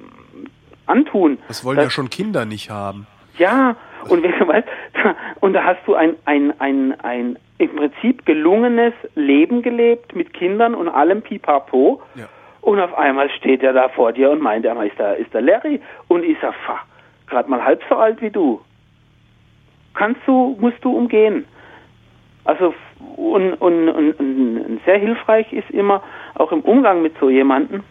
antun. 0.86 1.38
Das 1.48 1.64
wollen 1.64 1.76
dass, 1.76 1.86
ja 1.86 1.90
schon 1.90 2.10
Kinder 2.10 2.44
nicht 2.44 2.70
haben. 2.70 3.06
Ja, 3.38 3.76
und 4.08 4.22
wenn 4.22 4.38
du 4.38 4.46
weißt, 4.46 4.68
und 5.40 5.54
da 5.54 5.64
hast 5.64 5.80
du 5.86 5.94
ein, 5.94 6.16
ein, 6.26 6.52
ein, 6.60 7.00
ein 7.00 7.38
im 7.56 7.74
Prinzip 7.74 8.24
gelungenes 8.26 8.92
Leben 9.14 9.62
gelebt 9.62 10.14
mit 10.14 10.32
Kindern 10.32 10.74
und 10.74 10.88
allem 10.88 11.22
Pipapo. 11.22 12.02
Ja. 12.14 12.28
Und 12.60 12.78
auf 12.78 12.96
einmal 12.96 13.30
steht 13.30 13.62
er 13.62 13.72
da 13.72 13.88
vor 13.88 14.12
dir 14.12 14.30
und 14.30 14.42
meint, 14.42 14.64
er 14.64 14.80
ist 14.84 14.98
der, 14.98 15.16
ist 15.16 15.32
der 15.32 15.40
Larry. 15.40 15.80
Und 16.08 16.24
ich 16.24 16.36
sag, 16.40 16.54
gerade 17.26 17.50
mal 17.50 17.64
halb 17.64 17.82
so 17.88 17.96
alt 17.96 18.20
wie 18.20 18.30
du. 18.30 18.60
Kannst 19.94 20.20
du, 20.26 20.56
musst 20.60 20.84
du 20.84 20.94
umgehen. 20.94 21.46
Also, 22.48 22.74
und, 23.16 23.52
und, 23.60 23.90
und, 23.90 24.12
und 24.14 24.80
sehr 24.86 24.96
hilfreich 24.96 25.52
ist 25.52 25.68
immer, 25.68 26.02
auch 26.34 26.50
im 26.50 26.62
Umgang 26.62 27.02
mit 27.02 27.12
so 27.20 27.28
jemanden, 27.28 27.84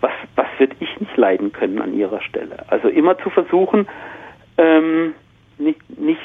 was, 0.00 0.12
was 0.36 0.46
würde 0.56 0.74
ich 0.80 0.98
nicht 1.00 1.14
leiden 1.18 1.52
können 1.52 1.78
an 1.82 1.92
ihrer 1.92 2.22
Stelle? 2.22 2.64
Also 2.68 2.88
immer 2.88 3.18
zu 3.18 3.28
versuchen, 3.28 3.86
ähm, 4.56 5.12
nicht, 5.58 6.00
nicht 6.00 6.22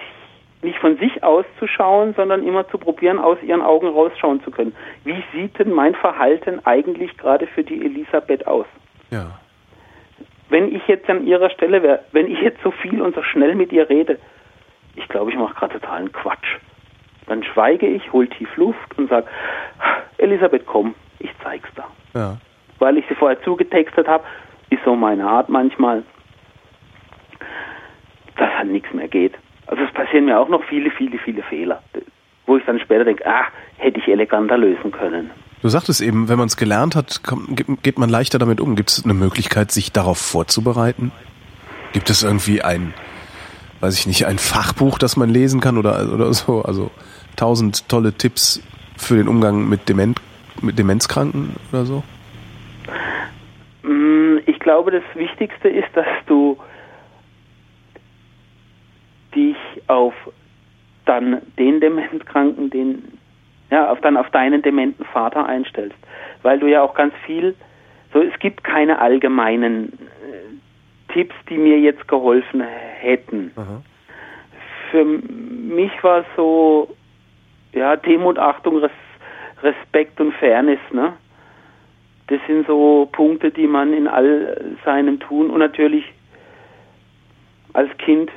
nicht 0.63 0.79
von 0.79 0.97
sich 0.97 1.23
auszuschauen, 1.23 2.15
sondern 2.15 2.47
immer 2.47 2.67
zu 2.69 2.79
probieren, 2.79 3.19
aus 3.19 3.37
ihren 3.43 3.61
Augen 3.61 3.87
rausschauen 3.87 4.41
zu 4.43 4.49
können. 4.49 4.75
Wie 5.03 5.21
sieht 5.31 5.59
denn 5.59 5.71
mein 5.71 5.93
Verhalten 5.93 6.65
eigentlich 6.65 7.15
gerade 7.17 7.45
für 7.45 7.63
die 7.63 7.85
Elisabeth 7.85 8.47
aus? 8.47 8.65
Ja. 9.11 9.37
Wenn 10.49 10.73
ich 10.73 10.87
jetzt 10.87 11.07
an 11.09 11.27
ihrer 11.27 11.51
Stelle 11.51 11.83
wäre, 11.83 11.99
wenn 12.11 12.31
ich 12.31 12.39
jetzt 12.39 12.63
so 12.63 12.71
viel 12.71 13.01
und 13.01 13.13
so 13.13 13.21
schnell 13.21 13.53
mit 13.53 13.71
ihr 13.71 13.87
rede, 13.87 14.17
ich 14.95 15.07
glaube, 15.09 15.29
ich 15.29 15.37
mache 15.37 15.53
gerade 15.53 15.79
totalen 15.79 16.11
Quatsch. 16.11 16.57
Dann 17.27 17.43
schweige 17.43 17.87
ich, 17.87 18.11
hol 18.13 18.27
tief 18.27 18.49
Luft 18.55 18.97
und 18.97 19.09
sage, 19.09 19.27
Elisabeth, 20.17 20.65
komm, 20.65 20.95
ich 21.19 21.29
zeig's 21.43 21.69
da. 21.75 21.87
Ja. 22.13 22.37
Weil 22.79 22.97
ich 22.97 23.05
sie 23.07 23.15
vorher 23.15 23.41
zugetextet 23.43 24.07
habe, 24.07 24.23
ist 24.69 24.83
so 24.83 24.95
meine 24.95 25.27
Art 25.27 25.49
manchmal, 25.49 26.03
dass 28.37 28.49
halt 28.57 28.71
nichts 28.71 28.93
mehr 28.93 29.07
geht. 29.07 29.33
Also 29.67 29.83
es 29.83 29.91
passieren 29.93 30.25
mir 30.25 30.39
auch 30.39 30.49
noch 30.49 30.63
viele, 30.63 30.89
viele, 30.91 31.17
viele 31.17 31.43
Fehler, 31.43 31.81
wo 32.45 32.57
ich 32.57 32.65
dann 32.65 32.79
später 32.79 33.03
denke, 33.03 33.25
ah, 33.25 33.45
hätte 33.77 33.99
ich 33.99 34.07
eleganter 34.07 34.57
lösen 34.57 34.91
können. 34.91 35.29
Du 35.61 35.69
sagtest 35.69 36.01
eben, 36.01 36.29
wenn 36.29 36.37
man 36.37 36.47
es 36.47 36.55
gelernt 36.55 36.95
hat, 36.95 37.21
geht 37.81 37.97
man 37.97 38.09
leichter 38.09 38.37
damit 38.39 38.61
um. 38.61 38.75
Gibt 38.75 38.89
es 38.89 39.03
eine 39.03 39.13
Möglichkeit, 39.13 39.71
sich 39.71 39.91
darauf 39.91 40.19
vorzubereiten? 40.19 41.11
Gibt 41.93 42.09
es 42.09 42.23
irgendwie 42.23 42.61
ein, 42.61 42.93
weiß 43.79 43.97
ich 43.97 44.07
nicht, 44.07 44.27
ein 44.27 44.37
Fachbuch, 44.37 44.99
das 44.99 45.17
man 45.17 45.29
lesen 45.29 45.59
kann 45.59 45.77
oder, 45.77 46.13
oder 46.13 46.31
so? 46.31 46.61
Also 46.61 46.91
tausend 47.37 47.87
tolle 47.87 48.13
Tipps 48.13 48.61
für 48.97 49.15
den 49.15 49.27
Umgang 49.29 49.69
mit, 49.69 49.87
Dement, 49.87 50.19
mit 50.61 50.77
Demenzkranken 50.77 51.55
oder 51.71 51.85
so? 51.85 52.03
Mm, 53.83 54.39
ich 54.45 54.59
glaube, 54.59 54.91
das 54.91 55.03
Wichtigste 55.13 55.69
ist, 55.69 55.89
dass 55.93 56.07
du 56.25 56.57
dich 59.33 59.55
auf 59.87 60.13
dann 61.05 61.41
den 61.57 61.79
Dementkranken, 61.79 62.69
den, 62.69 63.17
ja, 63.71 63.89
auf 63.89 64.01
dann 64.01 64.17
auf 64.17 64.29
deinen 64.31 64.61
dementen 64.61 65.05
Vater 65.05 65.45
einstellst. 65.45 65.97
Weil 66.41 66.59
du 66.59 66.67
ja 66.67 66.81
auch 66.81 66.93
ganz 66.93 67.13
viel, 67.25 67.55
so 68.13 68.21
es 68.21 68.37
gibt 68.39 68.63
keine 68.63 68.99
allgemeinen 68.99 69.93
äh, 69.93 71.13
Tipps, 71.13 71.35
die 71.49 71.57
mir 71.57 71.79
jetzt 71.79 72.07
geholfen 72.07 72.61
hätten. 72.61 73.51
Aha. 73.55 73.81
Für 74.91 75.05
mich 75.05 75.91
war 76.03 76.19
es 76.19 76.25
so, 76.35 76.95
ja, 77.73 77.95
Demut, 77.95 78.37
Achtung, 78.37 78.77
Res 78.77 78.91
Respekt 79.63 80.21
und 80.21 80.33
Fairness, 80.35 80.79
ne? 80.91 81.13
Das 82.27 82.39
sind 82.45 82.67
so 82.67 83.07
Punkte, 83.11 83.51
die 83.51 83.67
man 83.67 83.93
in 83.93 84.07
all 84.07 84.75
seinem 84.83 85.19
Tun 85.19 85.49
und 85.49 85.59
natürlich 85.59 86.05
als 87.73 87.89
Kind 87.97 88.29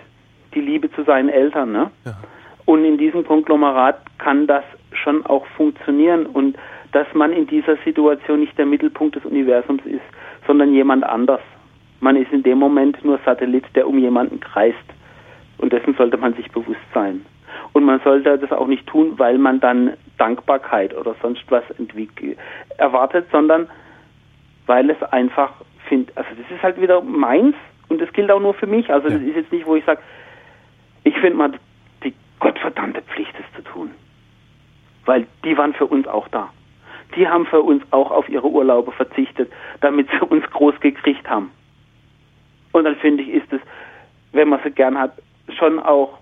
die 0.55 0.61
Liebe 0.61 0.90
zu 0.93 1.03
seinen 1.03 1.29
Eltern. 1.29 1.73
Ne? 1.73 1.90
Ja. 2.05 2.16
Und 2.66 2.85
in 2.85 2.99
diesem 2.99 3.27
Konglomerat 3.27 4.01
kann 4.19 4.47
das 4.47 4.64
schon 4.93 5.27
auch 5.27 5.45
funktionieren 5.57 6.26
und 6.26 6.57
dass 6.93 7.07
man 7.14 7.33
in 7.33 7.47
dieser 7.47 7.76
Situation 7.85 8.41
nicht 8.41 8.57
der 8.59 8.66
Mittelpunkt 8.66 9.16
des 9.16 9.24
Universums 9.24 9.85
ist, 9.87 10.03
sondern 10.47 10.72
jemand 10.72 11.05
anders. 11.05 11.41
Man 12.01 12.16
ist 12.16 12.33
in 12.33 12.43
dem 12.43 12.59
Moment 12.59 13.05
nur 13.05 13.18
Satellit, 13.24 13.64
der 13.74 13.87
um 13.87 13.99
jemanden 13.99 14.41
kreist. 14.41 14.76
Und 15.59 15.72
dessen 15.72 15.95
sollte 15.95 16.16
man 16.16 16.35
sich 16.35 16.51
bewusst 16.51 16.81
sein. 16.95 17.24
Und 17.72 17.84
man 17.84 18.01
sollte 18.01 18.38
das 18.38 18.53
auch 18.53 18.66
nicht 18.66 18.86
tun, 18.86 19.18
weil 19.18 19.38
man 19.38 19.61
dann 19.61 19.94
Dankbarkeit 20.18 20.96
oder 20.96 21.14
sonst 21.22 21.44
was 21.48 21.64
erwartet, 22.76 23.26
sondern 23.30 23.68
weil 24.66 24.90
es 24.90 25.03
einfach 25.03 25.53
findet, 25.88 26.16
also 26.16 26.30
das 26.36 26.51
ist 26.57 26.62
halt 26.62 26.80
wieder 26.80 27.01
meins 27.03 27.57
und 27.88 28.01
das 28.01 28.12
gilt 28.12 28.30
auch 28.30 28.40
nur 28.40 28.55
für 28.55 28.66
mich. 28.66 28.90
Also 28.92 29.09
ja. 29.09 29.14
das 29.14 29.22
ist 29.22 29.36
jetzt 29.36 29.53
nicht, 29.53 29.66
wo 29.66 29.76
ich 29.76 29.84
sage, 29.84 30.01
ich 31.05 31.14
finde 31.18 31.36
mal 31.36 31.53
die 32.05 32.14
gottverdammte 32.38 33.03
Pflicht, 33.03 33.34
es 33.38 33.57
zu 33.57 33.62
tun. 33.70 33.90
Weil 35.07 35.26
die 35.44 35.57
waren 35.57 35.74
für 35.74 35.86
uns 35.86 36.07
auch 36.07 36.28
da. 36.28 36.51
Die 37.16 37.26
haben 37.26 37.46
für 37.46 37.61
uns 37.61 37.82
auch 37.90 38.11
auf 38.11 38.28
ihre 38.28 38.46
Urlaube 38.46 38.92
verzichtet, 38.92 39.51
damit 39.80 40.09
sie 40.11 40.24
uns 40.24 40.48
groß 40.51 40.78
gekriegt 40.80 41.28
haben. 41.28 41.51
Und 42.72 42.84
dann 42.84 42.96
finde 42.96 43.24
ich, 43.24 43.30
ist 43.30 43.53
es, 43.53 43.61
wenn 44.32 44.48
man 44.48 44.61
sie 44.62 44.70
gern 44.70 44.98
hat, 44.98 45.12
schon 45.59 45.80
auch 45.80 46.20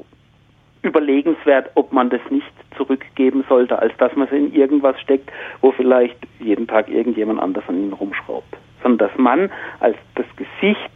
überlegenswert, 0.83 1.71
ob 1.75 1.93
man 1.93 2.11
das 2.11 2.21
nicht 2.31 2.47
zurückgeben 2.77 3.45
sollte, 3.49 3.79
als 3.79 3.97
dass 3.99 4.15
man 4.17 4.29
es 4.29 4.33
in 4.33 4.53
irgendwas 4.53 5.01
steckt, 5.01 5.31
wo 5.61 5.73
vielleicht 5.73 6.17
jeden 6.39 6.67
Tag 6.67 6.89
irgendjemand 6.89 7.41
anders 7.41 7.65
an 7.69 7.83
ihn 7.83 7.93
rumschraubt. 7.93 8.57
Sondern 8.83 9.09
dass 9.09 9.19
man 9.19 9.51
als 9.81 9.97
das 10.15 10.27
Gesicht, 10.37 10.91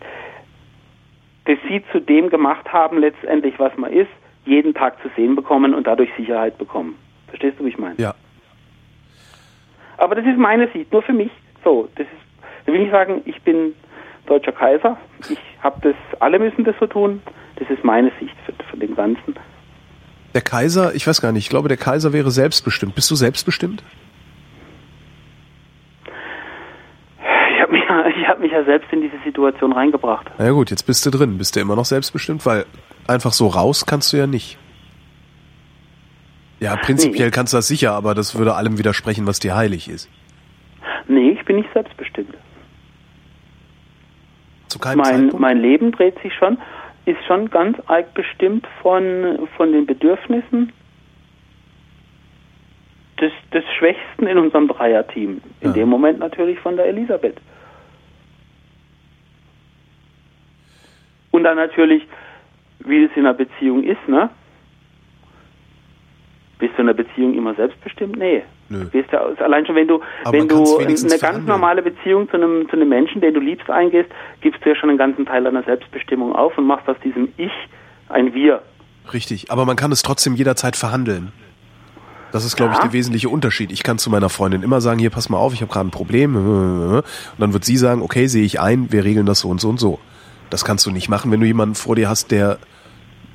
das 1.46 1.58
sie 1.68 1.82
zu 1.90 2.00
dem 2.00 2.30
gemacht 2.30 2.72
haben, 2.72 2.98
letztendlich, 2.98 3.58
was 3.58 3.76
man 3.76 3.92
ist, 3.92 4.10
jeden 4.44 4.74
Tag 4.74 5.00
zu 5.02 5.08
sehen 5.16 5.34
bekommen 5.34 5.74
und 5.74 5.86
dadurch 5.86 6.10
Sicherheit 6.16 6.58
bekommen. 6.58 6.96
Verstehst 7.28 7.58
du, 7.58 7.64
wie 7.64 7.70
ich 7.70 7.78
meine? 7.78 7.96
Ja. 7.98 8.14
Aber 9.98 10.14
das 10.14 10.26
ist 10.26 10.36
meine 10.36 10.68
Sicht, 10.68 10.92
nur 10.92 11.02
für 11.02 11.12
mich. 11.12 11.30
So, 11.64 11.88
das 11.94 12.06
ist, 12.06 12.66
da 12.66 12.72
will 12.72 12.82
ich 12.82 12.90
sagen, 12.90 13.22
ich 13.24 13.40
bin 13.42 13.74
deutscher 14.26 14.52
Kaiser. 14.52 14.96
Ich 15.28 15.38
habe 15.62 15.80
das, 15.80 16.20
alle 16.20 16.38
müssen 16.38 16.64
das 16.64 16.74
so 16.80 16.86
tun. 16.86 17.22
Das 17.56 17.70
ist 17.70 17.84
meine 17.84 18.10
Sicht 18.18 18.34
für 18.70 18.76
den 18.76 18.94
Ganzen. 18.94 19.36
Der 20.34 20.40
Kaiser, 20.40 20.94
ich 20.94 21.06
weiß 21.06 21.20
gar 21.20 21.32
nicht, 21.32 21.44
ich 21.44 21.50
glaube, 21.50 21.68
der 21.68 21.76
Kaiser 21.76 22.12
wäre 22.12 22.30
selbstbestimmt. 22.30 22.94
Bist 22.94 23.10
du 23.10 23.14
selbstbestimmt? 23.14 23.82
Ich 27.54 27.60
habe 27.60 27.72
mich, 27.72 27.82
ich 28.16 28.28
hab 28.28 28.40
mich 28.40 28.52
ja 28.52 28.64
selbst 28.64 28.92
in 28.92 29.02
diese 29.02 29.18
Situation 29.24 29.72
reingebracht. 29.72 30.30
Na 30.38 30.46
ja 30.46 30.50
gut, 30.52 30.70
jetzt 30.70 30.84
bist 30.84 31.04
du 31.06 31.10
drin. 31.10 31.38
Bist 31.38 31.54
du 31.56 31.60
immer 31.60 31.76
noch 31.76 31.84
selbstbestimmt? 31.84 32.44
Weil 32.46 32.64
einfach 33.06 33.32
so 33.32 33.46
raus 33.48 33.86
kannst 33.86 34.12
du 34.12 34.16
ja 34.16 34.26
nicht. 34.26 34.58
Ja, 36.60 36.76
prinzipiell 36.76 37.26
Nee. 37.26 37.30
kannst 37.32 37.52
du 37.52 37.58
das 37.58 37.66
sicher, 37.68 37.92
aber 37.92 38.14
das 38.14 38.36
würde 38.36 38.54
allem 38.54 38.78
widersprechen, 38.78 39.26
was 39.26 39.40
dir 39.40 39.54
heilig 39.56 39.88
ist. 39.88 40.08
Nee, 41.08 41.30
ich 41.30 41.44
bin 41.44 41.56
nicht 41.56 41.68
selbstbestimmt. 41.74 42.34
Zu 44.68 44.78
keinem 44.78 44.98
Mein, 44.98 45.04
Zeitpunkt? 45.14 45.40
mein 45.40 45.58
Leben 45.58 45.92
dreht 45.92 46.18
sich 46.22 46.32
schon, 46.34 46.56
ist 47.04 47.22
schon 47.26 47.50
ganz 47.50 47.78
arg 47.86 48.14
bestimmt 48.14 48.66
von, 48.80 49.48
von 49.56 49.72
den 49.72 49.86
Bedürfnissen 49.86 50.72
des, 53.20 53.32
des 53.52 53.64
Schwächsten 53.78 54.26
in 54.26 54.38
unserem 54.38 54.68
Dreierteam. 54.68 55.40
In 55.60 55.68
Ja. 55.68 55.72
dem 55.72 55.88
Moment 55.88 56.18
natürlich 56.18 56.58
von 56.60 56.76
der 56.76 56.86
Elisabeth. 56.86 57.40
Und 61.30 61.44
dann 61.44 61.56
natürlich, 61.56 62.06
wie 62.80 63.04
es 63.04 63.10
in 63.16 63.26
einer 63.26 63.34
Beziehung 63.34 63.82
ist, 63.84 64.06
ne? 64.06 64.30
Bist 66.58 66.74
du 66.76 66.82
in 66.82 66.88
einer 66.88 66.94
Beziehung 66.94 67.34
immer 67.34 67.54
selbstbestimmt? 67.54 68.16
Nee. 68.16 68.42
Nö. 68.68 68.84
Du 68.90 68.98
ja 69.12 69.20
allein 69.44 69.66
schon, 69.66 69.74
wenn 69.74 69.88
du, 69.88 70.00
Aber 70.24 70.38
wenn 70.38 70.48
du 70.48 70.78
eine 70.78 70.86
ganz 70.86 71.14
verhandeln. 71.18 71.46
normale 71.46 71.82
Beziehung 71.82 72.28
zu 72.30 72.36
einem, 72.36 72.66
zu 72.68 72.76
einem 72.76 72.88
Menschen, 72.88 73.20
den 73.20 73.34
du 73.34 73.40
liebst, 73.40 73.68
eingehst, 73.68 74.08
gibst 74.40 74.64
du 74.64 74.70
ja 74.70 74.76
schon 74.76 74.88
einen 74.88 74.98
ganzen 74.98 75.26
Teil 75.26 75.44
deiner 75.44 75.62
Selbstbestimmung 75.62 76.34
auf 76.34 76.56
und 76.56 76.66
machst 76.66 76.88
aus 76.88 76.96
diesem 77.04 77.28
Ich 77.36 77.52
ein 78.08 78.32
Wir. 78.34 78.62
Richtig, 79.12 79.50
aber 79.50 79.66
man 79.66 79.76
kann 79.76 79.92
es 79.92 80.02
trotzdem 80.02 80.34
jederzeit 80.34 80.76
verhandeln. 80.76 81.32
Das 82.30 82.46
ist, 82.46 82.56
glaube 82.56 82.72
ich, 82.72 82.78
Ja. 82.78 82.84
der 82.84 82.92
wesentliche 82.94 83.28
Unterschied. 83.28 83.72
Ich 83.72 83.82
kann 83.82 83.98
zu 83.98 84.08
meiner 84.08 84.30
Freundin 84.30 84.62
immer 84.62 84.80
sagen, 84.80 84.98
hier, 84.98 85.10
pass 85.10 85.28
mal 85.28 85.36
auf, 85.36 85.52
ich 85.52 85.60
habe 85.60 85.70
gerade 85.70 85.88
ein 85.88 85.90
Problem. 85.90 86.34
Und 86.96 87.04
dann 87.38 87.52
wird 87.52 87.64
sie 87.64 87.76
sagen, 87.76 88.00
okay, 88.00 88.26
sehe 88.26 88.44
ich 88.44 88.58
ein, 88.60 88.90
wir 88.90 89.04
regeln 89.04 89.26
das 89.26 89.40
so 89.40 89.48
und 89.50 89.60
so 89.60 89.68
und 89.68 89.78
so. 89.78 89.98
Das 90.48 90.64
kannst 90.64 90.86
du 90.86 90.90
nicht 90.90 91.08
machen, 91.10 91.30
wenn 91.30 91.40
du 91.40 91.46
jemanden 91.46 91.74
vor 91.74 91.94
dir 91.96 92.08
hast, 92.08 92.30
der 92.30 92.58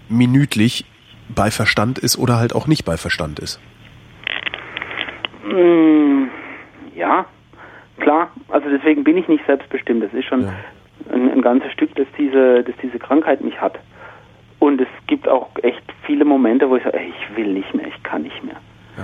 minütlich 0.09 0.86
bei 1.30 1.51
Verstand 1.51 1.99
ist 1.99 2.17
oder 2.17 2.38
halt 2.38 2.55
auch 2.55 2.67
nicht 2.67 2.86
bei 2.86 2.97
Verstand 2.97 3.39
ist. 3.39 3.59
Mm, 5.53 6.29
ja, 6.95 7.25
klar. 7.99 8.31
Also 8.49 8.69
deswegen 8.69 9.03
bin 9.03 9.17
ich 9.17 9.27
nicht 9.27 9.45
selbstbestimmt. 9.45 10.03
Das 10.03 10.13
ist 10.13 10.25
schon 10.25 10.43
Ja. 10.43 10.53
ein, 11.13 11.31
ein 11.31 11.41
ganzes 11.41 11.71
Stück, 11.71 11.93
dass 11.95 12.07
diese, 12.17 12.63
dass 12.63 12.75
diese 12.81 12.99
Krankheit 12.99 13.41
mich 13.41 13.59
hat. 13.61 13.77
Und 14.59 14.81
es 14.81 14.87
gibt 15.05 15.27
auch 15.27 15.49
echt 15.61 15.83
viele 16.03 16.25
Momente, 16.25 16.69
wo 16.69 16.75
ich 16.77 16.83
sage, 16.83 16.97
ey, 16.99 17.09
ich 17.19 17.37
will 17.37 17.53
nicht 17.53 17.73
mehr, 17.75 17.87
ich 17.87 18.03
kann 18.03 18.23
nicht 18.23 18.43
mehr. 18.43 18.55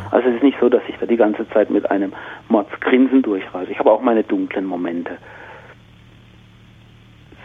Also 0.10 0.30
es 0.30 0.36
ist 0.38 0.44
nicht 0.44 0.58
so, 0.60 0.70
dass 0.70 0.82
ich 0.88 0.98
da 0.98 1.06
die 1.06 1.18
ganze 1.18 1.48
Zeit 1.50 1.70
mit 1.70 1.92
einem 1.92 2.14
Mordsgrinsen 2.50 3.22
durchreise. 3.22 3.72
Ich 3.72 3.78
habe 3.78 3.92
auch 3.92 4.02
meine 4.02 4.24
dunklen 4.24 4.66
Momente. 4.66 5.18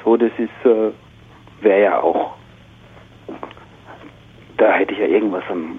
So, 0.02 0.16
das 0.16 0.30
ist, 0.38 0.48
äh, 0.64 0.90
wäre 1.60 1.82
ja 1.82 2.00
auch, 2.00 2.36
da 4.56 4.72
hätte 4.72 4.94
ich 4.94 4.98
ja 5.00 5.06
irgendwas 5.06 5.44
am, 5.50 5.78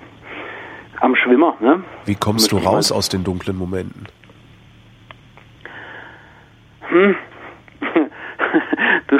am 1.02 1.16
Schwimmer, 1.16 1.56
ne? 1.60 1.84
Wie 2.06 2.16
kommst 2.16 2.52
du 2.52 2.58
raus 2.58 2.91
aus 2.91 3.10
den 3.10 3.24
dunklen 3.24 3.58
Momenten? 3.58 4.08
Hm. 6.82 7.16
du, 9.08 9.16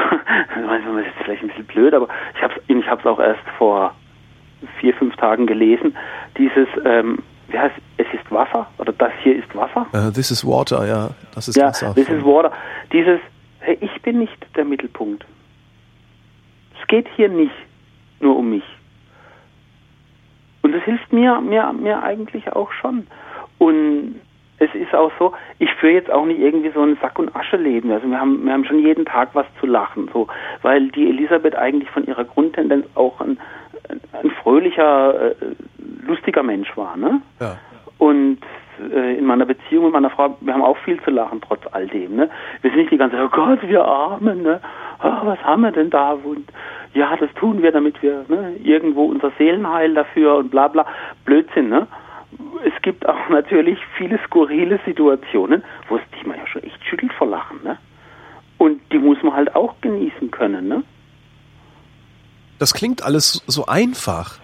manchmal 0.66 1.04
ist 1.04 1.14
es 1.18 1.24
vielleicht 1.24 1.44
ein 1.44 1.48
bisschen 1.50 1.66
blöd, 1.66 1.94
aber 1.94 2.08
ich 2.36 2.42
habe 2.42 2.54
es 2.56 2.76
ich 2.76 2.90
hab's 2.90 3.06
auch 3.06 3.20
erst 3.20 3.48
vor 3.58 3.94
vier, 4.80 4.94
fünf 4.96 5.16
Tagen 5.16 5.46
gelesen. 5.46 5.96
Dieses, 6.38 6.68
ähm, 6.86 7.20
wie 7.48 7.58
heißt 7.58 7.76
es 7.98 8.08
ist 8.14 8.32
Wasser 8.32 8.68
oder 8.78 8.92
das 8.94 9.12
hier 9.24 9.36
ist 9.36 9.54
Wasser? 9.56 9.88
Äh, 9.94 10.12
this 10.12 10.32
is 10.32 10.46
water, 10.46 10.86
ja, 10.86 11.10
das 11.34 11.48
ist 11.48 11.56
ja, 11.56 11.68
Wasser. 11.68 11.94
this 11.94 12.10
is 12.10 12.24
water. 12.24 12.52
Dieses, 12.92 13.20
hey, 13.60 13.78
ich 13.82 14.02
bin 14.02 14.20
nicht 14.20 14.38
der 14.56 14.66
Mittelpunkt. 14.66 15.26
Es 16.80 16.88
geht 16.88 17.08
hier 17.16 17.30
nicht 17.30 17.54
nur 18.20 18.38
um 18.38 18.50
mich. 18.50 18.64
Und 20.70 20.76
das 20.76 20.84
hilft 20.84 21.12
mir, 21.12 21.42
mir, 21.42 21.74
mir 21.74 22.04
eigentlich 22.04 22.54
auch 22.54 22.72
schon. 22.72 23.08
Und 23.58 24.22
es 24.60 24.70
ist 24.76 24.94
auch 24.94 25.12
so, 25.18 25.34
ich 25.58 25.74
führe 25.76 25.94
jetzt 25.94 26.12
auch 26.12 26.26
nicht 26.26 26.40
irgendwie 26.40 26.70
so 26.70 26.84
ein 26.84 26.96
Sack- 27.02 27.18
und 27.18 27.36
Asche-Leben. 27.36 27.92
Also 27.92 28.08
wir 28.08 28.20
haben, 28.20 28.46
wir 28.46 28.54
haben 28.54 28.66
schon 28.66 28.78
jeden 28.78 29.04
Tag 29.04 29.30
was 29.34 29.48
zu 29.60 29.66
lachen, 29.66 30.12
so, 30.14 30.28
weil 30.62 30.90
die 30.90 31.10
Elisabeth 31.10 31.56
eigentlich 31.56 31.90
von 31.90 32.06
ihrer 32.06 32.24
Grundtendenz 32.24 32.86
auch 32.94 33.20
ein, 33.20 33.40
ein, 34.14 34.30
fröhlicher, 34.44 35.32
äh, 35.32 35.36
lustiger 36.06 36.44
Mensch 36.44 36.78
war, 36.78 36.96
ne? 36.98 37.20
Ja. 37.40 37.58
Und 37.98 38.38
äh, 38.94 39.18
in 39.18 39.26
meiner 39.26 39.48
Beziehung 39.48 39.86
mit 39.86 39.94
meiner 39.94 40.12
Frau, 40.12 40.38
wir 40.40 40.54
haben 40.54 40.62
auch 40.62 40.78
viel 40.78 41.02
zu 41.02 41.10
lachen, 41.10 41.42
trotz 41.42 41.62
all 41.72 41.88
dem. 41.88 42.16
Ne? 42.16 42.30
Wir 42.62 42.70
sind 42.70 42.82
nicht 42.82 42.92
die 42.92 42.98
ganze 42.98 43.18
Zeit, 43.18 43.26
oh 43.26 43.36
Gott, 43.36 43.60
wir 43.68 43.84
Armen, 43.84 44.44
ne? 44.44 44.62
Ah, 45.00 45.22
was 45.24 45.44
haben 45.44 45.64
wir 45.64 45.72
denn 45.72 45.90
da? 45.90 46.12
Und 46.12 46.48
ja, 46.94 47.16
das 47.18 47.30
tun 47.36 47.62
wir, 47.62 47.72
damit 47.72 48.02
wir 48.02 48.26
ne, 48.28 48.56
irgendwo 48.64 49.06
unser 49.06 49.32
Seelenheil 49.38 49.94
dafür 49.94 50.38
und 50.38 50.50
bla 50.50 50.68
bla. 50.68 50.86
Blödsinn, 51.26 51.70
ne? 51.70 51.88
Es 52.66 52.82
gibt 52.82 53.08
auch 53.08 53.30
natürlich 53.30 53.80
viele 53.98 54.20
skurrile 54.26 54.80
Situationen, 54.86 55.64
wo 55.88 55.98
es 55.98 56.02
dich 56.16 56.26
mal 56.26 56.38
ja 56.38 56.48
schon 56.48 56.64
echt 56.64 56.84
schüttelt 56.86 57.14
vor 57.14 57.28
Lachen, 57.28 57.60
ne? 57.64 57.78
Und 58.58 58.82
die 58.92 59.00
muss 59.00 59.22
man 59.24 59.34
halt 59.34 59.56
auch 59.56 59.76
genießen 59.82 60.32
können, 60.32 60.68
ne? 60.68 60.84
Das 62.58 62.74
klingt 62.74 63.04
alles 63.04 63.42
so 63.48 63.68
einfach. 63.68 64.40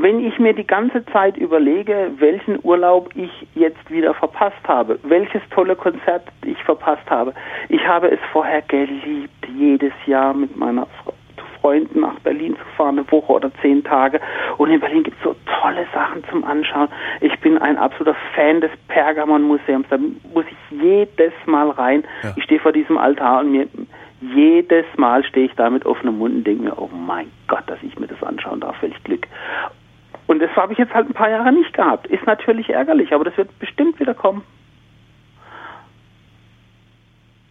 Wenn 0.00 0.24
ich 0.24 0.38
mir 0.38 0.52
die 0.52 0.66
ganze 0.66 1.04
Zeit 1.06 1.36
überlege, 1.36 2.10
welchen 2.18 2.58
Urlaub 2.62 3.10
ich 3.14 3.30
jetzt 3.54 3.90
wieder 3.90 4.14
verpasst 4.14 4.66
habe, 4.66 4.98
welches 5.02 5.42
tolle 5.50 5.76
Konzert 5.76 6.22
ich 6.44 6.58
verpasst 6.64 7.08
habe. 7.10 7.34
Ich 7.68 7.86
habe 7.86 8.10
es 8.10 8.20
vorher 8.32 8.62
geliebt, 8.62 9.46
jedes 9.56 9.92
Jahr 10.06 10.34
mit 10.34 10.56
meiner 10.56 10.86
Fre 11.02 11.12
Freunden 11.60 12.00
nach 12.00 12.16
Berlin 12.20 12.54
zu 12.54 12.64
fahren, 12.76 13.00
eine 13.00 13.10
Woche 13.10 13.32
oder 13.32 13.50
zehn 13.60 13.82
Tage. 13.82 14.20
Und 14.58 14.70
in 14.70 14.78
Berlin 14.78 15.02
gibt 15.02 15.16
es 15.18 15.24
so 15.24 15.34
tolle 15.60 15.86
Sachen 15.92 16.22
zum 16.30 16.44
Anschauen. 16.44 16.88
Ich 17.20 17.36
bin 17.40 17.58
ein 17.58 17.76
absoluter 17.76 18.16
Fan 18.36 18.60
des 18.60 18.70
Pergamon-Museums. 18.86 19.84
Da 19.90 19.98
muss 20.32 20.44
ich 20.48 20.80
jedes 20.80 21.32
Mal 21.46 21.70
rein. 21.70 22.04
Ja. 22.22 22.32
Ich 22.36 22.44
stehe 22.44 22.60
vor 22.60 22.70
diesem 22.70 22.96
Altar 22.96 23.40
und 23.40 23.50
mir 23.50 23.66
jedes 24.20 24.86
Mal 24.96 25.24
stehe 25.24 25.46
ich 25.46 25.54
da 25.54 25.70
mit 25.70 25.86
offenem 25.86 26.18
Mund 26.18 26.34
und 26.36 26.44
denke 26.44 26.64
mir, 26.64 26.78
oh 26.78 26.90
mein 26.92 27.30
Gott, 27.46 27.64
dass 27.66 27.78
ich 27.82 27.98
mir 27.98 28.06
das 28.06 28.22
anschauen 28.22 28.60
darf, 28.60 28.80
welch 28.82 29.02
Glück. 29.04 29.26
Und 30.28 30.40
das 30.40 30.54
habe 30.54 30.72
ich 30.72 30.78
jetzt 30.78 30.94
halt 30.94 31.08
ein 31.08 31.14
paar 31.14 31.30
Jahre 31.30 31.50
nicht 31.52 31.72
gehabt. 31.72 32.06
Ist 32.06 32.24
natürlich 32.26 32.68
ärgerlich, 32.68 33.12
aber 33.12 33.24
das 33.24 33.36
wird 33.36 33.58
bestimmt 33.58 33.98
wieder 33.98 34.14
kommen. 34.14 34.42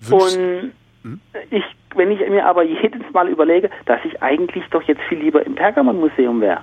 Wünschst- 0.04 0.72
Und 1.04 1.22
ich, 1.50 1.64
wenn 1.96 2.12
ich 2.12 2.20
mir 2.30 2.46
aber 2.46 2.64
jedes 2.64 3.02
Mal 3.14 3.30
überlege, 3.30 3.70
dass 3.86 4.00
ich 4.06 4.22
eigentlich 4.22 4.64
doch 4.70 4.84
jetzt 4.84 5.02
viel 5.10 5.18
lieber 5.18 5.46
im 5.46 5.56
Pergamon-Museum 5.56 6.40
wäre. 6.40 6.62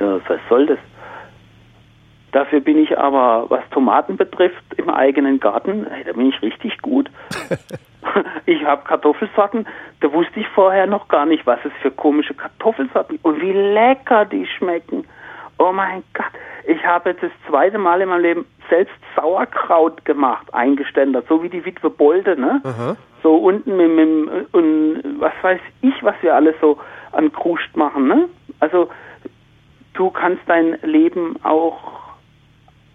Ja, 0.00 0.20
was 0.26 0.40
soll 0.48 0.66
das? 0.66 0.78
Dafür 2.32 2.60
bin 2.60 2.78
ich 2.78 2.96
aber, 2.96 3.46
was 3.48 3.62
Tomaten 3.70 4.16
betrifft, 4.16 4.62
im 4.76 4.88
eigenen 4.88 5.40
Garten, 5.40 5.86
hey, 5.90 6.04
da 6.04 6.12
bin 6.12 6.28
ich 6.28 6.40
richtig 6.42 6.80
gut. 6.82 7.10
Ich 8.46 8.64
habe 8.64 8.82
Kartoffelsorten, 8.84 9.66
da 10.00 10.12
wusste 10.12 10.40
ich 10.40 10.48
vorher 10.48 10.86
noch 10.86 11.08
gar 11.08 11.26
nicht, 11.26 11.46
was 11.46 11.58
es 11.64 11.72
für 11.82 11.90
komische 11.90 12.34
Kartoffelsorten 12.34 13.16
gibt 13.16 13.24
und 13.24 13.40
wie 13.40 13.52
lecker 13.52 14.24
die 14.24 14.46
schmecken. 14.46 15.04
Oh 15.58 15.70
mein 15.72 16.02
Gott, 16.14 16.32
ich 16.66 16.82
habe 16.84 17.10
jetzt 17.10 17.22
das 17.22 17.30
zweite 17.46 17.78
Mal 17.78 18.00
in 18.00 18.08
meinem 18.08 18.22
Leben 18.22 18.46
selbst 18.70 18.94
Sauerkraut 19.14 20.04
gemacht, 20.04 20.52
eingeständert, 20.54 21.26
so 21.28 21.42
wie 21.42 21.50
die 21.50 21.64
Witwe 21.64 21.90
Bolde, 21.90 22.40
ne? 22.40 22.60
Aha. 22.64 22.96
So 23.22 23.36
unten 23.36 23.76
mit, 23.76 23.90
mit 23.90 24.54
und 24.54 25.20
was 25.20 25.34
weiß 25.42 25.60
ich, 25.82 26.02
was 26.02 26.14
wir 26.22 26.34
alles 26.34 26.54
so 26.60 26.78
an 27.12 27.30
Kruscht 27.32 27.76
machen, 27.76 28.08
ne? 28.08 28.28
Also 28.60 28.88
du 29.92 30.10
kannst 30.10 30.42
dein 30.46 30.78
Leben 30.82 31.36
auch 31.42 31.99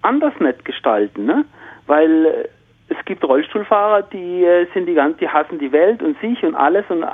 anders 0.05 0.33
nicht 0.39 0.63
gestalten, 0.65 1.25
ne? 1.25 1.45
Weil 1.87 2.25
äh, 2.25 2.47
es 2.87 3.05
gibt 3.05 3.23
Rollstuhlfahrer, 3.23 4.03
die 4.03 4.43
äh, 4.43 4.67
sind 4.73 4.85
die 4.85 4.93
ganz, 4.93 5.17
die 5.17 5.27
hassen 5.27 5.59
die 5.59 5.71
Welt 5.71 6.01
und 6.01 6.19
sich 6.19 6.43
und 6.43 6.55
alles 6.55 6.85
und 6.89 7.03
äh, 7.03 7.07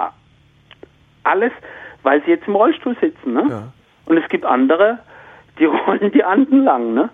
alles, 1.24 1.52
weil 2.04 2.24
sie 2.24 2.32
jetzt 2.32 2.48
im 2.48 2.56
Rollstuhl 2.56 2.96
sitzen, 3.00 3.34
ne? 3.34 3.48
Ja. 3.50 3.64
Und 4.06 4.18
es 4.18 4.28
gibt 4.30 4.46
andere, 4.46 5.00
die 5.60 5.66
rollen 5.88 6.12
die 6.12 6.24
Anden 6.24 6.64
lang, 6.64 6.94
ne? 6.94 7.10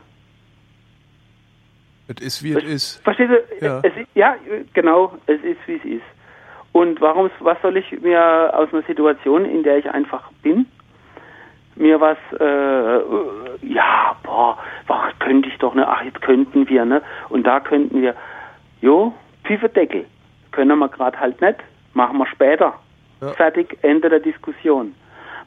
Es 2.07 2.21
ist, 2.21 2.43
wie 2.43 2.53
es 2.53 2.63
ist. 2.63 3.03
Verstehst 3.03 3.31
du? 3.31 3.65
Ja. 3.65 3.81
Es, 3.83 3.91
ja, 4.15 4.35
genau, 4.73 5.17
es 5.25 5.41
ist, 5.43 5.59
wie 5.65 5.75
es 5.75 5.85
ist. 5.85 6.05
Und 6.71 7.01
warum, 7.01 7.29
was 7.39 7.61
soll 7.61 7.75
ich 7.75 7.91
mir 8.01 8.51
aus 8.53 8.71
einer 8.71 8.83
Situation, 8.83 9.45
in 9.45 9.63
der 9.63 9.77
ich 9.77 9.89
einfach 9.89 10.31
bin, 10.41 10.67
mir 11.79 11.99
was, 11.99 12.17
äh, 12.39 13.67
ja, 13.67 14.15
boah, 14.23 14.57
könnte 15.19 15.49
ich 15.49 15.57
doch, 15.57 15.73
ne, 15.75 15.87
ach, 15.87 16.03
jetzt 16.03 16.21
könnten 16.21 16.67
wir, 16.69 16.85
ne, 16.85 17.01
und 17.29 17.45
da 17.45 17.59
könnten 17.59 18.01
wir, 18.01 18.15
jo, 18.81 19.13
Pfiffe 19.43 19.69
Deckel, 19.69 20.05
können 20.51 20.79
wir 20.79 20.89
gerade 20.89 21.19
halt 21.19 21.41
nicht, 21.41 21.57
machen 21.93 22.17
wir 22.17 22.27
später. 22.27 22.73
Ja. 23.21 23.29
Fertig, 23.29 23.77
Ende 23.81 24.09
der 24.09 24.19
Diskussion. 24.19 24.93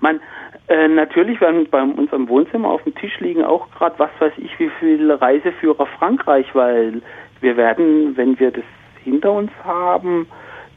Man, 0.01 0.21
äh, 0.69 0.89
natürlich 0.89 1.41
werden 1.41 1.69
bei 1.71 1.83
uns 1.83 2.13
im 2.13 2.29
Wohnzimmer 2.29 2.69
auf 2.69 2.83
dem 2.85 2.95
Tisch 2.95 3.21
liegen 3.21 3.45
auch 3.45 3.71
gerade, 3.71 3.99
was 3.99 4.11
weiß 4.19 4.33
ich, 4.39 4.59
wie 4.59 4.71
viele 4.81 5.21
Reiseführer 5.21 5.87
Frankreich, 5.87 6.47
weil 6.55 7.03
wir 7.41 7.57
werden, 7.57 8.17
wenn 8.17 8.39
wir 8.39 8.51
das 8.51 8.65
hinter 9.05 9.33
uns 9.33 9.51
haben, 9.65 10.27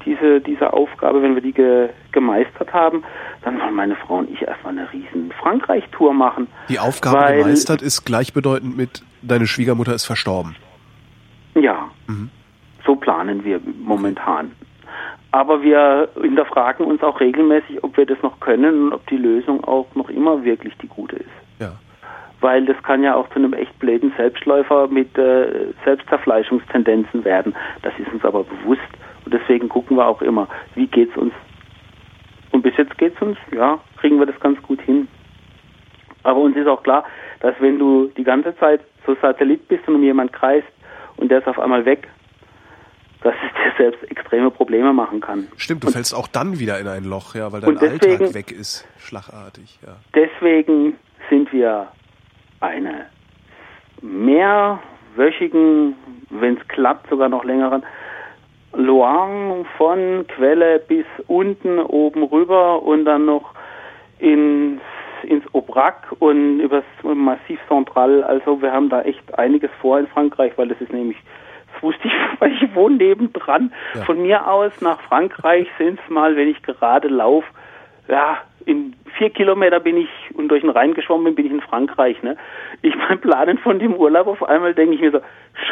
diese, 0.05 0.41
diese 0.41 0.73
Aufgabe, 0.73 1.21
wenn 1.21 1.35
wir 1.35 1.41
die 1.41 1.53
ge, 1.53 1.89
gemeistert 2.11 2.73
haben, 2.73 3.03
dann 3.43 3.59
wollen 3.59 3.75
meine 3.75 3.95
Frau 3.95 4.17
und 4.19 4.29
ich 4.29 4.41
erstmal 4.41 4.77
eine 4.77 4.91
riesen 4.91 5.31
Frankreich-Tour 5.41 6.13
machen. 6.13 6.47
Die 6.69 6.79
Aufgabe 6.79 7.17
Weil- 7.17 7.37
gemeistert 7.39 7.81
ist 7.81 8.05
gleichbedeutend 8.05 8.77
mit, 8.77 9.03
deine 9.21 9.47
Schwiegermutter 9.47 9.93
ist 9.93 10.05
verstorben. 10.05 10.55
Ja, 11.55 11.89
so 12.85 12.95
planen 12.95 13.43
wir 13.43 13.59
momentan. 13.83 14.51
Aber 15.31 15.63
wir 15.63 16.09
hinterfragen 16.21 16.85
uns 16.85 17.01
auch 17.01 17.19
regelmäßig, 17.19 17.83
ob 17.83 17.97
wir 17.97 18.05
das 18.05 18.21
noch 18.21 18.39
können 18.39 18.85
und 18.85 18.93
ob 18.93 19.05
die 19.07 19.17
Lösung 19.17 19.63
auch 19.63 19.87
noch 19.95 20.09
immer 20.09 20.43
wirklich 20.43 20.75
die 20.77 20.87
gute 20.87 21.15
ist. 21.15 21.29
Ja. 21.59 21.73
Weil 22.39 22.65
das 22.65 22.75
kann 22.83 23.03
ja 23.03 23.15
auch 23.15 23.27
zu 23.29 23.35
einem 23.35 23.53
echt 23.53 23.77
bläden 23.79 24.13
Selbstläufer 24.17 24.87
mit 24.87 25.17
äh, 25.17 25.73
Selbstzerfleischungstendenzen 25.85 27.23
werden. 27.25 27.55
Das 27.81 27.93
ist 27.97 28.11
uns 28.13 28.23
aber 28.25 28.43
bewusst. 28.43 28.81
Und 29.25 29.33
deswegen 29.33 29.69
gucken 29.69 29.97
wir 29.97 30.05
auch 30.07 30.21
immer, 30.21 30.47
wie 30.75 30.87
geht's 30.87 31.15
uns. 31.17 31.33
Und 32.51 32.61
bis 32.61 32.75
jetzt 32.77 32.97
geht's 32.97 33.19
uns, 33.21 33.37
ja, 33.51 33.79
kriegen 33.97 34.19
wir 34.19 34.25
das 34.25 34.39
ganz 34.39 34.61
gut 34.61 34.81
hin. 34.81 35.07
Aber 36.23 36.39
uns 36.39 36.55
ist 36.55 36.67
auch 36.67 36.83
klar, 36.83 37.03
dass 37.39 37.55
wenn 37.59 37.79
du 37.79 38.07
die 38.15 38.23
ganze 38.23 38.55
Zeit 38.57 38.81
so 39.05 39.15
Satellit 39.21 39.67
bist 39.67 39.87
und 39.87 39.95
um 39.95 40.03
jemand 40.03 40.31
kreist 40.31 40.67
und 41.17 41.29
der 41.29 41.39
ist 41.39 41.47
auf 41.47 41.59
einmal 41.59 41.85
weg, 41.85 42.07
dass 43.21 43.33
es 43.35 43.51
dir 43.53 43.73
selbst 43.77 44.11
extreme 44.11 44.51
Probleme 44.51 44.93
machen 44.93 45.19
kann. 45.21 45.47
Stimmt, 45.57 45.83
du 45.83 45.87
Und 45.87 45.93
fällst 45.93 46.13
auch 46.13 46.27
dann 46.27 46.59
wieder 46.59 46.79
in 46.79 46.87
ein 46.87 47.03
Loch, 47.05 47.35
ja, 47.35 47.51
weil 47.51 47.61
dein 47.61 47.77
deswegen- 47.77 48.11
Alltag 48.23 48.33
weg 48.33 48.51
ist. 48.51 48.85
Schlagartig, 48.97 49.79
ja. 49.85 49.95
deswegen 50.13 50.97
sind 51.29 51.51
wir 51.53 51.87
eine 52.59 53.05
mehrwöchigen, 54.01 55.95
wenn 56.29 56.57
es 56.57 56.67
klappt, 56.67 57.09
sogar 57.09 57.29
noch 57.29 57.43
längeren 57.43 57.83
Loire 58.73 59.65
von 59.77 60.25
Quelle 60.27 60.79
bis 60.79 61.05
unten 61.27 61.79
oben 61.79 62.23
rüber 62.23 62.81
und 62.83 63.05
dann 63.05 63.25
noch 63.25 63.53
ins, 64.19 64.81
ins 65.23 65.43
Aubrac 65.53 66.11
und 66.19 66.59
übers 66.59 66.83
Massiv 67.03 67.59
Central. 67.67 68.23
Also 68.23 68.61
wir 68.61 68.71
haben 68.71 68.89
da 68.89 69.01
echt 69.01 69.37
einiges 69.37 69.69
vor 69.81 69.99
in 69.99 70.07
Frankreich, 70.07 70.53
weil 70.55 70.67
das 70.67 70.81
ist 70.81 70.91
nämlich, 70.91 71.17
das 71.73 71.83
wusste 71.83 72.07
ich, 72.07 72.13
weil 72.39 72.51
ich 72.53 72.75
wohne 72.75 72.95
nebendran. 72.95 73.71
Ja. 73.93 74.01
Von 74.03 74.21
mir 74.21 74.47
aus 74.47 74.71
nach 74.81 74.99
Frankreich 75.01 75.67
sind 75.77 75.99
es 76.03 76.09
mal, 76.09 76.35
wenn 76.35 76.47
ich 76.47 76.61
gerade 76.63 77.07
laufe, 77.07 77.47
ja, 78.07 78.37
in 78.65 78.95
vier 79.17 79.29
Kilometer 79.29 79.79
bin 79.79 79.97
ich 79.97 80.09
und 80.35 80.47
durch 80.49 80.61
den 80.61 80.69
Rhein 80.69 80.93
geschwommen 80.93 81.25
bin, 81.25 81.35
bin 81.35 81.45
ich 81.47 81.51
in 81.51 81.61
Frankreich. 81.61 82.21
Ne? 82.23 82.37
Ich 82.81 82.93
beim 83.07 83.19
Planen 83.19 83.57
von 83.59 83.79
dem 83.79 83.95
Urlaub 83.95 84.27
auf 84.27 84.43
einmal 84.43 84.73
denke 84.73 84.95
ich 84.95 85.01
mir 85.01 85.11
so, 85.11 85.19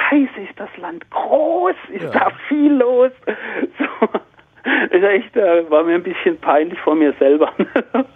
scheiße, 0.09 0.41
ist 0.49 0.59
das 0.59 0.69
Land 0.77 1.09
groß, 1.09 1.75
ist 1.89 2.03
Ja. 2.03 2.11
da 2.11 2.31
viel 2.47 2.73
los. 2.73 3.11
So, 3.77 4.95
ist 4.95 5.03
echt, 5.03 5.35
äh, 5.35 5.67
war 5.71 5.83
mir 5.83 5.95
ein 5.95 6.03
bisschen 6.03 6.37
peinlich 6.37 6.79
vor 6.81 6.93
mir 6.93 7.13
selber. 7.17 7.51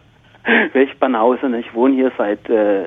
Welch 0.73 0.95
Banause, 0.99 1.49
ne? 1.49 1.59
ich 1.59 1.73
wohne 1.73 1.95
hier 1.95 2.11
seit 2.19 2.47
äh, 2.49 2.85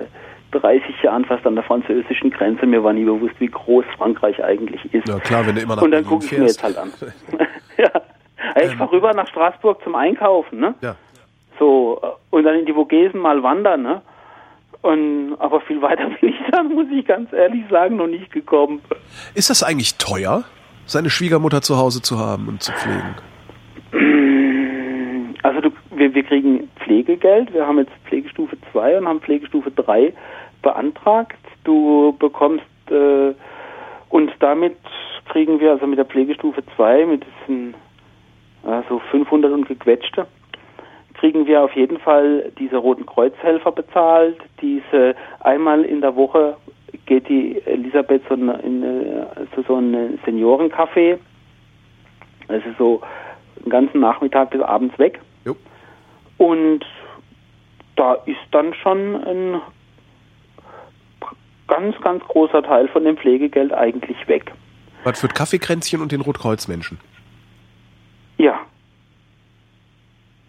30 0.53 1.03
Jahren 1.03 1.25
fast 1.25 1.45
an 1.45 1.57
der 1.57 1.65
französischen 1.65 2.31
Grenze. 2.31 2.67
Mir 2.67 2.85
war 2.85 2.93
nie 2.93 3.05
bewusst, 3.05 3.35
wie 3.41 3.49
groß 3.49 3.85
Frankreich 3.97 4.43
eigentlich 4.45 4.95
ist. 4.95 5.09
Ja, 5.09 5.19
klar, 5.19 5.45
wenn 5.47 5.57
du 5.57 5.61
immer 5.63 5.75
nach 5.75 5.83
Und 5.83 5.91
dann 5.91 6.05
gucke 6.05 6.25
ich 6.25 6.33
mir 6.39 6.45
jetzt 6.45 6.63
halt 6.63 6.77
an. 6.79 6.93
ja. 7.77 7.91
Ich 8.63 8.77
fahr 8.77 8.91
rüber 8.93 9.13
nach 9.13 9.27
Straßburg 9.27 9.83
zum 9.83 9.97
Einkaufen, 9.97 10.61
ne? 10.61 10.75
Ja. 10.81 10.95
So, 11.59 12.01
äh, 12.03 12.37
und 12.37 12.45
dann 12.45 12.57
in 12.57 12.67
die 12.67 12.73
Vogesen 12.73 13.21
mal 13.21 13.43
wandern, 13.43 13.83
ne? 13.83 14.03
Und, 14.83 15.37
aber 15.39 15.61
viel 15.61 15.83
weiter 15.83 16.09
bin 16.21 16.31
ich 16.31 16.37
dann, 16.51 16.73
muss 16.73 16.87
ich 16.93 17.07
ganz 17.07 17.33
ehrlich 17.33 17.65
sagen, 17.71 17.97
noch 17.97 18.07
nicht 18.07 18.31
gekommen. 18.33 18.81
Ist 19.35 19.51
das 19.51 19.63
eigentlich 19.63 19.99
teuer, 19.99 20.45
seine 20.87 21.11
Schwiegermutter 21.11 21.63
zu 21.63 21.77
Hause 21.77 22.03
zu 22.03 22.19
haben 22.19 22.49
und 22.49 22.63
zu 22.63 22.73
pflegen? 22.73 23.17
Also 25.45 25.61
du, 25.61 25.71
wir, 25.93 26.13
wir 26.15 26.25
kriegen 26.25 26.69
Pflegegeld, 26.81 27.55
wir 27.55 27.65
haben 27.67 27.79
jetzt 27.79 27.93
Pflegestufe 28.07 28.57
2 28.73 28.99
und 28.99 29.07
haben 29.07 29.21
Pflegestufe 29.21 29.71
3 29.71 30.13
beantragt. 30.63 31.39
Du 31.65 32.15
bekommst, 32.19 32.65
äh, 32.91 33.33
und 34.09 34.33
damit 34.41 34.77
kriegen 35.31 35.61
wir, 35.61 35.73
also 35.73 35.87
mit 35.87 35.99
der 35.99 36.07
Pflegestufe 36.07 36.63
2, 36.77 37.07
mit 37.07 37.25
diesen 37.25 37.75
also 38.65 39.01
500 39.11 39.53
und 39.53 39.69
gequetschte, 39.69 40.27
kriegen 41.19 41.47
wir 41.47 41.63
auf 41.63 41.75
jeden 41.75 41.99
Fall 41.99 42.53
diese 42.59 42.77
Roten 42.77 43.05
Kreuzhelfer 43.05 43.73
bezahlt. 43.73 44.39
Diese 44.61 45.15
einmal 45.41 45.85
in 45.85 46.01
der 46.01 46.15
Woche 46.15 46.57
geht 47.07 47.29
die 47.29 47.61
Elisabeth 47.67 48.23
so 48.29 48.35
in, 48.35 48.49
in, 48.49 48.83
äh, 48.83 49.27
zu 49.55 49.63
so 49.67 49.77
einem 49.77 50.19
Seniorencafé. 50.25 51.19
Das 52.47 52.65
ist 52.65 52.79
so 52.79 53.03
den 53.63 53.71
ganzen 53.71 54.01
Nachmittag 54.01 54.51
bis 54.51 54.61
abends 54.61 54.99
weg. 54.99 55.21
Jo. 55.45 55.57
Und 56.39 56.85
da 57.97 58.15
ist 58.27 58.39
dann 58.53 58.73
schon 58.75 59.17
ein 59.17 59.61
ganz, 61.67 62.01
ganz 62.01 62.23
großer 62.25 62.63
Teil 62.63 62.89
von 62.89 63.05
dem 63.05 63.17
Pflegegeld 63.17 63.73
eigentlich 63.73 64.17
weg. 64.29 64.53
Was 65.05 65.21
für 65.21 65.29
Kaffeekränzchen 65.29 66.01
und 66.01 66.13
den 66.13 66.21
Rotkreuzmenschen? 66.21 66.99
Ja. 68.39 68.61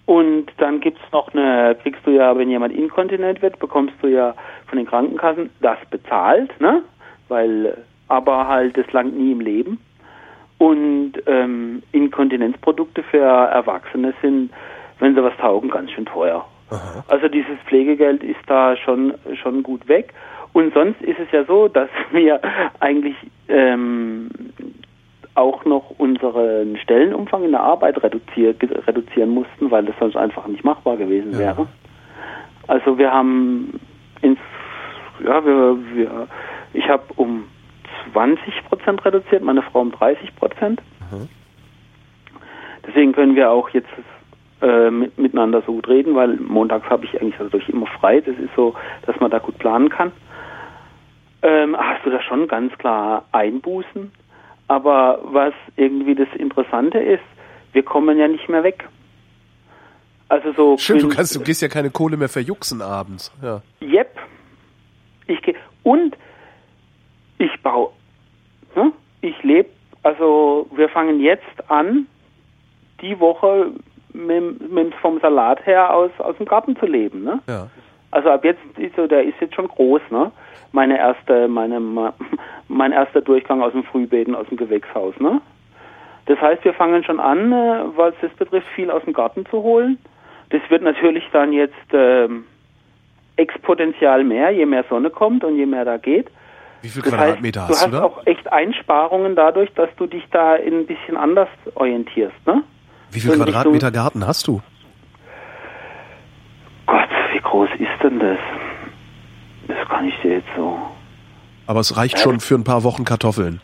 Und 0.10 0.48
dann 0.58 0.80
gibt's 0.80 1.04
noch 1.12 1.32
eine, 1.36 1.76
kriegst 1.84 2.04
du 2.04 2.10
ja, 2.10 2.36
wenn 2.36 2.50
jemand 2.50 2.74
inkontinent 2.74 3.44
wird, 3.44 3.60
bekommst 3.60 3.94
du 4.02 4.08
ja 4.08 4.34
von 4.66 4.80
den 4.80 4.88
Krankenkassen 4.88 5.52
das 5.62 5.78
bezahlt, 5.92 6.50
ne? 6.60 6.82
Weil, 7.28 7.78
aber 8.08 8.48
halt, 8.48 8.76
das 8.76 8.92
langt 8.92 9.16
nie 9.16 9.34
im 9.34 9.40
Leben. 9.40 9.80
Und 10.58 11.14
ähm, 11.28 11.84
Inkontinenzprodukte 11.92 13.04
für 13.04 13.20
Erwachsene 13.20 14.16
sind, 14.20 14.50
wenn 14.98 15.14
sie 15.14 15.22
was 15.24 15.38
taugen, 15.38 15.70
ganz 15.70 15.92
schön 15.92 16.08
teuer. 16.08 16.44
Aha. 16.72 17.06
Also 17.08 17.28
dieses 17.28 17.60
Pflegegeld 17.68 18.24
ist 18.24 18.42
da 18.48 18.76
schon 18.78 19.14
schon 19.44 19.62
gut 19.62 19.88
weg. 19.88 20.16
Und 20.54 20.74
sonst 20.74 21.00
ist 21.04 21.20
es 21.20 21.32
ja 21.32 21.44
so, 21.44 21.68
dass 21.68 21.90
wir 22.12 22.42
eigentlich 22.80 23.16
ähm, 23.48 24.32
auch 25.40 25.66
noch 25.66 25.92
unseren 25.98 26.78
Stellenumfang 26.78 27.44
in 27.44 27.52
der 27.52 27.62
Arbeit 27.62 28.02
reduzier 28.04 28.56
reduzieren 28.88 29.30
mussten, 29.30 29.72
weil 29.72 29.86
das 29.86 29.96
sonst 30.00 30.16
einfach 30.16 30.48
nicht 30.48 30.64
machbar 30.64 30.98
gewesen 30.98 31.34
Ja. 31.34 31.40
wäre. 31.40 31.68
Also 32.68 32.98
wir 32.98 33.12
haben 33.12 33.80
ins 34.22 34.40
ja 35.26 35.44
wir, 35.46 35.78
wir 35.94 36.28
ich 36.74 36.88
habe 36.88 37.04
um 37.16 37.46
20 38.14 38.66
Prozent 38.66 39.04
reduziert, 39.06 39.44
meine 39.44 39.62
Frau 39.64 39.82
um 39.82 39.92
30 39.92 40.36
Prozent. 40.36 40.82
Mhm. 41.12 41.28
Deswegen 42.88 43.12
können 43.14 43.36
wir 43.36 43.52
auch 43.52 43.70
jetzt 43.70 43.90
äh, 44.62 44.90
mit, 44.92 45.18
miteinander 45.18 45.62
so 45.66 45.74
gut 45.74 45.88
reden, 45.88 46.16
weil 46.16 46.36
montags 46.38 46.90
habe 46.90 47.06
ich 47.06 47.20
eigentlich 47.22 47.36
dadurch 47.38 47.68
immer 47.70 47.88
frei. 47.88 48.22
Das 48.22 48.38
ist 48.38 48.54
so, 48.56 48.76
dass 49.06 49.20
man 49.20 49.32
da 49.32 49.40
gut 49.40 49.58
planen 49.58 49.90
kann. 49.90 50.12
Ähm, 51.42 51.76
hast 51.78 52.06
du 52.06 52.10
da 52.10 52.22
schon 52.22 52.48
ganz 52.48 52.78
klar 52.78 53.26
Einbußen. 53.32 54.12
Aber 54.70 55.20
was 55.24 55.54
irgendwie 55.78 56.14
das 56.14 56.28
Interessante 56.38 57.00
ist, 57.00 57.24
wir 57.74 57.84
kommen 57.84 58.18
ja 58.20 58.28
nicht 58.28 58.48
mehr 58.50 58.64
weg. 58.64 58.88
Also 60.30 60.54
so. 60.54 60.78
Stimmt, 60.78 61.02
du 61.02 61.10
kannst, 61.10 61.36
du 61.36 61.42
gehst 61.42 61.64
ja 61.64 61.68
keine 61.68 61.90
Kohle 61.90 62.18
mehr 62.18 62.30
verjuxen 62.30 62.82
abends. 62.82 63.32
Ja. 63.42 63.62
Yep. 63.82 64.16
Ich 65.26 65.42
gehe 65.42 65.56
und 65.82 66.16
ich 67.40 67.52
baue. 67.64 67.90
Ne? 68.76 68.92
Ich 69.22 69.42
lebe. 69.42 69.70
Also 70.04 70.68
wir 70.76 70.88
fangen 70.90 71.20
jetzt 71.20 71.70
an, 71.70 72.06
die 73.02 73.20
Woche 73.20 73.72
mit, 74.14 74.72
mit 74.72 74.94
vom 74.96 75.20
Salat 75.20 75.66
her 75.66 75.94
aus 75.94 76.12
aus 76.20 76.38
dem 76.38 76.46
Garten 76.46 76.76
zu 76.78 76.86
leben. 76.86 77.24
Ne? 77.24 77.42
Ja. 77.48 77.70
Also 78.12 78.30
ab 78.30 78.46
jetzt 78.46 78.62
ist 78.78 78.96
so, 78.96 79.08
der 79.08 79.24
ist 79.24 79.36
jetzt 79.42 79.56
schon 79.56 79.68
groß, 79.68 80.02
ne? 80.12 80.32
Meine 80.72 80.98
erste, 80.98 81.48
meine, 81.48 81.80
mein 82.68 82.92
erster 82.92 83.22
Durchgang 83.22 83.62
aus 83.62 83.74
dem 83.74 83.84
Frühbeeten, 83.84 84.36
aus 84.36 84.48
dem 84.48 84.58
Gewächshaus, 84.58 85.20
ne? 85.20 85.42
Das 86.26 86.40
heißt, 86.40 86.64
wir 86.64 86.76
fangen 86.76 87.04
schon 87.04 87.20
an, 87.20 87.52
äh, 87.52 87.84
was 87.96 88.14
das 88.22 88.32
betrifft, 88.34 88.68
viel 88.76 88.92
aus 88.92 89.04
dem 89.04 89.14
Garten 89.14 89.46
zu 89.48 89.64
holen. 89.64 89.98
Das 90.52 90.62
wird 90.70 90.84
natürlich 90.84 91.24
dann 91.32 91.54
jetzt 91.54 91.74
ähm, 91.92 92.46
exponentiell 93.36 94.24
mehr, 94.24 94.52
je 94.52 94.66
mehr 94.66 94.84
Sonne 94.90 95.10
kommt 95.10 95.44
und 95.44 95.56
je 95.56 95.66
mehr 95.66 95.86
da 95.86 95.98
geht. 95.98 96.28
Wie 96.82 96.90
viel 96.90 97.02
Das 97.02 97.12
Quadratmeter 97.12 97.62
heißt, 97.62 97.70
hast 97.72 97.86
du 97.88 97.92
du 97.92 97.98
hast 97.98 98.04
auch 98.04 98.26
echt 98.28 98.52
Einsparungen 98.52 99.36
dadurch, 99.36 99.74
dass 99.74 99.90
du 99.98 100.06
dich 100.06 100.24
da 100.32 100.54
ein 100.54 100.86
bisschen 100.86 101.18
anders 101.18 101.50
orientierst, 101.76 102.46
ne? 102.46 102.64
Wie 103.12 103.20
viel 103.20 103.34
in 103.34 103.44
Quadratmeter 103.44 103.92
Garten 103.92 104.26
hast 104.26 104.48
du? 104.48 104.62
Gott, 106.86 107.10
wie 107.34 107.40
groß 107.40 107.70
ist 107.80 108.04
denn 108.04 108.20
das? 108.20 108.38
Das 109.70 109.88
kann 109.88 110.08
ich 110.08 110.16
dir 110.22 110.34
jetzt 110.38 110.50
so. 110.58 110.78
Aber 111.68 111.80
es 111.80 111.96
reicht 111.96 112.20
schon 112.20 112.40
für 112.40 112.56
ein 112.56 112.64
paar 112.64 112.84
Wochen 112.84 113.06
Kartoffeln. 113.06 113.62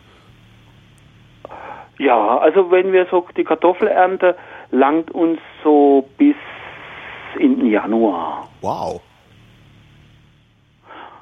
Ja, 1.97 2.37
also 2.37 2.69
wenn 2.69 2.93
wir 2.93 3.07
so 3.09 3.25
die 3.35 3.43
Kartoffelernte 3.43 4.35
langt 4.69 5.09
uns 5.11 5.39
so 5.63 6.07
bis 6.17 6.35
in 7.39 7.59
den 7.59 7.71
Januar. 7.71 8.47
Wow. 8.61 9.01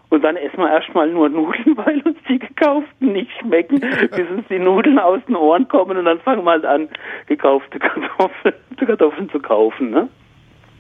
Und 0.10 0.24
dann 0.24 0.36
essen 0.36 0.58
wir 0.58 0.70
erstmal 0.70 1.10
nur 1.10 1.30
Nudeln, 1.30 1.78
weil 1.78 2.02
uns 2.02 2.18
die 2.28 2.40
gekauften 2.40 3.14
nicht 3.14 3.32
schmecken, 3.40 3.80
bis 3.80 4.30
uns 4.30 4.48
die 4.50 4.60
Nudeln 4.60 5.00
aus 5.00 5.22
den 5.26 5.38
Ohren 5.38 5.68
kommen 5.70 5.98
und 5.98 6.06
dann 6.06 6.20
fangen 6.20 6.44
wir 6.44 6.52
halt 6.52 6.66
an, 6.66 6.90
gekaufte 7.28 7.80
Kartoffeln, 7.80 8.54
Kartoffeln 8.78 9.30
zu 9.30 9.40
kaufen. 9.40 9.92
Ne? 9.92 10.10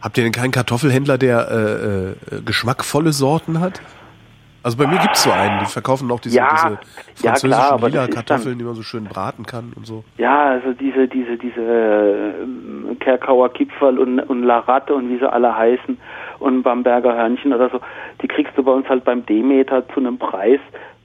Habt 0.04 0.18
ihr 0.18 0.26
denn 0.26 0.34
keinen 0.34 0.52
Kartoffelhändler, 0.52 1.18
der 1.18 1.48
äh, 1.50 2.36
äh, 2.36 2.42
geschmackvolle 2.42 3.14
Sorten 3.14 3.62
hat? 3.62 3.82
Also 4.62 4.78
bei 4.78 4.86
mir 4.86 4.98
gibt's 4.98 5.24
so 5.24 5.32
einen, 5.32 5.60
die 5.60 5.66
verkaufen 5.66 6.12
auch 6.12 6.20
diese, 6.20 6.38
Ja, 6.38 6.50
diese 6.52 6.68
ja, 7.26 7.32
französischen 7.32 7.50
klar, 7.50 7.72
aber 7.72 7.90
lila 7.90 8.08
Kartoffeln, 8.08 8.58
die 8.58 8.66
man 8.66 8.76
so 8.76 8.84
schön 8.84 9.06
braten 9.06 9.46
kann 9.46 9.72
und 9.76 9.88
so. 9.88 10.04
Ja, 10.18 10.50
also 10.52 10.74
diese, 10.74 11.08
diese, 11.08 11.38
diese 11.38 11.62
äh, 11.62 12.96
Kerkauer 13.00 13.54
Kipferl 13.54 13.98
und, 13.98 14.20
und 14.20 14.44
Laratte 14.44 14.94
und 14.94 15.10
wie 15.10 15.20
sie 15.20 15.32
alle 15.32 15.56
heißen 15.56 15.98
und 16.40 16.64
Bamberger 16.64 17.16
Hörnchen 17.16 17.54
oder 17.54 17.70
so, 17.70 17.80
die 18.22 18.28
kriegst 18.28 18.58
du 18.58 18.64
bei 18.64 18.74
uns 18.74 18.88
halt 18.90 19.06
beim 19.06 19.26
Demeter 19.26 19.88
zu 19.90 20.02
einem 20.02 20.18
Preis. 20.18 20.60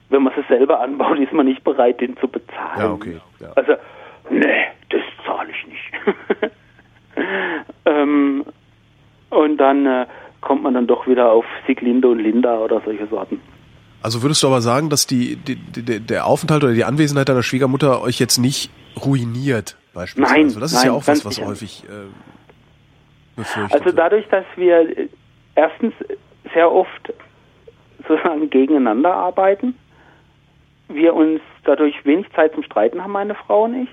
Wenn 0.09 0.23
man 0.23 0.33
sie 0.35 0.43
selber 0.49 0.81
anbaut, 0.81 1.19
ist 1.19 1.31
man 1.31 1.45
nicht 1.45 1.63
bereit, 1.63 2.01
den 2.01 2.17
zu 2.17 2.27
bezahlen. 2.27 2.79
Ja, 2.79 2.91
okay, 2.91 3.17
ja. 3.39 3.51
Also, 3.55 3.73
nee, 4.29 4.65
das 4.89 5.01
zahle 5.25 5.49
ich 5.51 5.67
nicht. 5.67 6.51
ähm, 7.85 8.43
und 9.29 9.57
dann 9.57 9.85
äh, 9.85 10.05
kommt 10.41 10.63
man 10.63 10.73
dann 10.73 10.87
doch 10.87 11.07
wieder 11.07 11.31
auf 11.31 11.45
Sieglinde 11.67 12.07
und 12.07 12.19
Linda 12.19 12.57
oder 12.57 12.81
solche 12.85 13.07
Sorten. 13.07 13.41
Also 14.01 14.23
würdest 14.23 14.41
du 14.43 14.47
aber 14.47 14.61
sagen, 14.61 14.89
dass 14.89 15.07
die, 15.07 15.35
die, 15.35 15.55
die, 15.55 15.99
der 15.99 16.25
Aufenthalt 16.25 16.63
oder 16.63 16.73
die 16.73 16.85
Anwesenheit 16.85 17.27
deiner 17.27 17.43
Schwiegermutter 17.43 18.01
euch 18.01 18.19
jetzt 18.19 18.37
nicht 18.37 18.71
ruiniert, 19.03 19.77
beispielsweise? 19.93 20.33
Nein, 20.33 20.59
das 20.59 20.71
ist 20.71 20.77
nein, 20.77 20.87
ja 20.87 20.91
auch 20.93 21.05
was, 21.05 21.25
was 21.25 21.35
sicher 21.35 21.47
häufig 21.47 21.83
äh, 21.83 22.07
befürchtet 23.35 23.81
Also 23.81 23.95
dadurch, 23.95 24.25
dass 24.29 24.45
wir 24.55 24.97
äh, 24.97 25.09
erstens 25.55 25.93
sehr 26.53 26.71
oft 26.71 27.13
sozusagen 28.07 28.49
gegeneinander 28.49 29.13
arbeiten, 29.13 29.75
wir 30.87 31.13
uns 31.13 31.41
dadurch 31.65 31.93
wenig 32.05 32.25
Zeit 32.33 32.53
zum 32.53 32.63
Streiten 32.63 33.03
haben, 33.03 33.11
meine 33.11 33.35
Frau 33.35 33.65
und 33.65 33.83
ich, 33.83 33.89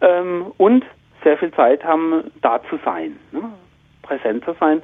ähm, 0.00 0.46
und 0.56 0.84
sehr 1.24 1.36
viel 1.36 1.52
Zeit 1.52 1.84
haben, 1.84 2.30
da 2.42 2.60
zu 2.70 2.78
sein, 2.84 3.16
ne? 3.32 3.42
Präsent 4.06 4.44
zu 4.44 4.54
sein, 4.58 4.82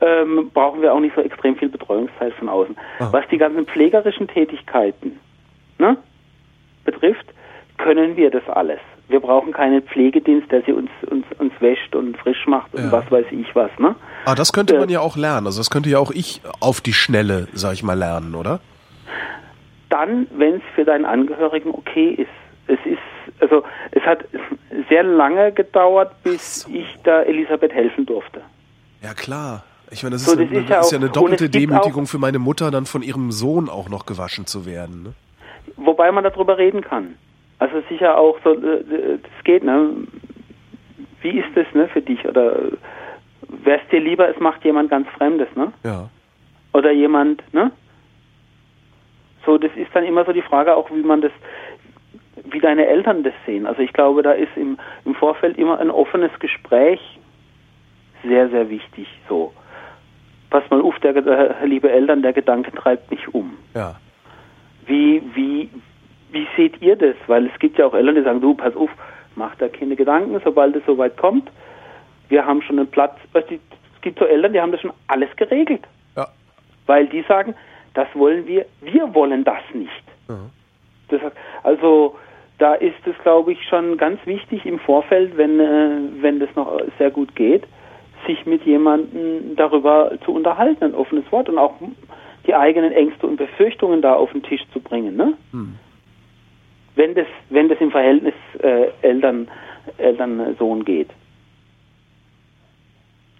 ähm, 0.00 0.50
brauchen 0.54 0.80
wir 0.82 0.92
auch 0.94 1.00
nicht 1.00 1.14
so 1.14 1.20
extrem 1.22 1.56
viel 1.56 1.68
Betreuungszeit 1.68 2.32
von 2.34 2.48
außen. 2.48 2.76
Ah. 3.00 3.08
Was 3.10 3.24
die 3.30 3.38
ganzen 3.38 3.66
pflegerischen 3.66 4.28
Tätigkeiten 4.28 5.18
ne, 5.78 5.96
betrifft, 6.84 7.26
können 7.78 8.16
wir 8.16 8.30
das 8.30 8.46
alles. 8.48 8.80
Wir 9.08 9.20
brauchen 9.20 9.52
keinen 9.52 9.82
Pflegedienst, 9.82 10.50
der 10.52 10.62
sie 10.62 10.72
uns, 10.72 10.90
uns, 11.10 11.24
uns 11.38 11.52
wäscht 11.60 11.94
und 11.94 12.16
frisch 12.18 12.46
macht 12.46 12.74
und 12.74 12.84
Ja. 12.84 12.92
was 12.92 13.10
weiß 13.10 13.26
ich 13.30 13.54
was. 13.54 13.70
Ne? 13.78 13.94
Aber 14.26 14.34
das 14.34 14.52
könnte 14.52 14.78
man 14.78 14.88
ja 14.88 15.00
auch 15.00 15.16
lernen. 15.16 15.46
Also 15.46 15.60
das 15.60 15.70
könnte 15.70 15.88
ja 15.88 15.98
auch 15.98 16.10
ich 16.10 16.42
auf 16.60 16.80
die 16.80 16.92
Schnelle, 16.92 17.48
sag 17.54 17.72
ich 17.72 17.82
mal, 17.82 17.96
lernen, 17.98 18.34
oder? 18.34 18.60
Dann, 19.88 20.26
wenn 20.36 20.56
es 20.56 20.62
für 20.74 20.84
deinen 20.84 21.06
Angehörigen 21.06 21.70
okay 21.70 22.10
ist. 22.10 22.28
Es 22.68 22.78
ist, 22.84 22.98
also 23.40 23.64
es 23.90 24.02
hat 24.02 24.24
sehr 24.88 25.02
lange 25.02 25.52
gedauert, 25.52 26.12
bis 26.22 26.60
so. 26.62 26.70
ich 26.70 26.86
da 27.02 27.22
Elisabeth 27.22 27.72
helfen 27.72 28.06
durfte. 28.06 28.40
Ja, 29.02 29.14
klar. 29.14 29.64
Ich 29.90 30.02
meine, 30.02 30.16
das 30.16 30.24
So, 30.24 30.32
ist, 30.32 30.40
das 30.40 30.50
eine, 30.50 30.60
ist 30.60 30.68
ja 30.68 30.76
das 30.76 30.86
ist 30.86 30.92
ja 30.92 30.98
eine 30.98 31.08
doppelte 31.08 31.48
Demütigung 31.48 32.06
für 32.06 32.18
meine 32.18 32.38
Mutter, 32.38 32.70
dann 32.70 32.86
von 32.86 33.02
ihrem 33.02 33.32
Sohn 33.32 33.68
auch 33.68 33.88
noch 33.88 34.06
gewaschen 34.06 34.46
zu 34.46 34.66
werden. 34.66 35.02
Ne? 35.02 35.12
Wobei 35.76 36.12
man 36.12 36.24
darüber 36.24 36.58
reden 36.58 36.82
kann. 36.82 37.14
Also 37.58 37.82
sicher 37.88 38.16
auch 38.18 38.38
so, 38.44 38.52
äh, 38.52 39.18
das 39.22 39.44
geht, 39.44 39.64
ne? 39.64 39.90
Wie 41.22 41.38
ist 41.40 41.48
das, 41.54 41.66
ne, 41.74 41.88
für 41.88 42.02
dich? 42.02 42.24
Oder 42.24 42.56
wär's 43.64 43.82
dir 43.90 44.00
lieber, 44.00 44.28
es 44.28 44.38
macht 44.38 44.64
jemand 44.64 44.90
ganz 44.90 45.08
Fremdes, 45.16 45.48
ne? 45.56 45.72
Ja. 45.84 46.08
Oder 46.72 46.92
jemand, 46.92 47.42
ne? 47.52 47.72
So, 49.44 49.58
das 49.58 49.70
ist 49.76 49.88
dann 49.94 50.04
immer 50.04 50.24
so 50.24 50.32
die 50.32 50.42
Frage 50.42 50.76
auch, 50.76 50.90
wie 50.90 51.02
man 51.02 51.20
das, 51.22 51.32
wie 52.52 52.60
deine 52.60 52.86
Eltern 52.86 53.22
das 53.22 53.34
sehen. 53.46 53.66
Also 53.66 53.82
ich 53.82 53.92
glaube, 53.92 54.22
da 54.22 54.32
ist 54.32 54.56
im, 54.56 54.78
im 55.04 55.14
Vorfeld 55.14 55.58
immer 55.58 55.78
ein 55.78 55.90
offenes 55.90 56.30
Gespräch 56.38 57.00
sehr, 58.22 58.48
sehr 58.48 58.68
wichtig. 58.70 59.06
So, 59.28 59.52
pass 60.50 60.68
mal 60.70 60.80
auf, 60.80 60.98
der, 61.00 61.16
äh, 61.16 61.66
liebe 61.66 61.90
Eltern, 61.90 62.22
der 62.22 62.32
Gedanke 62.32 62.72
treibt 62.72 63.10
mich 63.10 63.32
um. 63.32 63.56
Ja. 63.74 63.96
Wie, 64.86 65.22
wie, 65.34 65.70
wie 66.32 66.46
seht 66.56 66.80
ihr 66.80 66.96
das? 66.96 67.16
Weil 67.26 67.46
es 67.46 67.58
gibt 67.58 67.78
ja 67.78 67.86
auch 67.86 67.94
Eltern, 67.94 68.14
die 68.14 68.22
sagen, 68.22 68.40
du, 68.40 68.54
pass 68.54 68.74
auf, 68.76 68.90
mach 69.36 69.54
da 69.56 69.68
keine 69.68 69.96
Gedanken, 69.96 70.40
sobald 70.44 70.74
es 70.76 70.84
soweit 70.86 71.16
kommt. 71.16 71.50
Wir 72.28 72.44
haben 72.44 72.62
schon 72.62 72.78
einen 72.78 72.90
Platz. 72.90 73.16
Weißt 73.32 73.50
Es 73.50 74.00
gibt 74.00 74.18
so 74.18 74.24
Eltern, 74.24 74.52
die 74.52 74.60
haben 74.60 74.72
das 74.72 74.80
schon 74.80 74.92
alles 75.06 75.34
geregelt. 75.36 75.82
Ja. 76.16 76.28
Weil 76.86 77.06
die 77.06 77.22
sagen, 77.22 77.54
das 77.94 78.08
wollen 78.14 78.46
wir, 78.46 78.66
wir 78.80 79.14
wollen 79.14 79.44
das 79.44 79.62
nicht. 79.72 79.90
Mhm. 80.28 80.50
Das, 81.08 81.20
also 81.62 82.16
da 82.58 82.74
ist 82.74 83.06
es, 83.06 83.16
glaube 83.22 83.52
ich, 83.52 83.64
schon 83.68 83.96
ganz 83.96 84.24
wichtig 84.26 84.66
im 84.66 84.78
Vorfeld, 84.80 85.36
wenn, 85.36 85.60
äh, 85.60 85.98
wenn 86.20 86.40
das 86.40 86.54
noch 86.56 86.80
sehr 86.98 87.10
gut 87.10 87.34
geht, 87.36 87.64
sich 88.26 88.44
mit 88.46 88.64
jemandem 88.64 89.54
darüber 89.56 90.12
zu 90.24 90.32
unterhalten, 90.32 90.84
ein 90.84 90.94
offenes 90.94 91.30
Wort 91.30 91.48
und 91.48 91.58
auch 91.58 91.74
die 92.46 92.54
eigenen 92.54 92.92
Ängste 92.92 93.26
und 93.26 93.36
Befürchtungen 93.36 94.02
da 94.02 94.14
auf 94.14 94.32
den 94.32 94.42
Tisch 94.42 94.62
zu 94.72 94.80
bringen. 94.80 95.16
Ne? 95.16 95.34
Hm. 95.52 95.76
Wenn, 96.96 97.14
das, 97.14 97.26
wenn 97.48 97.68
das 97.68 97.78
im 97.80 97.92
Verhältnis 97.92 98.34
äh, 98.60 98.88
Eltern, 99.02 99.48
Eltern-Sohn 99.98 100.84
geht. 100.84 101.10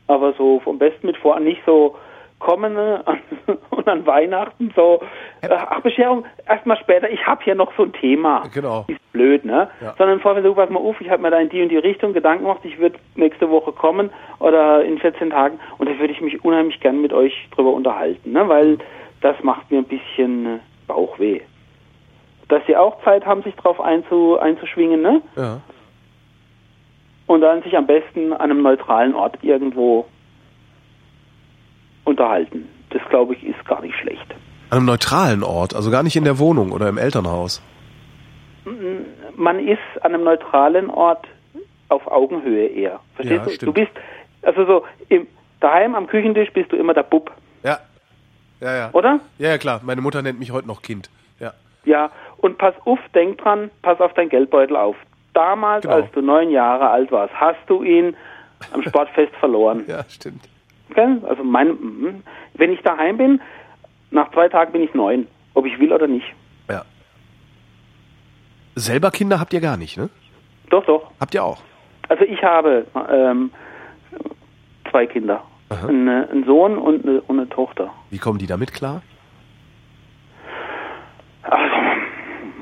Aber 0.07 0.33
so 0.35 0.61
vom 0.61 0.79
Besten 0.79 1.07
mit 1.07 1.17
vor, 1.17 1.39
nicht 1.41 1.61
so 1.67 1.97
kommen 2.39 2.75
ne, 2.75 3.05
und 3.71 3.89
an 3.89 4.07
Weihnachten 4.07 4.73
so, 4.77 5.01
äh, 5.41 5.49
ach 5.51 5.81
Bescherung, 5.81 6.25
erstmal 6.47 6.77
später, 6.79 7.11
ich 7.11 7.27
habe 7.27 7.43
hier 7.43 7.55
noch 7.55 7.73
so 7.77 7.85
ein 7.85 7.93
Thema. 7.93 8.45
Genau. 8.53 8.85
Ist 8.89 9.13
blöd, 9.13 9.45
ne? 9.45 9.69
Ja. 9.81 9.95
Sondern 9.99 10.21
vorher 10.21 10.43
so, 10.43 10.55
pass 10.55 10.71
mal 10.71 10.79
auf, 10.79 11.01
ich 11.01 11.11
habe 11.11 11.23
mir 11.23 11.31
da 11.31 11.39
in 11.39 11.49
die 11.49 11.63
und 11.63 11.71
die 11.71 11.79
Richtung 11.79 12.13
Gedanken 12.13 12.45
gemacht, 12.45 12.61
ich 12.63 12.79
würde 12.79 12.99
nächste 13.17 13.51
Woche 13.51 13.73
kommen 13.73 14.11
oder 14.39 14.85
in 14.85 14.99
14 14.99 15.31
Tagen 15.31 15.59
und 15.79 15.89
da 15.89 15.99
würde 15.99 16.13
ich 16.13 16.21
mich 16.21 16.45
unheimlich 16.45 16.81
gern 16.81 17.01
mit 17.01 17.13
euch 17.13 17.49
drüber 17.55 17.73
unterhalten, 17.73 18.33
ne? 18.33 18.49
Weil 18.49 18.79
das 19.21 19.37
macht 19.43 19.71
mir 19.71 19.79
ein 19.79 19.85
bisschen 19.85 20.47
äh, 20.47 20.59
Bauchweh. 20.87 21.41
Dass 22.49 22.65
sie 22.67 22.77
auch 22.77 23.03
Zeit 23.03 23.27
haben, 23.27 23.43
sich 23.43 23.55
drauf 23.57 23.81
einzu, 23.81 24.39
einzuschwingen, 24.39 25.03
ne? 25.03 25.23
Ja. 25.37 25.61
und 27.27 27.41
dann 27.41 27.63
sich 27.63 27.77
am 27.77 27.87
besten 27.87 28.33
an 28.33 28.51
einem 28.51 28.63
neutralen 28.63 29.15
Ort 29.15 29.39
irgendwo 29.43 30.07
unterhalten. 32.09 32.69
Das 32.91 33.03
glaube 33.11 33.35
ich 33.35 33.45
ist 33.45 33.65
gar 33.67 33.81
nicht 33.83 33.95
schlecht. 33.97 34.27
An 34.71 34.79
einem 34.79 34.87
neutralen 34.87 35.43
Ort, 35.45 35.75
also 35.75 35.91
gar 35.91 36.03
nicht 36.03 36.17
in 36.17 36.25
der 36.25 36.39
Wohnung 36.39 36.73
oder 36.73 36.89
im 36.89 36.99
Elternhaus. 36.99 37.63
Man 39.37 39.59
ist 39.67 39.79
an 40.03 40.15
einem 40.15 40.25
neutralen 40.25 40.91
Ort 40.91 41.27
auf 41.89 42.07
Augenhöhe 42.07 42.67
eher. 42.67 43.01
Verstehst 43.15 43.39
Ja, 43.41 43.45
du? 43.45 43.51
stimmt. 43.51 43.69
Du 43.69 43.73
bist 43.81 43.93
also 44.43 44.67
so 44.67 44.85
im 45.09 45.27
daheim 45.61 45.95
am 45.95 46.07
Küchentisch 46.07 46.53
bist 46.53 46.71
du 46.73 46.77
immer 46.77 46.95
der 46.95 47.03
Bub, 47.03 47.31
Ja. 47.63 47.79
Ja, 48.61 48.77
ja. 48.77 48.91
oder? 48.93 49.21
Ja, 49.39 49.51
ja, 49.51 49.59
klar. 49.59 49.81
Meine 49.85 50.01
Mutter 50.01 50.21
nennt 50.23 50.39
mich 50.39 50.51
heute 50.53 50.67
noch 50.69 50.83
Kind. 50.83 51.11
Ja. 51.41 51.53
Ja, 51.85 52.11
und 52.39 52.59
pass 52.59 52.75
auf, 52.85 52.99
denk 53.15 53.39
dran, 53.39 53.71
pass 53.83 54.01
auf 54.01 54.13
dein 54.15 54.29
Geldbeutel 54.29 54.77
auf. 54.77 54.97
Damals, 55.35 55.83
Genau. 55.83 55.95
als 55.95 56.11
du 56.13 56.21
neun 56.21 56.51
Jahre 56.51 56.89
alt 56.91 57.11
warst, 57.13 57.33
hast 57.35 57.59
du 57.69 57.83
ihn 57.85 58.17
am 58.73 58.83
Sportfest 58.83 59.35
verloren. 59.37 59.85
Ja, 59.89 60.05
stimmt. 60.09 60.43
Gell? 60.95 61.23
Also 61.29 61.45
mein, 61.45 61.69
mhm. 61.69 62.23
wenn 62.55 62.73
ich 62.73 62.81
daheim 62.83 63.17
bin, 63.17 63.41
nach 64.11 64.31
zwei 64.33 64.49
Tagen 64.49 64.73
bin 64.73 64.83
ich 64.83 64.95
neun, 64.95 65.27
ob 65.55 65.67
ich 65.67 65.79
will 65.79 65.93
oder 65.93 66.07
nicht. 66.07 66.27
Ja. 66.69 66.83
Selber 68.75 69.11
Kinder 69.11 69.41
habt 69.41 69.53
ihr 69.53 69.61
gar 69.61 69.77
nicht, 69.77 69.97
ne? 69.97 70.09
Doch, 70.71 70.85
doch. 70.87 71.11
Habt 71.21 71.35
ihr 71.35 71.45
auch? 71.45 71.61
Also 72.09 72.25
ich 72.25 72.43
habe 72.43 72.87
ähm, 73.11 73.51
zwei 74.91 75.07
Kinder. 75.07 75.43
Eine, 75.71 76.29
einen 76.31 76.45
Sohn 76.45 76.79
und 76.79 77.05
eine, 77.05 77.21
und 77.21 77.39
eine 77.39 77.49
Tochter. 77.49 77.91
Wie 78.09 78.19
kommen 78.19 78.39
die 78.39 78.47
damit 78.47 78.73
klar? 78.73 79.03
Also, 81.43 81.77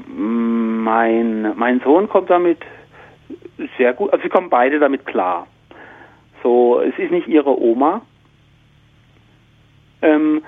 mein, 0.09 1.57
mein 1.57 1.81
Sohn 1.81 2.09
kommt 2.09 2.31
damit 2.31 2.59
sehr 3.79 3.93
gut, 3.93 4.13
also 4.13 4.23
sie 4.23 4.29
kommen 4.29 4.51
beide 4.51 4.79
damit 4.81 5.07
klar. 5.07 5.47
so, 6.43 6.81
es 6.81 6.99
ist 6.99 7.11
nicht 7.11 7.29
ihre 7.29 7.61
Oma. 7.61 8.03
Ähm, 10.07 10.43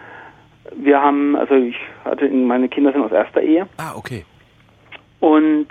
wir 0.76 1.00
haben, 1.00 1.36
also 1.36 1.54
ich 1.54 1.76
hatte, 2.04 2.28
meine 2.28 2.68
Kinder 2.68 2.92
sind 2.92 3.02
aus 3.02 3.12
erster 3.12 3.40
Ehe. 3.40 3.66
Ah, 3.78 3.94
okay. 3.96 4.24
Und 5.20 5.68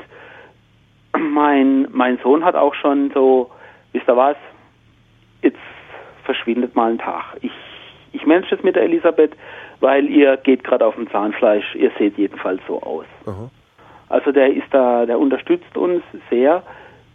mein, 1.17 1.87
mein 1.91 2.17
Sohn 2.19 2.43
hat 2.43 2.55
auch 2.55 2.73
schon 2.75 3.11
so, 3.13 3.51
wisst 3.93 4.07
ihr 4.07 4.17
was, 4.17 4.37
jetzt 5.41 5.57
verschwindet 6.23 6.75
mal 6.75 6.91
ein 6.91 6.97
Tag. 6.97 7.37
Ich, 7.41 7.51
ich 8.11 8.25
manage 8.25 8.55
es 8.55 8.63
mit 8.63 8.75
der 8.75 8.83
Elisabeth, 8.83 9.31
weil 9.79 10.09
ihr 10.09 10.37
geht 10.37 10.63
gerade 10.63 10.85
auf 10.85 10.95
dem 10.95 11.09
Zahnfleisch, 11.09 11.75
ihr 11.75 11.91
seht 11.97 12.17
jedenfalls 12.17 12.61
so 12.67 12.81
aus. 12.81 13.05
Aha. 13.25 13.49
Also 14.09 14.31
der 14.31 14.53
ist 14.53 14.67
da, 14.71 15.05
der 15.05 15.19
unterstützt 15.19 15.77
uns 15.77 16.01
sehr. 16.29 16.63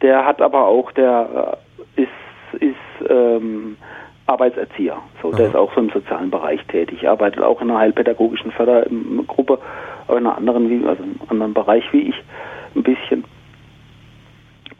Der 0.03 0.25
hat 0.25 0.41
aber 0.43 0.67
auch, 0.67 0.93
der 0.93 1.59
äh, 1.97 2.03
ist, 2.03 2.63
ist 2.63 3.11
ähm, 3.11 3.77
Arbeitserzieher. 4.27 4.97
So, 5.21 5.33
der 5.33 5.47
Aha. 5.47 5.49
ist 5.49 5.57
auch 5.57 5.75
so 5.75 5.81
im 5.81 5.91
sozialen 5.91 6.31
Bereich 6.31 6.65
tätig. 6.67 7.09
Arbeitet 7.09 7.43
auch 7.43 7.61
in 7.61 7.71
einer 7.71 7.81
heilpädagogischen 7.81 8.53
Fördergruppe, 8.53 9.59
aber 10.07 10.19
in 10.19 10.27
einer 10.27 10.37
anderen, 10.37 10.71
wie, 10.71 10.87
also 10.87 11.03
in 11.03 11.11
einem 11.11 11.31
anderen 11.31 11.55
Bereich 11.55 11.85
wie 11.93 12.09
ich, 12.09 12.17
ein 12.75 12.83
bisschen. 12.83 13.25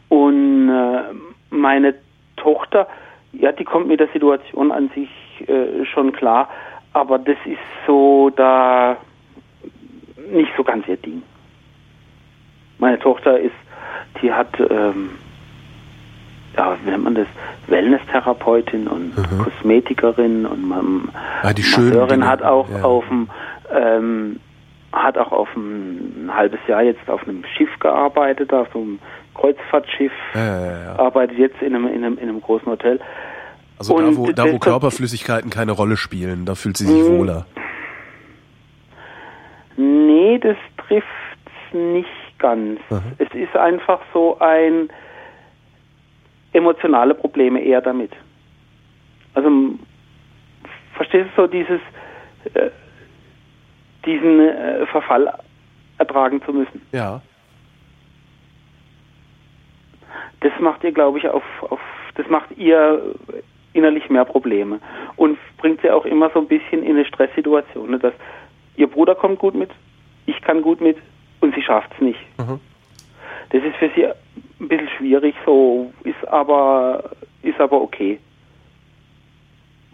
Und 0.09 0.69
äh, 0.69 1.01
meine 1.49 1.95
Tochter, 2.37 2.87
ja, 3.33 3.51
die 3.51 3.63
kommt 3.63 3.87
mit 3.87 3.99
der 3.99 4.09
Situation 4.09 4.71
an 4.71 4.89
sich 4.93 5.09
äh, 5.47 5.85
schon 5.85 6.11
klar, 6.13 6.49
aber 6.93 7.17
das 7.17 7.37
ist 7.45 7.57
so 7.87 8.29
da 8.29 8.97
nicht 10.31 10.51
so 10.55 10.63
ganz 10.63 10.87
ihr 10.87 10.97
Ding. 10.97 11.23
Meine 12.77 12.99
Tochter 12.99 13.39
ist, 13.39 13.55
die 14.21 14.31
hat, 14.31 14.59
ähm, 14.59 15.11
ja, 16.57 16.77
wie 16.83 16.89
nennt 16.91 17.03
man 17.03 17.15
das, 17.15 17.27
Wellness-Therapeutin 17.67 18.87
und 18.87 19.17
Mhm. 19.17 19.37
Kosmetikerin 19.43 20.45
und 20.45 20.67
man, 20.67 21.09
Ah, 21.41 21.53
die 21.53 21.61
Masseurin 21.61 22.27
hat 22.27 22.41
auch 22.43 22.69
ja. 22.69 22.83
auf 22.83 23.05
dem, 23.07 23.29
ähm, 23.73 24.39
hat 24.91 25.17
auch 25.17 25.31
auf 25.31 25.47
ein, 25.55 26.25
ein 26.27 26.35
halbes 26.35 26.59
Jahr 26.67 26.83
jetzt 26.83 27.09
auf 27.09 27.23
einem 27.27 27.43
Schiff 27.57 27.69
gearbeitet, 27.79 28.53
auf 28.53 28.67
so 28.73 28.79
einem 28.79 28.99
Kreuzfahrtschiff, 29.33 30.11
Ja, 30.35 30.95
arbeitet 30.97 31.37
jetzt 31.39 31.61
in 31.61 31.73
einem, 31.75 31.87
in 31.87 32.03
einem, 32.03 32.17
in 32.19 32.29
einem 32.29 32.41
großen 32.41 32.67
Hotel. 32.67 32.99
Also 33.79 33.97
da 33.97 34.05
Und 34.05 34.17
wo, 34.17 34.31
da, 34.31 34.51
wo 34.51 34.59
Körperflüssigkeiten 34.59 35.49
keine 35.49 35.71
Rolle 35.71 35.97
spielen, 35.97 36.45
da 36.45 36.53
fühlt 36.53 36.77
sie 36.77 36.85
sich 36.85 37.09
Mhm. 37.09 37.17
wohler. 37.17 37.45
Nee, 39.77 40.37
das 40.39 40.57
trifft 40.87 41.07
nicht 41.73 42.07
ganz. 42.37 42.79
Aha. 42.91 43.01
Es 43.17 43.33
ist 43.33 43.55
einfach 43.55 43.99
so 44.13 44.37
ein 44.39 44.89
emotionale 46.53 47.13
Probleme 47.13 47.61
eher 47.61 47.81
damit. 47.81 48.11
Also 49.33 49.49
verstehst 50.93 51.29
du 51.35 51.43
so 51.43 51.47
dieses 51.47 51.81
äh, 52.53 52.69
diesen 54.05 54.39
äh, 54.39 54.85
Verfall 54.87 55.33
ertragen 55.97 56.41
zu 56.43 56.51
müssen. 56.53 56.81
Ja. 56.91 57.21
Das 60.41 60.51
macht 60.59 60.83
ihr, 60.83 60.91
glaube 60.91 61.19
ich, 61.19 61.27
auf, 61.27 61.43
auf 61.69 61.79
das 62.15 62.27
macht 62.27 62.51
ihr 62.57 63.15
innerlich 63.71 64.09
mehr 64.09 64.25
Probleme 64.25 64.79
und 65.15 65.37
bringt 65.57 65.81
sie 65.81 65.89
auch 65.89 66.05
immer 66.05 66.29
so 66.31 66.39
ein 66.39 66.47
bisschen 66.47 66.83
in 66.83 66.95
eine 66.95 67.05
Stresssituation, 67.05 67.91
ne, 67.91 67.99
dass 67.99 68.13
ihr 68.75 68.87
Bruder 68.87 69.15
kommt 69.15 69.39
gut 69.39 69.55
mit, 69.55 69.71
ich 70.25 70.39
kann 70.41 70.61
gut 70.61 70.79
mit 70.79 70.97
und 71.39 71.55
sie 71.55 71.61
schafft 71.61 71.91
es 71.95 72.01
nicht. 72.01 72.19
Mhm. 72.37 72.59
Das 73.49 73.63
ist 73.63 73.75
für 73.77 73.89
sie 73.95 74.07
ein 74.63 74.67
bisschen 74.69 74.89
schwierig, 74.97 75.35
so 75.45 75.91
ist 76.03 76.27
aber 76.27 77.11
ist 77.41 77.59
aber 77.59 77.81
okay. 77.81 78.19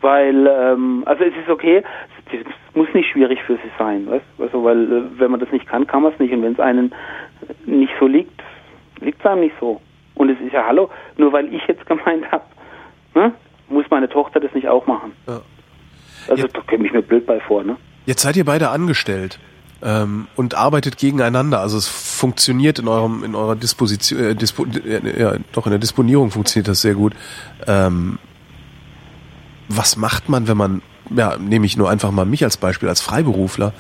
Weil, 0.01 0.47
ähm, 0.47 1.03
also 1.05 1.23
es 1.25 1.33
ist 1.35 1.49
okay, 1.49 1.83
es 2.31 2.75
muss 2.75 2.87
nicht 2.93 3.09
schwierig 3.11 3.41
für 3.43 3.55
sie 3.55 3.71
sein, 3.77 4.07
weißt? 4.09 4.23
Also 4.37 4.63
weil 4.63 4.83
äh, 4.91 5.19
wenn 5.19 5.31
man 5.31 5.39
das 5.41 5.51
nicht 5.51 5.67
kann, 5.67 5.85
kann 5.87 6.03
man 6.03 6.13
es 6.13 6.19
nicht. 6.19 6.31
Und 6.33 6.41
wenn 6.43 6.53
es 6.53 6.59
einen 6.59 6.93
nicht 7.65 7.91
so 7.99 8.07
liegt, 8.07 8.41
liegt 9.01 9.19
es 9.19 9.25
einem 9.25 9.41
nicht 9.41 9.55
so. 9.59 9.81
Und 10.15 10.29
es 10.29 10.39
ist 10.39 10.53
ja 10.53 10.65
hallo, 10.65 10.89
nur 11.17 11.33
weil 11.33 11.53
ich 11.53 11.61
jetzt 11.67 11.85
gemeint 11.85 12.31
habe, 12.31 12.45
ne, 13.15 13.33
muss 13.67 13.85
meine 13.89 14.07
Tochter 14.07 14.39
das 14.39 14.53
nicht 14.53 14.67
auch 14.69 14.87
machen. 14.87 15.11
Ja. 15.27 15.41
Also 16.29 16.43
Ja. 16.45 16.49
da 16.53 16.61
käme 16.61 16.85
ich 16.85 16.93
mir 16.93 17.01
blöd 17.01 17.25
bei 17.25 17.39
vor, 17.41 17.63
ne? 17.63 17.75
Jetzt 18.05 18.21
seid 18.21 18.37
ihr 18.37 18.45
beide 18.45 18.69
angestellt 18.69 19.39
ähm, 19.81 20.27
und 20.35 20.55
arbeitet 20.55 20.97
gegeneinander. 20.97 21.59
Also 21.59 21.77
es 21.77 21.87
funktioniert 21.87 22.79
in 22.79 22.87
eurem 22.87 23.23
in 23.23 23.35
eurer 23.35 23.55
Disposition, 23.55 24.19
äh, 24.19 24.35
Dispo, 24.35 24.65
äh, 24.65 25.19
ja, 25.19 25.35
doch 25.53 25.65
in 25.65 25.71
der 25.71 25.79
Disponierung 25.79 26.31
funktioniert 26.31 26.67
das 26.67 26.81
sehr 26.81 26.95
gut. 26.95 27.13
Ähm, 27.67 28.19
was 29.67 29.95
macht 29.95 30.29
man, 30.29 30.47
wenn 30.47 30.57
man, 30.57 30.81
ja, 31.15 31.37
nehme 31.37 31.65
ich 31.65 31.77
nur 31.77 31.89
einfach 31.89 32.11
mal 32.11 32.25
mich 32.25 32.43
als 32.43 32.57
Beispiel 32.57 32.89
als 32.89 33.01
Freiberufler. 33.01 33.73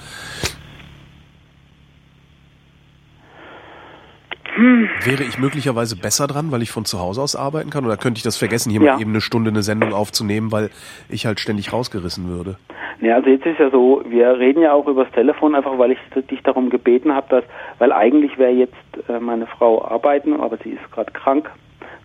Wäre 5.03 5.23
ich 5.23 5.37
möglicherweise 5.39 5.95
besser 5.95 6.27
dran, 6.27 6.51
weil 6.51 6.61
ich 6.61 6.71
von 6.71 6.85
zu 6.85 6.99
Hause 6.99 7.21
aus 7.21 7.35
arbeiten 7.35 7.69
kann? 7.69 7.85
Oder 7.85 7.97
könnte 7.97 8.17
ich 8.19 8.23
das 8.23 8.37
vergessen, 8.37 8.71
hier 8.71 8.81
Ja. 8.81 8.93
mal 8.93 9.01
eben 9.01 9.11
eine 9.11 9.21
Stunde 9.21 9.49
eine 9.51 9.63
Sendung 9.63 9.93
aufzunehmen, 9.93 10.51
weil 10.51 10.69
ich 11.07 11.25
halt 11.25 11.39
ständig 11.39 11.71
rausgerissen 11.71 12.27
würde? 12.27 12.57
Ja, 13.01 13.15
also 13.15 13.29
jetzt 13.29 13.45
ist 13.45 13.59
ja 13.59 13.69
so, 13.69 14.03
wir 14.07 14.37
reden 14.39 14.61
ja 14.61 14.73
auch 14.73 14.85
übers 14.87 15.09
Telefon, 15.11 15.55
einfach 15.55 15.77
weil 15.77 15.91
ich 15.91 15.99
dich 16.29 16.43
darum 16.43 16.69
gebeten 16.69 17.13
habe, 17.13 17.27
dass, 17.29 17.43
weil 17.77 17.93
eigentlich 17.93 18.37
wäre 18.37 18.51
jetzt 18.51 18.75
äh, 19.07 19.19
meine 19.19 19.47
Frau 19.47 19.85
arbeiten, 19.85 20.33
aber 20.39 20.57
sie 20.57 20.71
ist 20.71 20.91
gerade 20.91 21.11
krank, 21.13 21.49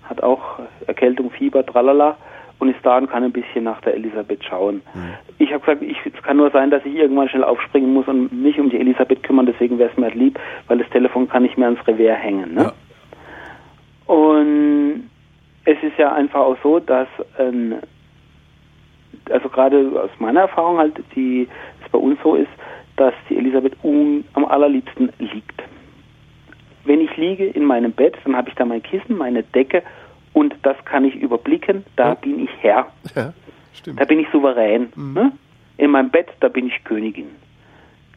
hat 0.05 0.23
auch 0.23 0.61
Erkältung, 0.87 1.31
Fieber, 1.33 1.67
tralala 1.67 2.17
und 2.59 2.69
ist 2.69 2.79
da 2.83 2.99
und 2.99 3.11
kann 3.11 3.25
ein 3.25 3.33
bisschen 3.33 3.65
nach 3.65 3.81
der 3.83 3.95
Elisabeth 3.95 4.45
schauen. 4.45 4.83
Ich 5.39 5.53
habe 5.53 5.61
gesagt, 5.61 5.83
ich, 5.83 5.97
es 6.05 6.23
kann 6.23 6.37
nur 6.37 6.51
sein, 6.51 6.71
dass 6.71 6.85
ich 6.85 6.95
irgendwann 6.95 7.29
schnell 7.29 7.45
aufspringen 7.45 7.93
muss 7.93 8.07
und 8.07 8.33
mich 8.33 8.59
um 8.59 8.71
die 8.71 8.79
Elisabeth 8.79 9.23
kümmern, 9.23 9.47
deswegen 9.47 9.79
wäre 9.79 9.91
es 9.91 9.97
mir 9.97 10.07
halt 10.07 10.15
lieb, 10.15 10.39
weil 10.69 10.79
das 10.79 10.89
Telefon 10.91 11.29
kann 11.29 11.43
nicht 11.43 11.59
mehr 11.59 11.69
ans 11.69 11.87
Revers 11.87 12.19
hängen. 12.19 12.55
Ne? 12.55 12.73
Ja. 14.07 14.15
Und 14.15 15.11
es 15.65 15.83
ist 15.83 15.99
ja 15.99 16.13
einfach 16.13 16.41
auch 16.41 16.57
so, 16.63 16.79
dass 16.79 17.09
ähm, 17.39 17.77
also 19.31 19.49
gerade 19.49 19.91
aus 20.03 20.11
meiner 20.19 20.41
Erfahrung 20.41 20.79
halt, 20.79 20.95
die 21.15 21.49
es 21.83 21.91
bei 21.91 21.99
uns 21.99 22.19
so 22.23 22.35
ist, 22.35 22.51
dass 22.97 23.15
die 23.29 23.37
Elisabeth 23.37 23.77
un, 23.83 24.25
am 24.35 24.45
allerliebsten 24.45 25.11
liegt. 25.19 25.63
Wenn 26.85 27.01
ich 27.01 27.17
liege 27.17 27.47
in 27.47 27.65
meinem 27.65 27.93
Bett, 27.93 28.17
dann 28.25 28.37
habe 28.37 28.51
ich 28.51 28.55
da 28.55 28.65
mein 28.65 28.83
Kissen, 28.83 29.17
meine 29.17 29.43
Decke 29.43 29.83
und 30.35 30.55
das 30.63 30.77
kann 30.85 31.05
ich 31.07 31.15
überblicken, 31.17 31.85
da 31.97 32.09
Ja. 32.11 32.15
bin 32.15 32.45
ich 32.45 32.51
Herr, 32.61 32.87
Ja, 33.17 33.33
stimmt. 33.73 33.99
da 34.01 34.05
bin 34.05 34.19
ich 34.21 34.29
souverän. 34.31 34.93
Ne? 34.97 35.33
In 35.79 35.91
meinem 35.91 36.11
Bett, 36.11 36.29
da 36.41 36.49
bin 36.49 36.67
ich 36.67 36.85
Königin. 36.85 37.29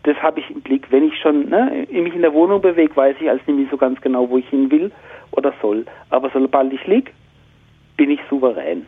Das 0.04 0.16
habe 0.22 0.40
ich 0.42 0.50
im 0.52 0.62
Blick. 0.62 0.92
Wenn 0.92 1.08
ich 1.08 1.18
schon 1.20 1.50
ne, 1.50 1.88
mich 1.92 2.14
in 2.16 2.22
der 2.22 2.34
Wohnung 2.34 2.62
bewege, 2.62 2.96
weiß 2.96 3.16
ich 3.20 3.30
als 3.30 3.46
nicht 3.48 3.72
so 3.72 3.78
ganz 3.78 4.00
genau, 4.02 4.30
wo 4.30 4.38
ich 4.38 4.48
hin 4.50 4.70
will 4.72 4.92
oder 5.32 5.54
soll. 5.62 5.86
Aber 6.10 6.30
sobald 6.34 6.72
ich 6.74 6.86
lieg, 6.88 7.14
bin 7.98 8.12
ich 8.12 8.20
souverän. 8.30 8.86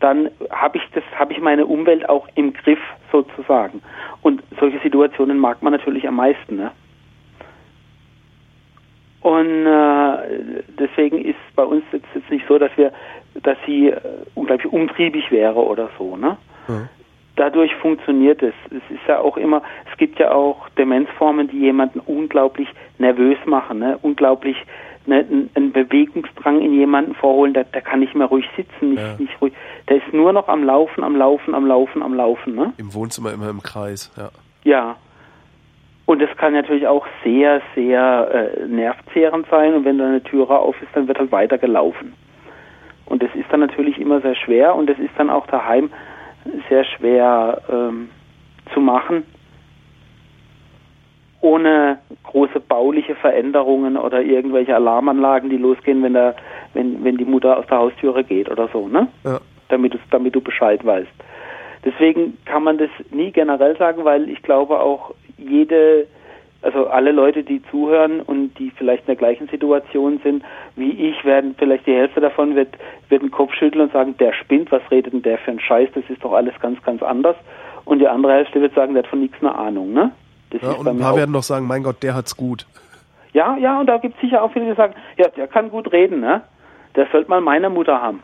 Dann 0.00 0.30
habe 0.50 0.78
ich 0.78 0.82
das, 0.94 1.04
habe 1.16 1.32
ich 1.32 1.40
meine 1.40 1.66
Umwelt 1.66 2.08
auch 2.08 2.26
im 2.34 2.52
Griff 2.52 2.80
sozusagen. 3.12 3.80
Und 4.22 4.42
solche 4.58 4.80
Situationen 4.80 5.38
mag 5.38 5.62
man 5.62 5.72
natürlich 5.72 6.08
am 6.08 6.16
meisten. 6.16 6.56
Ne? 6.56 6.72
Und 9.22 9.66
äh, 9.66 10.62
deswegen 10.78 11.24
ist 11.24 11.36
bei 11.54 11.62
uns 11.64 11.84
jetzt, 11.92 12.06
jetzt 12.14 12.30
nicht 12.30 12.44
so, 12.48 12.58
dass 12.58 12.70
wir, 12.76 12.92
dass 13.42 13.56
sie 13.66 13.88
äh, 13.88 14.00
unglaublich 14.34 14.72
umtriebig 14.72 15.30
wäre 15.30 15.54
oder 15.64 15.88
so. 15.98 16.16
Ne? 16.16 16.36
Ja. 16.68 16.88
dadurch 17.36 17.74
funktioniert 17.76 18.42
es. 18.42 18.54
Es 18.70 18.82
ist 18.94 19.00
ja 19.08 19.18
auch 19.20 19.36
immer, 19.36 19.62
es 19.90 19.96
gibt 19.98 20.18
ja 20.18 20.32
auch 20.32 20.68
Demenzformen, 20.70 21.48
die 21.48 21.58
jemanden 21.60 22.00
unglaublich 22.00 22.68
nervös 22.98 23.38
machen, 23.46 23.78
ne? 23.78 23.98
unglaublich 24.02 24.56
ne, 25.06 25.18
einen- 25.28 25.50
einen 25.54 25.72
Bewegungsdrang 25.72 26.60
in 26.60 26.72
jemanden 26.74 27.14
vorholen, 27.14 27.54
der, 27.54 27.64
der 27.64 27.80
kann 27.80 28.00
nicht 28.00 28.14
mehr 28.14 28.26
ruhig 28.26 28.44
sitzen, 28.56 28.90
nicht, 28.90 29.00
Ja. 29.02 29.16
nicht 29.18 29.40
ruhig. 29.40 29.52
Der 29.88 29.96
ist 29.96 30.12
nur 30.12 30.32
noch 30.32 30.48
am 30.48 30.62
Laufen, 30.64 31.02
am 31.04 31.16
Laufen, 31.16 31.54
am 31.54 31.66
Laufen, 31.66 32.02
am 32.02 32.14
Laufen. 32.14 32.54
Ne? 32.54 32.72
Im 32.76 32.92
Wohnzimmer 32.94 33.32
immer 33.32 33.50
im 33.50 33.62
Kreis, 33.62 34.12
ja. 34.16 34.30
Ja. 34.64 34.96
Und 36.12 36.20
das 36.20 36.36
kann 36.36 36.52
natürlich 36.52 36.86
auch 36.86 37.06
sehr, 37.24 37.62
sehr 37.74 38.52
äh, 38.60 38.66
nervzehrend 38.66 39.46
sein. 39.48 39.72
Und 39.72 39.86
wenn 39.86 39.96
da 39.96 40.04
eine 40.04 40.22
Türe 40.22 40.58
auf 40.58 40.76
ist, 40.82 40.90
dann 40.92 41.08
wird 41.08 41.18
halt 41.18 41.32
weiter 41.32 41.56
gelaufen. 41.56 42.12
Und 43.06 43.22
das 43.22 43.30
ist 43.34 43.46
dann 43.50 43.60
natürlich 43.60 43.98
immer 43.98 44.20
sehr 44.20 44.34
schwer. 44.34 44.74
Und 44.76 44.90
das 44.90 44.98
ist 44.98 45.12
dann 45.16 45.30
auch 45.30 45.46
daheim 45.46 45.88
sehr 46.68 46.84
schwer 46.84 47.62
ähm, 47.72 48.10
zu 48.74 48.80
machen, 48.80 49.24
ohne 51.40 51.98
große 52.24 52.60
bauliche 52.60 53.14
Veränderungen 53.14 53.96
oder 53.96 54.20
irgendwelche 54.20 54.74
Alarmanlagen, 54.74 55.48
die 55.48 55.56
losgehen, 55.56 56.02
wenn, 56.02 56.12
der, 56.12 56.36
wenn, 56.74 57.02
wenn 57.02 57.16
die 57.16 57.24
Mutter 57.24 57.56
aus 57.56 57.66
der 57.68 57.78
Haustüre 57.78 58.22
geht 58.22 58.50
oder 58.50 58.68
so, 58.70 58.86
ne? 58.86 59.08
ja. 59.24 59.40
damit, 59.70 59.98
damit 60.10 60.34
du 60.34 60.42
Bescheid 60.42 60.84
weißt. 60.84 61.08
Deswegen 61.86 62.36
kann 62.44 62.64
man 62.64 62.76
das 62.76 62.90
nie 63.10 63.32
generell 63.32 63.78
sagen, 63.78 64.04
weil 64.04 64.28
ich 64.28 64.42
glaube 64.42 64.78
auch 64.78 65.14
jede, 65.42 66.06
also 66.62 66.86
alle 66.86 67.12
Leute, 67.12 67.42
die 67.42 67.62
zuhören 67.70 68.20
und 68.20 68.58
die 68.58 68.70
vielleicht 68.70 69.02
in 69.02 69.06
der 69.06 69.16
gleichen 69.16 69.48
Situation 69.48 70.20
sind 70.22 70.44
wie 70.76 70.90
ich, 70.90 71.24
werden 71.24 71.54
vielleicht 71.58 71.86
die 71.86 71.94
Hälfte 71.94 72.20
davon 72.20 72.56
wird, 72.56 72.68
wird 73.08 73.22
den 73.22 73.30
Kopf 73.30 73.52
schütteln 73.54 73.82
und 73.82 73.92
sagen, 73.92 74.16
der 74.18 74.32
spinnt, 74.32 74.72
was 74.72 74.82
redet 74.90 75.12
denn 75.12 75.22
der 75.22 75.38
für 75.38 75.50
einen 75.50 75.60
Scheiß, 75.60 75.90
das 75.94 76.04
ist 76.08 76.24
doch 76.24 76.32
alles 76.32 76.54
ganz, 76.60 76.82
ganz 76.82 77.02
anders. 77.02 77.36
Und 77.84 77.98
die 77.98 78.08
andere 78.08 78.32
Hälfte 78.32 78.60
wird 78.60 78.74
sagen, 78.74 78.94
der 78.94 79.02
hat 79.02 79.10
von 79.10 79.20
nichts 79.20 79.36
eine 79.40 79.54
Ahnung, 79.54 79.92
ne? 79.92 80.12
Das 80.50 80.62
ja, 80.62 80.72
und 80.72 80.86
ein 80.86 80.98
paar 80.98 81.16
werden 81.16 81.32
doch 81.32 81.42
sagen, 81.42 81.66
mein 81.66 81.82
Gott, 81.82 82.02
der 82.02 82.14
hat's 82.14 82.36
gut. 82.36 82.66
Ja, 83.32 83.56
ja, 83.56 83.80
und 83.80 83.86
da 83.86 83.98
gibt 83.98 84.14
es 84.16 84.20
sicher 84.20 84.42
auch 84.42 84.52
viele, 84.52 84.66
die 84.66 84.76
sagen, 84.76 84.94
ja, 85.16 85.28
der 85.28 85.48
kann 85.48 85.70
gut 85.70 85.90
reden, 85.92 86.20
ne? 86.20 86.42
Der 86.94 87.06
sollte 87.10 87.30
mal 87.30 87.40
meine 87.40 87.70
Mutter 87.70 88.00
haben. 88.00 88.22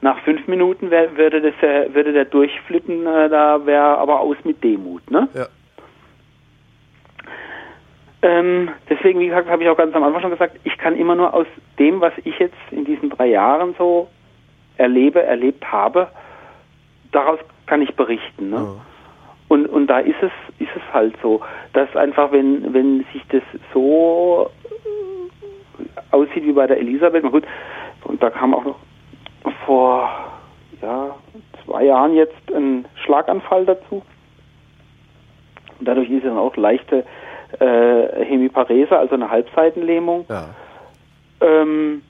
Nach 0.00 0.18
fünf 0.20 0.46
Minuten 0.46 0.90
wär, 0.90 1.16
würde, 1.16 1.40
das, 1.40 1.54
äh, 1.62 1.94
würde 1.94 2.12
der 2.12 2.24
durchflippen, 2.24 3.06
äh, 3.06 3.28
da 3.28 3.64
wäre 3.66 3.98
aber 3.98 4.20
aus 4.20 4.36
mit 4.44 4.64
Demut, 4.64 5.10
ne? 5.10 5.28
Ja. 5.34 5.46
Ähm, 8.22 8.70
deswegen, 8.88 9.20
wie 9.20 9.26
gesagt, 9.26 9.48
habe 9.48 9.62
ich 9.62 9.68
auch 9.68 9.76
ganz 9.76 9.94
am 9.94 10.02
Anfang 10.02 10.22
schon 10.22 10.30
gesagt, 10.30 10.58
ich 10.64 10.76
kann 10.78 10.96
immer 10.96 11.14
nur 11.14 11.34
aus 11.34 11.46
dem, 11.78 12.00
was 12.00 12.12
ich 12.24 12.38
jetzt 12.38 12.56
in 12.70 12.84
diesen 12.84 13.10
drei 13.10 13.26
Jahren 13.26 13.74
so 13.78 14.08
erlebe, 14.78 15.22
erlebt 15.22 15.70
habe, 15.70 16.08
daraus 17.12 17.38
kann 17.66 17.82
ich 17.82 17.94
berichten. 17.94 18.50
Ne? 18.50 18.56
Ja. 18.56 18.86
Und, 19.48 19.66
und 19.66 19.86
da 19.86 20.00
ist 20.00 20.20
es, 20.22 20.32
ist 20.58 20.74
es 20.74 20.82
halt 20.92 21.14
so, 21.22 21.40
dass 21.72 21.94
einfach, 21.94 22.32
wenn, 22.32 22.74
wenn 22.74 23.04
sich 23.12 23.22
das 23.28 23.42
so 23.72 24.50
aussieht 26.10 26.44
wie 26.44 26.52
bei 26.52 26.66
der 26.66 26.78
Elisabeth, 26.78 27.22
na 27.22 27.30
gut, 27.30 27.44
und 28.04 28.22
da 28.22 28.30
kam 28.30 28.54
auch 28.54 28.64
noch 28.64 28.78
vor 29.64 30.08
ja, 30.82 31.14
zwei 31.64 31.84
Jahren 31.84 32.14
jetzt 32.14 32.52
ein 32.54 32.86
Schlaganfall 33.04 33.66
dazu. 33.66 34.02
Und 35.78 35.88
dadurch 35.88 36.10
ist 36.10 36.18
es 36.18 36.24
dann 36.24 36.38
auch 36.38 36.56
leichte 36.56 37.04
äh, 37.60 38.24
Hemiparese, 38.24 38.96
also 38.96 39.14
eine 39.14 39.30
Halbseitenlähmung. 39.30 40.24
Ja. 40.28 40.48
Ähm, 41.40 42.02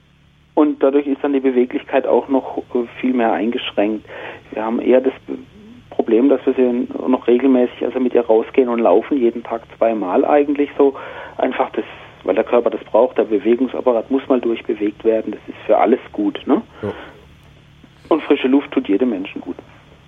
und 0.54 0.82
dadurch 0.82 1.06
ist 1.06 1.22
dann 1.22 1.34
die 1.34 1.40
Beweglichkeit 1.40 2.06
auch 2.06 2.28
noch 2.28 2.62
viel 3.00 3.12
mehr 3.12 3.32
eingeschränkt. 3.32 4.06
Wir 4.52 4.64
haben 4.64 4.80
eher 4.80 5.02
das 5.02 5.12
Problem, 5.90 6.28
dass 6.28 6.44
wir 6.46 6.54
sie 6.54 6.88
noch 7.08 7.26
regelmäßig 7.26 7.84
also 7.84 8.00
mit 8.00 8.14
ihr 8.14 8.24
rausgehen 8.24 8.68
und 8.68 8.78
laufen, 8.78 9.18
jeden 9.18 9.42
Tag 9.42 9.62
zweimal 9.76 10.24
eigentlich 10.24 10.70
so. 10.78 10.94
Einfach 11.36 11.70
das, 11.72 11.84
weil 12.24 12.34
der 12.34 12.44
Körper 12.44 12.70
das 12.70 12.82
braucht, 12.84 13.18
der 13.18 13.24
Bewegungsapparat 13.24 14.10
muss 14.10 14.26
mal 14.28 14.40
durchbewegt 14.40 15.04
werden, 15.04 15.32
das 15.32 15.40
ist 15.46 15.58
für 15.66 15.76
alles 15.76 16.00
gut. 16.12 16.40
Ne? 16.46 16.62
Ja. 16.82 16.92
Und 18.08 18.22
frische 18.22 18.48
Luft 18.48 18.70
tut 18.72 18.88
jedem 18.88 19.10
Menschen 19.10 19.40
gut. 19.40 19.56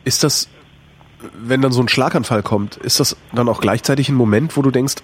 Ist 0.05 0.25
das, 0.25 0.49
wenn 1.35 1.61
dann 1.61 1.73
so 1.73 1.83
ein 1.83 1.89
Schlaganfall 1.89 2.43
kommt, 2.43 2.77
ist 2.77 3.01
das 3.01 3.17
dann 3.35 3.49
auch 3.49 3.61
gleichzeitig 3.61 4.09
ein 4.09 4.15
Moment, 4.15 4.57
wo 4.57 4.63
du 4.63 4.71
denkst, 4.71 4.97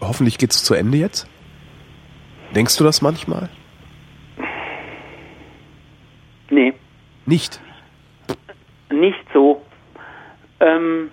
hoffentlich 0.00 0.38
geht 0.38 0.52
es 0.52 0.64
zu 0.64 0.74
Ende 0.74 0.98
jetzt? 0.98 1.26
Denkst 2.54 2.76
du 2.76 2.84
das 2.84 3.02
manchmal? 3.02 3.48
Nee. 6.50 6.74
Nicht? 7.26 7.60
Nicht 8.90 9.24
so. 9.34 9.62
Ähm, 10.60 11.10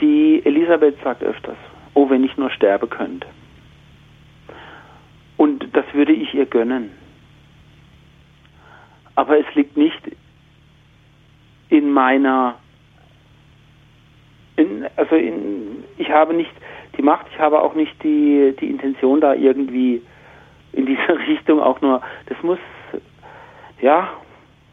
die 0.00 0.42
Elisabeth 0.44 0.96
sagt 1.02 1.22
öfters, 1.22 1.58
oh, 1.94 2.08
wenn 2.10 2.24
ich 2.24 2.36
nur 2.36 2.50
sterbe 2.50 2.86
könnte. 2.86 3.26
Und 5.36 5.66
das 5.74 5.84
würde 5.92 6.12
ich 6.12 6.32
ihr 6.34 6.46
gönnen. 6.46 6.90
Aber 9.14 9.38
es 9.38 9.54
liegt 9.54 9.76
nicht 9.76 10.00
in 11.68 11.90
meiner, 11.90 12.58
in, 14.56 14.86
also 14.96 15.16
in, 15.16 15.75
ich 15.98 16.10
habe 16.10 16.34
nicht 16.34 16.52
die 16.96 17.02
Macht, 17.02 17.26
ich 17.32 17.38
habe 17.38 17.60
auch 17.60 17.74
nicht 17.74 18.02
die, 18.02 18.54
die 18.60 18.70
Intention 18.70 19.20
da 19.20 19.34
irgendwie 19.34 20.02
in 20.72 20.86
diese 20.86 21.18
Richtung 21.28 21.60
auch 21.60 21.80
nur, 21.80 22.00
das 22.26 22.40
muss, 22.42 22.58
ja, 23.80 24.10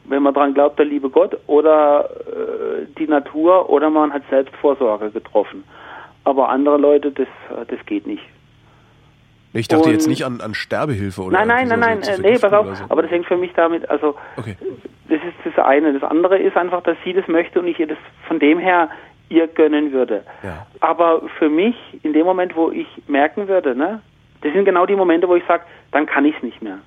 wenn 0.06 0.24
man 0.24 0.34
daran 0.34 0.54
glaubt, 0.54 0.78
der 0.80 0.86
liebe 0.86 1.10
Gott 1.10 1.38
oder 1.48 2.10
äh, 2.28 2.86
die 2.98 3.08
Natur 3.08 3.70
oder 3.70 3.90
man 3.90 4.12
hat 4.12 4.24
Selbstvorsorge 4.30 5.12
getroffen. 5.12 5.64
Aber 6.26 6.50
andere 6.50 6.78
Leute, 6.78 7.12
das, 7.12 7.28
das 7.68 7.86
geht 7.86 8.06
nicht. 8.06 8.24
Ich 9.54 9.68
dachte 9.68 9.86
und, 9.86 9.92
jetzt 9.92 10.08
nicht 10.08 10.26
an, 10.26 10.42
an 10.42 10.56
Sterbehilfe 10.56 11.22
oder 11.22 11.38
Nein, 11.38 11.48
nein, 11.48 11.68
nein, 11.68 11.80
nein, 11.80 12.02
äh, 12.02 12.18
nee, 12.20 12.40
pass 12.40 12.52
auf, 12.54 12.76
so. 12.76 12.84
aber 12.90 13.04
das 13.04 13.12
hängt 13.12 13.28
für 13.28 13.38
mich 13.38 13.52
damit, 13.54 13.88
also 13.88 14.16
okay. 14.36 14.58
das 15.10 15.20
ist 15.20 15.56
das 15.56 15.64
eine. 15.64 15.94
Das 15.94 16.04
andere 16.10 16.40
ist 16.40 16.58
einfach, 16.58 16.82
dass 16.82 16.98
sie 17.04 17.14
das 17.14 17.28
möchte 17.28 17.60
und 17.60 17.68
ich 17.68 17.80
ihr 17.80 17.88
das 17.88 17.98
von 18.28 18.40
dem 18.40 18.58
her 18.58 18.90
ihr 19.30 19.48
gönnen 19.48 19.92
würde. 19.92 20.24
Ja. 20.44 20.68
Aber 20.80 21.24
für 21.40 21.50
mich, 21.50 21.76
in 22.04 22.14
dem 22.14 22.26
Moment, 22.26 22.56
wo 22.56 22.72
ich 22.72 22.88
merken 23.08 23.48
würde, 23.48 23.76
ne, 23.76 24.02
das 24.42 24.54
sind 24.54 24.66
genau 24.66 24.86
die 24.86 24.96
Momente, 24.96 25.28
wo 25.28 25.36
ich 25.36 25.46
sage, 25.46 25.64
dann 25.92 26.06
kann 26.06 26.26
ich 26.26 26.36
es 26.36 26.44
nicht 26.44 26.62
mehr 26.62 26.80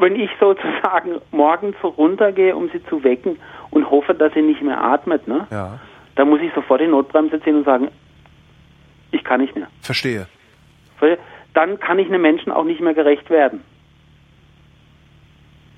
wenn 0.00 0.16
ich 0.18 0.30
sozusagen 0.40 1.20
morgens 1.30 1.76
so 1.80 1.88
runtergehe, 1.88 2.56
um 2.56 2.70
sie 2.70 2.82
zu 2.84 3.04
wecken 3.04 3.38
und 3.70 3.90
hoffe, 3.90 4.14
dass 4.14 4.32
sie 4.34 4.42
nicht 4.42 4.62
mehr 4.62 4.82
atmet, 4.82 5.28
ne? 5.28 5.46
Ja. 5.50 5.78
Dann 6.16 6.28
muss 6.28 6.40
ich 6.40 6.52
sofort 6.54 6.80
die 6.80 6.86
Notbremse 6.86 7.40
ziehen 7.40 7.56
und 7.56 7.64
sagen, 7.64 7.88
ich 9.12 9.22
kann 9.22 9.40
nicht 9.40 9.54
mehr. 9.54 9.68
Verstehe. 9.80 10.26
Dann 11.54 11.80
kann 11.80 11.98
ich 11.98 12.08
einem 12.08 12.22
Menschen 12.22 12.52
auch 12.52 12.64
nicht 12.64 12.80
mehr 12.80 12.94
gerecht 12.94 13.30
werden. 13.30 13.62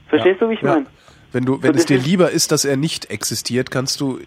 Verstehst 0.09 0.40
ja. 0.40 0.46
du, 0.46 0.50
wie 0.50 0.55
ich 0.55 0.62
meine? 0.62 0.86
Wenn 1.33 1.45
du, 1.45 1.62
wenn 1.62 1.72
so, 1.74 1.78
es 1.78 1.87
dir 1.87 1.99
lieber 1.99 2.30
ist, 2.30 2.53
dass 2.53 2.64
er 2.64 2.76
nicht 2.76 3.11
existiert, 3.11 3.70
kannst 3.70 4.01
du 4.01 4.20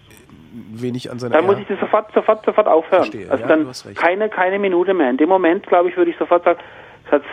wenig 0.73 1.11
an 1.11 1.19
seiner. 1.19 1.35
Dann 1.35 1.45
muss 1.45 1.57
ich 1.57 1.67
das 1.67 1.79
sofort, 1.79 2.11
sofort, 2.13 2.45
sofort 2.45 2.67
aufhören. 2.67 3.03
Verstehe. 3.03 3.29
Also 3.29 3.43
ja, 3.43 3.47
dann 3.47 3.95
keine, 3.95 4.29
keine 4.29 4.59
Minute 4.59 4.93
mehr. 4.93 5.09
In 5.09 5.17
dem 5.17 5.29
Moment, 5.29 5.67
glaube 5.67 5.89
ich, 5.89 5.97
würde 5.97 6.11
ich 6.11 6.17
sofort 6.17 6.43
sagen, 6.43 6.59
Schatz, 7.09 7.23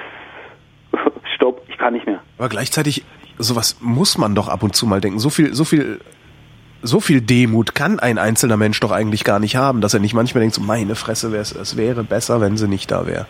stopp, 1.34 1.62
ich 1.68 1.78
kann 1.78 1.94
nicht 1.94 2.06
mehr. 2.06 2.20
Aber 2.38 2.48
gleichzeitig, 2.48 3.04
sowas 3.38 3.78
muss 3.80 4.18
man 4.18 4.34
doch 4.34 4.48
ab 4.48 4.62
und 4.62 4.76
zu 4.76 4.86
mal 4.86 5.00
denken. 5.00 5.18
So 5.18 5.30
viel, 5.30 5.54
so 5.54 5.64
viel, 5.64 6.00
so 6.82 7.00
viel 7.00 7.20
Demut 7.20 7.74
kann 7.74 7.98
ein 8.00 8.18
einzelner 8.18 8.56
Mensch 8.56 8.80
doch 8.80 8.90
eigentlich 8.90 9.24
gar 9.24 9.38
nicht 9.38 9.56
haben, 9.56 9.80
dass 9.80 9.94
er 9.94 10.00
nicht 10.00 10.14
manchmal 10.14 10.40
denkt, 10.40 10.54
so 10.54 10.60
meine 10.60 10.94
Fresse, 10.94 11.34
es 11.36 11.76
wäre 11.76 12.04
besser, 12.04 12.40
wenn 12.40 12.56
sie 12.56 12.68
nicht 12.68 12.90
da 12.90 13.06
wäre. 13.06 13.26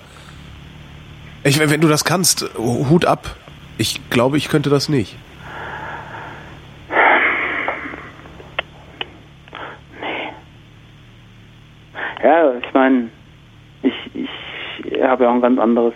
Ich, 1.44 1.58
wenn 1.58 1.80
du 1.80 1.88
das 1.88 2.04
kannst, 2.04 2.48
Hut 2.56 3.04
ab. 3.04 3.36
Ich 3.76 4.10
glaube, 4.10 4.36
ich 4.36 4.48
könnte 4.48 4.70
das 4.70 4.88
nicht. 4.88 5.16
Nee. 10.00 10.30
Ja, 12.22 12.54
ich 12.54 12.72
meine, 12.72 13.10
ich, 13.82 13.94
ich 14.14 15.02
habe 15.02 15.24
ja 15.24 15.30
auch 15.30 15.34
ein 15.34 15.40
ganz 15.40 15.58
anderes 15.58 15.94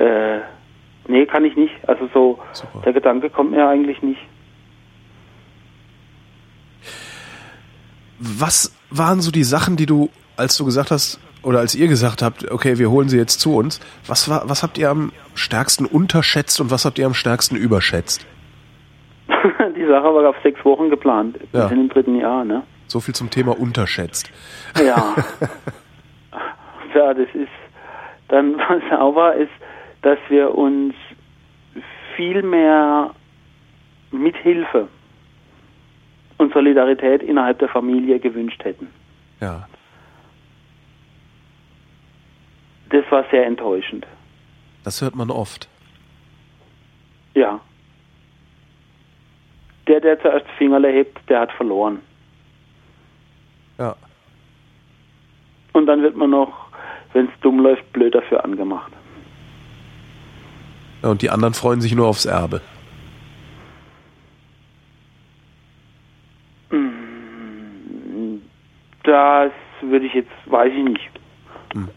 äh, 0.00 0.40
nee, 1.08 1.26
kann 1.26 1.44
ich 1.44 1.56
nicht. 1.56 1.74
Also 1.86 2.08
so, 2.12 2.38
Super. 2.52 2.80
der 2.84 2.92
Gedanke 2.92 3.30
kommt 3.30 3.50
mir 3.50 3.68
eigentlich 3.68 4.02
nicht. 4.02 4.20
Was 8.18 8.74
waren 8.90 9.20
so 9.20 9.30
die 9.30 9.44
Sachen, 9.44 9.76
die 9.76 9.86
du, 9.86 10.10
als 10.36 10.56
du 10.56 10.64
gesagt 10.64 10.90
hast, 10.90 11.20
oder 11.42 11.58
als 11.60 11.74
ihr 11.74 11.88
gesagt 11.88 12.20
habt, 12.20 12.50
okay, 12.50 12.78
wir 12.78 12.90
holen 12.90 13.08
sie 13.08 13.16
jetzt 13.16 13.40
zu 13.40 13.56
uns, 13.56 13.80
was 14.06 14.28
war, 14.28 14.48
was 14.48 14.62
habt 14.62 14.76
ihr 14.76 14.90
am 14.90 15.10
stärksten 15.34 15.86
unterschätzt 15.86 16.60
und 16.60 16.70
was 16.70 16.84
habt 16.84 16.98
ihr 16.98 17.06
am 17.06 17.14
stärksten 17.14 17.56
überschätzt? 17.56 18.26
die 19.28 19.86
Sache 19.86 20.04
war 20.04 20.28
auf 20.28 20.36
sechs 20.42 20.62
Wochen 20.66 20.90
geplant. 20.90 21.38
Wir 21.52 21.60
ja. 21.60 21.68
sind 21.68 21.80
im 21.80 21.88
dritten 21.88 22.16
Jahr, 22.16 22.44
ne? 22.44 22.62
So 22.90 22.98
viel 22.98 23.14
zum 23.14 23.30
Thema 23.30 23.56
unterschätzt. 23.56 24.32
Ja. 24.76 25.14
ja, 26.94 27.14
das 27.14 27.28
ist 27.34 27.48
dann, 28.26 28.58
was 28.58 28.82
auch 28.98 29.14
war, 29.14 29.34
ist, 29.34 29.52
dass 30.02 30.18
wir 30.28 30.52
uns 30.52 30.94
viel 32.16 32.42
mehr 32.42 33.14
Mithilfe 34.10 34.88
und 36.38 36.52
Solidarität 36.52 37.22
innerhalb 37.22 37.60
der 37.60 37.68
Familie 37.68 38.18
gewünscht 38.18 38.64
hätten. 38.64 38.88
Ja. 39.40 39.68
Das 42.88 43.04
war 43.10 43.24
sehr 43.30 43.46
enttäuschend. 43.46 44.04
Das 44.82 45.00
hört 45.00 45.14
man 45.14 45.30
oft. 45.30 45.68
Ja. 47.34 47.60
Der, 49.86 50.00
der 50.00 50.20
zuerst 50.20 50.46
Fingerle 50.58 50.88
hebt, 50.88 51.20
der 51.28 51.40
hat 51.40 51.52
verloren. 51.52 52.00
Ja. 53.80 53.96
Und 55.72 55.86
dann 55.86 56.02
wird 56.02 56.16
man 56.16 56.30
noch, 56.30 56.66
wenn 57.12 57.26
es 57.26 57.40
dumm 57.40 57.60
läuft, 57.60 57.92
blöd 57.92 58.14
dafür 58.14 58.44
angemacht. 58.44 58.92
Und 61.02 61.22
die 61.22 61.30
anderen 61.30 61.54
freuen 61.54 61.80
sich 61.80 61.94
nur 61.94 62.06
aufs 62.06 62.26
Erbe. 62.26 62.60
Das 69.10 69.50
würde 69.80 70.06
ich 70.06 70.14
jetzt, 70.14 70.30
weiß 70.46 70.72
ich 70.72 70.84
nicht. 70.84 71.10
Hm. 71.72 71.88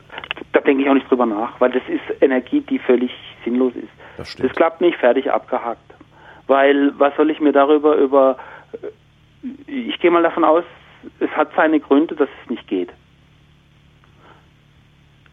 Da 0.51 0.61
denke 0.61 0.84
ich 0.84 0.89
auch 0.89 0.93
nicht 0.93 1.09
drüber 1.09 1.26
nach, 1.26 1.59
weil 1.59 1.71
das 1.71 1.84
ist 1.88 2.21
Energie, 2.21 2.61
die 2.61 2.80
völlig 2.80 3.11
sinnlos 3.43 3.74
ist. 3.76 3.89
Das, 4.17 4.36
das 4.36 4.51
klappt 4.53 4.82
nicht, 4.82 4.97
fertig, 4.97 5.32
abgehakt. 5.32 5.93
Weil, 6.47 6.97
was 6.97 7.15
soll 7.15 7.30
ich 7.30 7.39
mir 7.39 7.51
darüber 7.51 7.95
über, 7.95 8.38
ich 9.67 9.99
gehe 9.99 10.11
mal 10.11 10.24
davon 10.24 10.43
aus, 10.43 10.63
es 11.19 11.30
hat 11.32 11.51
seine 11.55 11.80
Gründe, 11.80 12.15
dass 12.15 12.30
es 12.43 12.49
nicht 12.49 12.67
geht. 12.67 12.89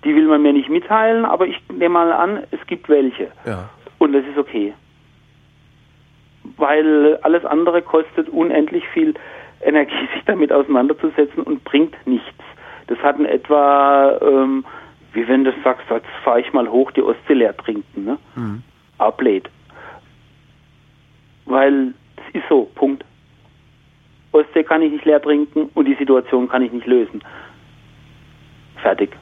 Die 0.04 0.14
will 0.14 0.26
man 0.26 0.42
mir 0.42 0.52
nicht 0.52 0.70
mitteilen, 0.70 1.24
aber 1.24 1.46
ich 1.46 1.60
nehme 1.68 1.90
mal 1.90 2.12
an, 2.12 2.44
es 2.50 2.66
gibt 2.66 2.88
welche. 2.88 3.30
Ja. 3.44 3.68
Und 3.98 4.12
das 4.12 4.24
ist 4.24 4.38
okay. 4.38 4.72
Weil 6.56 7.18
alles 7.22 7.44
andere 7.44 7.82
kostet 7.82 8.28
unendlich 8.28 8.86
viel 8.88 9.14
Energie, 9.62 10.08
sich 10.14 10.24
damit 10.24 10.52
auseinanderzusetzen 10.52 11.42
und 11.42 11.64
bringt 11.64 11.94
nichts. 12.06 12.44
Das 12.86 12.98
hat 13.00 13.18
in 13.18 13.26
etwa, 13.26 14.18
ähm, 14.22 14.64
wie 15.12 15.28
wenn 15.28 15.44
du 15.44 15.52
sagst, 15.62 15.84
jetzt 15.90 16.06
fahre 16.24 16.40
ich 16.40 16.52
mal 16.52 16.68
hoch, 16.68 16.90
die 16.92 17.02
Ostsee 17.02 17.34
leer 17.34 17.56
trinken. 17.56 18.04
Ne? 18.04 18.18
Mhm. 18.34 18.62
Ablehnt. 18.98 19.48
Weil 21.44 21.94
es 22.16 22.40
ist 22.40 22.48
so, 22.48 22.70
Punkt. 22.74 23.04
Ostsee 24.32 24.62
kann 24.62 24.82
ich 24.82 24.92
nicht 24.92 25.04
leer 25.04 25.20
trinken 25.20 25.68
und 25.74 25.86
die 25.86 25.94
Situation 25.94 26.48
kann 26.48 26.62
ich 26.62 26.72
nicht 26.72 26.86
lösen. 26.86 27.22
Fertig. 28.82 29.16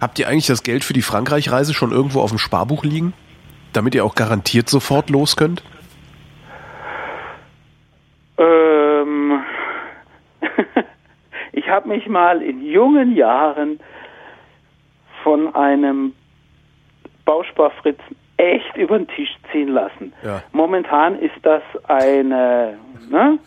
Habt 0.00 0.18
ihr 0.18 0.28
eigentlich 0.28 0.46
das 0.46 0.62
Geld 0.62 0.82
für 0.82 0.94
die 0.94 1.02
Frankreich-Reise 1.02 1.74
schon 1.74 1.92
irgendwo 1.92 2.20
auf 2.20 2.30
dem 2.30 2.38
Sparbuch 2.38 2.84
liegen? 2.84 3.12
Damit 3.72 3.94
ihr 3.94 4.04
auch 4.04 4.14
garantiert 4.14 4.68
sofort 4.68 5.10
los 5.10 5.36
könnt? 5.36 5.62
Ähm, 8.38 9.42
ich 11.52 11.68
habe 11.68 11.88
mich 11.88 12.08
mal 12.08 12.40
in 12.40 12.64
jungen 12.64 13.14
Jahren 13.14 13.78
von 15.22 15.54
einem 15.54 16.14
Bausparfritz 17.26 18.00
echt 18.38 18.76
über 18.76 18.96
den 18.96 19.08
Tisch 19.08 19.36
ziehen 19.52 19.68
lassen. 19.68 20.14
Ja. 20.24 20.42
Momentan 20.52 21.18
ist 21.18 21.36
das 21.42 21.62
eine 21.84 22.78
ne, 23.10 23.38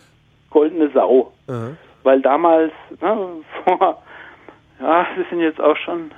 goldene 0.52 0.92
Sau. 0.92 1.34
Mhm. 1.48 1.78
Weil 2.04 2.22
damals, 2.22 2.72
ne, 3.02 3.28
vor, 3.66 4.04
ja, 4.80 5.08
das 5.18 5.30
sind 5.32 5.40
jetzt 5.40 5.60
auch 5.60 5.78
schon 5.78 6.12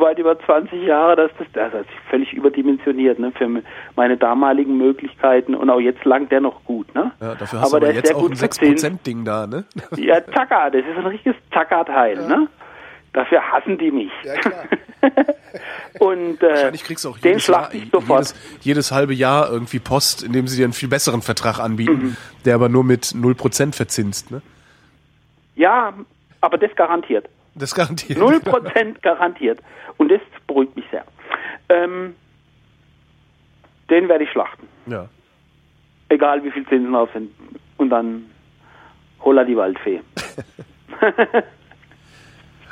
weit 0.00 0.18
über 0.18 0.38
20 0.38 0.82
Jahre, 0.82 1.16
dass 1.16 1.30
das, 1.38 1.46
also 1.62 1.78
das 1.78 1.86
ist 1.86 1.92
völlig 2.10 2.32
überdimensioniert, 2.32 3.18
ne, 3.18 3.32
für 3.32 3.48
meine 3.96 4.16
damaligen 4.16 4.76
Möglichkeiten 4.76 5.54
und 5.54 5.70
auch 5.70 5.80
jetzt 5.80 6.04
langt 6.04 6.30
der 6.32 6.40
noch 6.40 6.64
gut, 6.64 6.92
ne? 6.94 7.12
Ja, 7.20 7.34
dafür 7.34 7.60
hast 7.60 7.72
aber 7.72 7.80
du 7.80 7.86
aber 7.86 7.94
jetzt 7.94 8.14
auch 8.14 8.28
ein 8.28 8.36
verzinst. 8.36 8.84
6%-Ding 8.84 9.24
da, 9.24 9.46
ne? 9.46 9.64
Ja, 9.96 10.24
Zacker, 10.32 10.70
das 10.70 10.82
ist 10.84 10.96
ein 10.98 11.06
richtiges 11.06 11.36
Zackerteil, 11.52 12.16
ne? 12.26 12.48
Dafür 13.12 13.40
hassen 13.42 13.78
die 13.78 13.90
mich. 13.92 14.10
Ja, 14.24 14.34
klar. 14.34 14.64
und 16.00 16.42
äh, 16.42 16.48
Wahrscheinlich 16.48 16.82
kriegst 16.84 17.04
du 17.04 17.10
auch 17.10 17.18
jedes, 17.18 17.46
Jahr, 17.46 17.70
jedes, 17.72 18.34
jedes 18.62 18.90
halbe 18.92 19.14
Jahr 19.14 19.50
irgendwie 19.50 19.78
Post, 19.78 20.22
indem 20.24 20.48
sie 20.48 20.56
dir 20.56 20.64
einen 20.64 20.72
viel 20.72 20.88
besseren 20.88 21.22
Vertrag 21.22 21.58
anbieten, 21.60 21.92
Mhm. 21.92 22.16
der 22.44 22.56
aber 22.56 22.68
nur 22.68 22.82
mit 22.82 23.04
0% 23.04 23.74
verzinst, 23.74 24.30
ne? 24.32 24.42
Ja, 25.54 25.92
aber 26.40 26.58
das 26.58 26.74
garantiert. 26.74 27.28
Das 27.54 27.74
garantiert. 27.74 28.18
Null 28.18 28.40
Prozent 28.40 29.02
garantiert. 29.02 29.60
Und 29.96 30.10
das 30.10 30.20
beruhigt 30.46 30.74
mich 30.76 30.84
sehr. 30.90 31.04
Ähm, 31.68 32.14
den 33.90 34.08
werde 34.08 34.24
ich 34.24 34.30
schlachten. 34.30 34.66
Ja. 34.86 35.08
Egal 36.08 36.42
wie 36.44 36.50
viel 36.50 36.66
Zinsen 36.66 36.92
drauf 36.92 37.10
sind. 37.12 37.30
Und 37.76 37.90
dann 37.90 38.24
holla 39.20 39.44
die 39.44 39.56
Waldfee. 39.56 40.00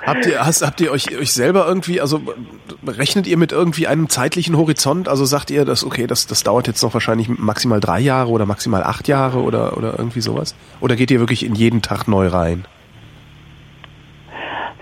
Habt 0.05 0.27
ihr, 0.27 0.45
hast, 0.45 0.67
habt 0.67 0.81
ihr 0.81 0.91
euch, 0.91 1.17
euch 1.17 1.33
selber 1.33 1.65
irgendwie, 1.67 2.01
also 2.01 2.21
rechnet 2.85 3.29
ihr 3.29 3.37
mit 3.37 3.53
irgendwie 3.53 3.87
einem 3.87 4.09
zeitlichen 4.09 4.57
Horizont? 4.57 5.09
Also 5.09 5.25
sagt 5.25 5.51
ihr, 5.53 5.65
dass 5.65 5.85
okay, 5.85 6.09
das, 6.09 6.27
das 6.27 6.43
dauert 6.43 6.67
jetzt 6.67 6.83
noch 6.83 6.93
wahrscheinlich 6.93 7.29
maximal 7.29 7.79
drei 7.79 8.01
Jahre 8.01 8.31
oder 8.31 8.45
maximal 8.45 8.83
acht 8.83 9.07
Jahre 9.07 9.43
oder, 9.43 9.77
oder 9.77 9.97
irgendwie 9.97 10.21
sowas? 10.21 10.57
Oder 10.81 10.97
geht 10.97 11.13
ihr 11.13 11.21
wirklich 11.21 11.47
in 11.47 11.55
jeden 11.55 11.83
Tag 11.83 12.09
neu 12.09 12.27
rein? 12.27 12.65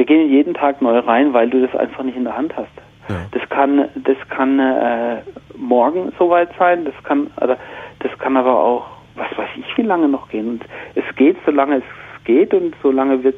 Wir 0.01 0.07
gehen 0.07 0.31
jeden 0.31 0.55
Tag 0.55 0.81
neu 0.81 0.99
rein, 1.01 1.35
weil 1.35 1.51
du 1.51 1.61
das 1.61 1.79
einfach 1.79 2.03
nicht 2.03 2.17
in 2.17 2.25
der 2.25 2.35
Hand 2.35 2.57
hast. 2.57 2.73
Ja. 3.11 3.17
Das 3.33 3.47
kann, 3.51 3.87
das 3.97 4.17
kann 4.31 4.59
äh, 4.59 5.19
morgen 5.59 6.11
soweit 6.19 6.49
sein, 6.59 6.87
das 6.87 6.95
kann, 7.05 7.31
also, 7.37 7.55
das 7.99 8.19
kann 8.19 8.35
aber 8.39 8.59
auch, 8.59 8.87
was 9.15 9.29
weiß 9.37 9.51
ich, 9.57 9.77
wie 9.77 9.83
lange 9.83 10.09
noch 10.09 10.31
gehen. 10.31 10.49
Und 10.53 10.65
es 10.95 11.05
geht, 11.17 11.37
solange 11.45 11.77
es 11.77 12.25
geht 12.25 12.55
und 12.55 12.75
solange 12.83 13.23
wir, 13.23 13.35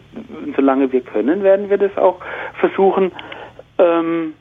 solange 0.54 0.92
wir 0.92 1.00
können, 1.00 1.42
werden 1.42 1.68
wir 1.68 1.78
das 1.78 1.98
auch 1.98 2.20
versuchen, 2.60 3.10
ähm, 3.78 4.34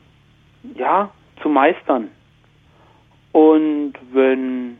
ja, 0.76 1.10
zu 1.42 1.48
meistern. 1.48 2.06
Und 3.32 3.94
wenn, 4.12 4.78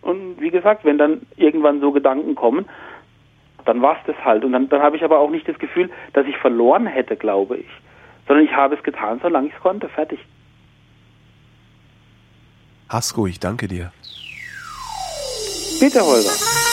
und 0.00 0.40
wie 0.40 0.50
gesagt, 0.50 0.84
wenn 0.84 0.98
dann 0.98 1.22
irgendwann 1.34 1.80
so 1.80 1.90
Gedanken 1.90 2.36
kommen, 2.36 2.66
dann 3.64 3.82
war 3.82 3.96
es 3.98 4.06
das 4.06 4.24
halt. 4.24 4.44
Und 4.44 4.52
dann, 4.52 4.68
dann 4.68 4.82
habe 4.82 4.96
ich 4.96 5.04
aber 5.04 5.18
auch 5.18 5.30
nicht 5.30 5.48
das 5.48 5.58
Gefühl, 5.58 5.90
dass 6.12 6.26
ich 6.26 6.36
verloren 6.36 6.86
hätte, 6.86 7.16
glaube 7.16 7.58
ich. 7.58 7.68
Sondern 8.26 8.44
ich 8.44 8.52
habe 8.52 8.74
es 8.74 8.82
getan, 8.82 9.20
solange 9.22 9.48
ich 9.48 9.54
es 9.54 9.60
konnte. 9.60 9.88
Fertig. 9.88 10.18
Hasko, 12.88 13.26
ich 13.26 13.40
danke 13.40 13.68
dir. 13.68 13.92
Bitte, 15.80 16.00
Holger. 16.00 16.63